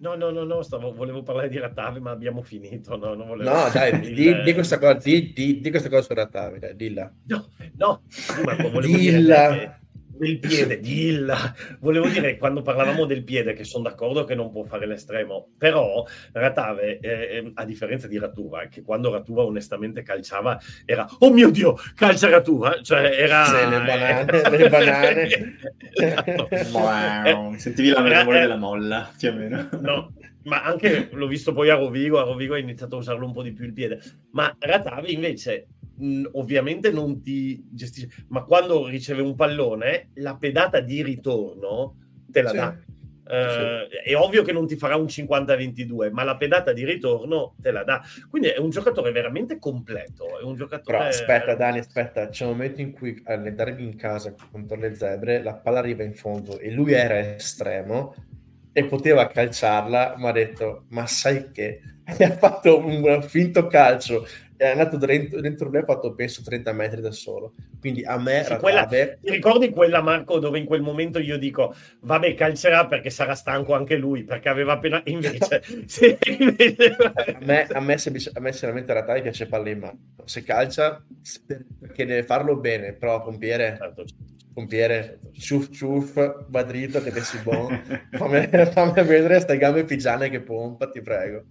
No, 0.00 0.16
no, 0.16 0.30
no, 0.30 0.42
no 0.42 0.62
stavo, 0.62 0.92
volevo 0.92 1.22
parlare 1.22 1.48
di 1.48 1.58
Ratave, 1.58 2.00
ma 2.00 2.10
abbiamo 2.10 2.42
finito. 2.42 2.96
No, 2.96 3.14
no, 3.14 3.24
volevo... 3.24 3.48
no 3.48 3.70
dai, 3.72 4.00
di, 4.02 4.42
di, 4.42 4.52
questa 4.52 4.80
cosa, 4.80 4.94
di, 4.94 5.32
di, 5.32 5.60
di, 5.60 5.70
questa 5.70 5.88
cosa 5.88 6.02
su 6.02 6.12
Ratave, 6.12 6.58
dai, 6.58 6.74
dilla. 6.74 7.08
No, 7.26 7.50
no, 7.76 8.02
ma 8.44 8.56
volevo 8.56 8.80
dilla. 8.80 9.50
dire 9.52 9.84
del 10.18 10.38
piede, 10.38 10.80
dilla. 10.80 11.54
Volevo 11.80 12.08
dire, 12.08 12.36
quando 12.36 12.62
parlavamo 12.62 13.04
del 13.04 13.24
piede, 13.24 13.52
che 13.52 13.64
sono 13.64 13.84
d'accordo 13.84 14.24
che 14.24 14.34
non 14.34 14.50
può 14.50 14.62
fare 14.64 14.86
l'estremo, 14.86 15.48
però 15.56 16.04
Ratave, 16.32 16.98
eh, 16.98 17.36
ehm, 17.36 17.52
a 17.54 17.64
differenza 17.64 18.06
di 18.06 18.18
Ratuva, 18.18 18.66
che 18.66 18.82
quando 18.82 19.12
Ratuva 19.12 19.44
onestamente 19.44 20.02
calciava 20.02 20.58
era, 20.84 21.06
oh 21.18 21.32
mio 21.32 21.50
Dio, 21.50 21.76
calcia 21.94 22.28
Ratuva, 22.28 22.80
cioè 22.82 23.14
era... 23.18 23.44
Sì, 23.44 23.68
le 23.68 23.80
banane, 23.80 24.42
eh, 24.42 24.50
le 24.50 24.68
banane. 24.68 25.56
wow. 26.72 27.54
Sentivi 27.56 27.90
la 27.90 28.00
memoria 28.00 28.40
della 28.40 28.56
molla, 28.56 29.10
più 29.16 29.30
o 29.30 29.32
meno. 29.32 29.68
No, 29.80 30.12
ma 30.46 30.62
anche 30.62 31.08
l'ho 31.12 31.26
visto 31.26 31.52
poi 31.52 31.70
a 31.70 31.74
Rovigo, 31.74 32.20
a 32.20 32.24
Rovigo 32.24 32.54
ha 32.54 32.58
iniziato 32.58 32.96
a 32.96 32.98
usarlo 32.98 33.26
un 33.26 33.32
po' 33.32 33.42
di 33.42 33.52
più 33.52 33.64
il 33.64 33.72
piede, 33.72 34.00
ma 34.32 34.54
Ratave 34.58 35.10
invece 35.10 35.66
mh, 35.96 36.30
ovviamente 36.32 36.90
non 36.90 37.22
ti 37.22 37.64
gestisce, 37.70 38.24
ma 38.28 38.44
quando 38.44 38.86
riceve 38.86 39.22
un 39.22 39.34
pallone, 39.34 40.10
la 40.14 40.36
pedata 40.36 40.80
di 40.80 41.02
ritorno 41.02 41.96
te 42.30 42.42
la 42.42 42.50
sì. 42.50 42.56
dà. 42.56 42.78
Uh, 43.26 43.88
sì. 43.90 44.10
È 44.10 44.14
ovvio 44.14 44.44
che 44.44 44.52
non 44.52 44.68
ti 44.68 44.76
farà 44.76 44.96
un 44.96 45.06
50-22, 45.06 46.12
ma 46.12 46.22
la 46.22 46.36
pedata 46.36 46.72
di 46.72 46.84
ritorno 46.84 47.56
te 47.60 47.72
la 47.72 47.82
dà. 47.82 48.00
Quindi 48.30 48.48
è 48.48 48.58
un 48.58 48.70
giocatore 48.70 49.10
veramente 49.10 49.58
completo. 49.58 50.38
È 50.38 50.44
un 50.44 50.54
giocatore... 50.54 50.98
Però 50.98 51.08
aspetta, 51.08 51.54
Dani, 51.56 51.78
aspetta. 51.78 52.28
C'è 52.28 52.44
un 52.44 52.52
momento 52.52 52.80
in 52.80 52.92
cui 52.92 53.20
alle 53.24 53.52
derby 53.52 53.82
in 53.82 53.96
casa 53.96 54.32
contro 54.52 54.76
le 54.76 54.94
zebre 54.94 55.42
la 55.42 55.54
palla 55.54 55.80
arriva 55.80 56.04
in 56.04 56.14
fondo 56.14 56.58
e 56.60 56.70
lui 56.70 56.92
era 56.92 57.34
estremo 57.34 58.14
e 58.72 58.84
poteva 58.84 59.26
calciarla, 59.26 60.14
ma 60.18 60.28
ha 60.28 60.32
detto: 60.32 60.84
Ma 60.90 61.06
sai 61.06 61.50
che? 61.50 61.80
E 62.18 62.22
ha 62.22 62.36
fatto 62.36 62.78
un 62.78 63.20
finto 63.22 63.66
calcio 63.66 64.24
è 64.56 64.68
andato 64.68 64.96
dentro, 64.96 65.40
dentro 65.40 65.70
me 65.70 65.80
ha 65.80 65.84
fatto 65.84 66.14
penso 66.14 66.42
30 66.42 66.72
metri 66.72 67.00
da 67.00 67.12
solo. 67.12 67.54
Quindi 67.80 68.04
a 68.04 68.18
me 68.18 68.44
sì, 68.44 68.56
quella, 68.56 68.84
ti 68.86 69.30
ricordi 69.30 69.70
quella 69.70 70.02
Marco 70.02 70.38
dove 70.38 70.58
in 70.58 70.64
quel 70.64 70.82
momento 70.82 71.18
io 71.18 71.38
dico 71.38 71.74
vabbè 72.00 72.34
calcerà 72.34 72.86
perché 72.86 73.10
sarà 73.10 73.34
stanco 73.34 73.74
anche 73.74 73.96
lui 73.96 74.24
perché 74.24 74.48
aveva 74.48 74.72
appena 74.72 75.00
invece, 75.06 75.62
sì, 75.86 76.16
invece... 76.38 76.96
a, 76.98 77.38
me, 77.40 77.66
a, 77.66 77.80
me, 77.80 77.98
semplice, 77.98 78.30
a 78.34 78.40
me 78.40 78.50
sinceramente 78.52 78.92
Ratave 78.92 79.22
piace 79.22 79.46
palla 79.46 79.70
in 79.70 79.78
mano 79.78 79.98
se 80.24 80.42
calcia 80.42 81.04
perché 81.78 82.06
deve 82.06 82.24
farlo 82.24 82.56
bene 82.56 82.94
però 82.94 83.22
pompiere 83.22 83.76
certo. 83.78 84.04
pompiere 84.52 85.20
ciuff 85.32 85.70
ciuff 85.70 86.44
va 86.48 86.62
dritto 86.62 87.00
che 87.02 87.20
si 87.20 87.38
buono 87.38 87.80
fammi, 88.10 88.48
fammi 88.72 88.92
vedere 88.94 89.34
queste 89.34 89.58
gambe 89.58 89.84
pigiane 89.84 90.28
che 90.28 90.40
pompa 90.40 90.90
ti 90.90 91.00
prego 91.00 91.44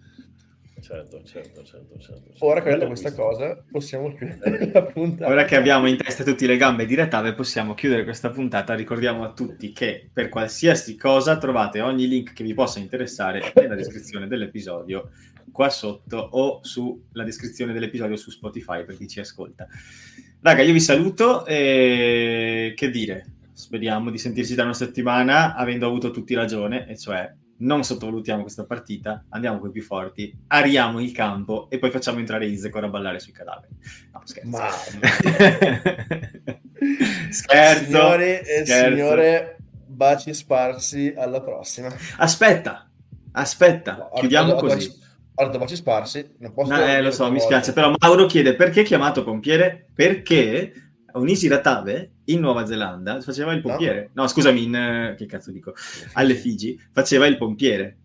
certo, 0.81 1.23
certo, 1.23 1.63
certo, 1.63 1.99
certo. 1.99 2.45
Ora 2.45 2.61
che 2.61 2.69
ho 2.69 2.73
detto 2.73 2.87
questa 2.87 3.13
cosa, 3.13 3.63
possiamo 3.69 4.13
chiudere 4.13 4.69
la 4.73 4.83
puntata. 4.83 5.31
Ora 5.31 5.45
che 5.45 5.55
abbiamo 5.55 5.87
in 5.87 5.97
testa 5.97 6.23
tutte 6.23 6.45
le 6.47 6.57
gambe 6.57 6.85
di 6.85 6.95
Retave, 6.95 7.33
possiamo 7.33 7.73
chiudere 7.73 8.03
questa 8.03 8.29
puntata. 8.29 8.73
Ricordiamo 8.73 9.23
a 9.23 9.33
tutti 9.33 9.71
che 9.71 10.09
per 10.11 10.29
qualsiasi 10.29 10.97
cosa 10.97 11.37
trovate 11.37 11.81
ogni 11.81 12.07
link 12.07 12.33
che 12.33 12.43
vi 12.43 12.53
possa 12.53 12.79
interessare 12.79 13.51
nella 13.55 13.75
descrizione 13.75 14.27
dell'episodio 14.27 15.09
qua 15.51 15.69
sotto 15.69 16.17
o 16.17 16.59
sulla 16.63 17.23
descrizione 17.23 17.71
dell'episodio 17.71 18.17
su 18.17 18.29
Spotify 18.29 18.83
per 18.83 18.97
chi 18.97 19.07
ci 19.07 19.19
ascolta. 19.19 19.67
Raga, 20.41 20.61
io 20.61 20.73
vi 20.73 20.81
saluto 20.81 21.45
e 21.45 22.73
che 22.75 22.89
dire? 22.89 23.33
Speriamo 23.53 24.11
di 24.11 24.17
sentirci 24.17 24.53
tra 24.53 24.65
una 24.65 24.73
settimana 24.73 25.55
avendo 25.55 25.87
avuto 25.87 26.11
tutti 26.11 26.33
ragione, 26.33 26.87
e 26.87 26.97
cioè 26.97 27.33
non 27.57 27.83
sottovalutiamo 27.83 28.41
questa 28.41 28.65
partita, 28.65 29.23
andiamo 29.29 29.59
con 29.59 29.69
i 29.69 29.71
più 29.71 29.81
forti, 29.81 30.35
ariamo 30.47 30.99
il 30.99 31.11
campo 31.11 31.69
e 31.69 31.77
poi 31.79 31.91
facciamo 31.91 32.19
entrare 32.19 32.47
Isecor 32.47 32.83
a 32.83 32.89
ballare 32.89 33.19
sui 33.19 33.31
cadaveri. 33.31 33.73
No, 34.11 34.21
scherzo. 34.23 34.49
Ma... 34.49 34.69
scherzo. 37.31 37.83
Signore 37.85 38.43
e 38.43 38.65
signore, 38.65 39.57
baci 39.85 40.33
sparsi, 40.33 41.13
alla 41.15 41.41
prossima. 41.41 41.93
Aspetta, 42.17 42.89
aspetta, 43.31 43.95
no, 43.95 44.09
chiudiamo 44.13 44.57
allora, 44.57 44.75
così. 44.75 45.03
Allora, 45.35 45.57
baci 45.57 45.75
sparsi, 45.75 46.35
non 46.39 46.53
posso... 46.53 46.73
No, 46.73 46.85
eh, 46.85 47.01
lo 47.01 47.11
so, 47.11 47.31
mi 47.31 47.39
spiace, 47.39 47.73
però 47.73 47.93
Mauro 47.97 48.25
chiede 48.25 48.55
perché 48.55 48.83
chiamato 48.83 49.23
pompiere? 49.23 49.89
Perché 49.93 50.84
Onisi 51.15 51.47
Ratave 51.47 52.11
in 52.25 52.39
Nuova 52.39 52.65
Zelanda 52.65 53.21
faceva 53.21 53.53
il 53.53 53.61
pompiere. 53.61 54.09
No, 54.13 54.23
no 54.23 54.27
scusami, 54.27 54.63
in, 54.63 54.75
eh, 54.75 55.15
che 55.17 55.25
cazzo 55.25 55.51
dico? 55.51 55.73
Alle 56.13 56.35
Figi 56.35 56.79
faceva 56.91 57.25
il 57.25 57.37
pompiere. 57.37 57.97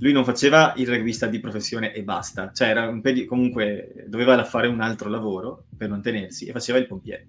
Lui 0.00 0.12
non 0.12 0.24
faceva 0.24 0.74
il 0.76 0.86
rugbyista 0.86 1.26
di 1.26 1.40
professione 1.40 1.92
e 1.92 2.02
basta. 2.02 2.52
Cioè, 2.52 2.68
era 2.68 2.88
un 2.88 3.00
pedi- 3.00 3.24
comunque 3.24 4.04
doveva 4.06 4.42
fare 4.44 4.68
un 4.68 4.80
altro 4.80 5.08
lavoro 5.08 5.64
per 5.76 5.88
mantenersi 5.88 6.46
e 6.46 6.52
faceva 6.52 6.78
il 6.78 6.86
pompiere. 6.86 7.26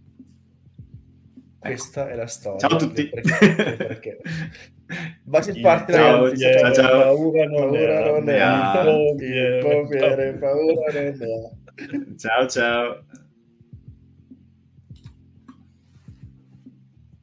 Ecco. 1.61 1.73
Questa 1.73 2.09
è 2.09 2.15
la 2.15 2.27
storia. 2.27 2.59
Ciao 2.59 2.77
a 2.77 2.79
tutti. 2.79 3.09
Perché, 3.09 4.17
parte 5.61 5.93
ciao. 5.93 6.35
Ciao, 6.35 6.73
ciao. 6.73 7.01
Paura 7.01 7.45
non 7.45 7.71
paura 7.71 8.11
non 8.11 8.29
è. 8.29 8.35
Il 9.19 9.59
pompiere, 9.61 10.33
paura 10.33 10.91
non 10.93 11.21
è. 11.21 12.17
Ciao 12.17 12.47
ciao. 12.47 13.03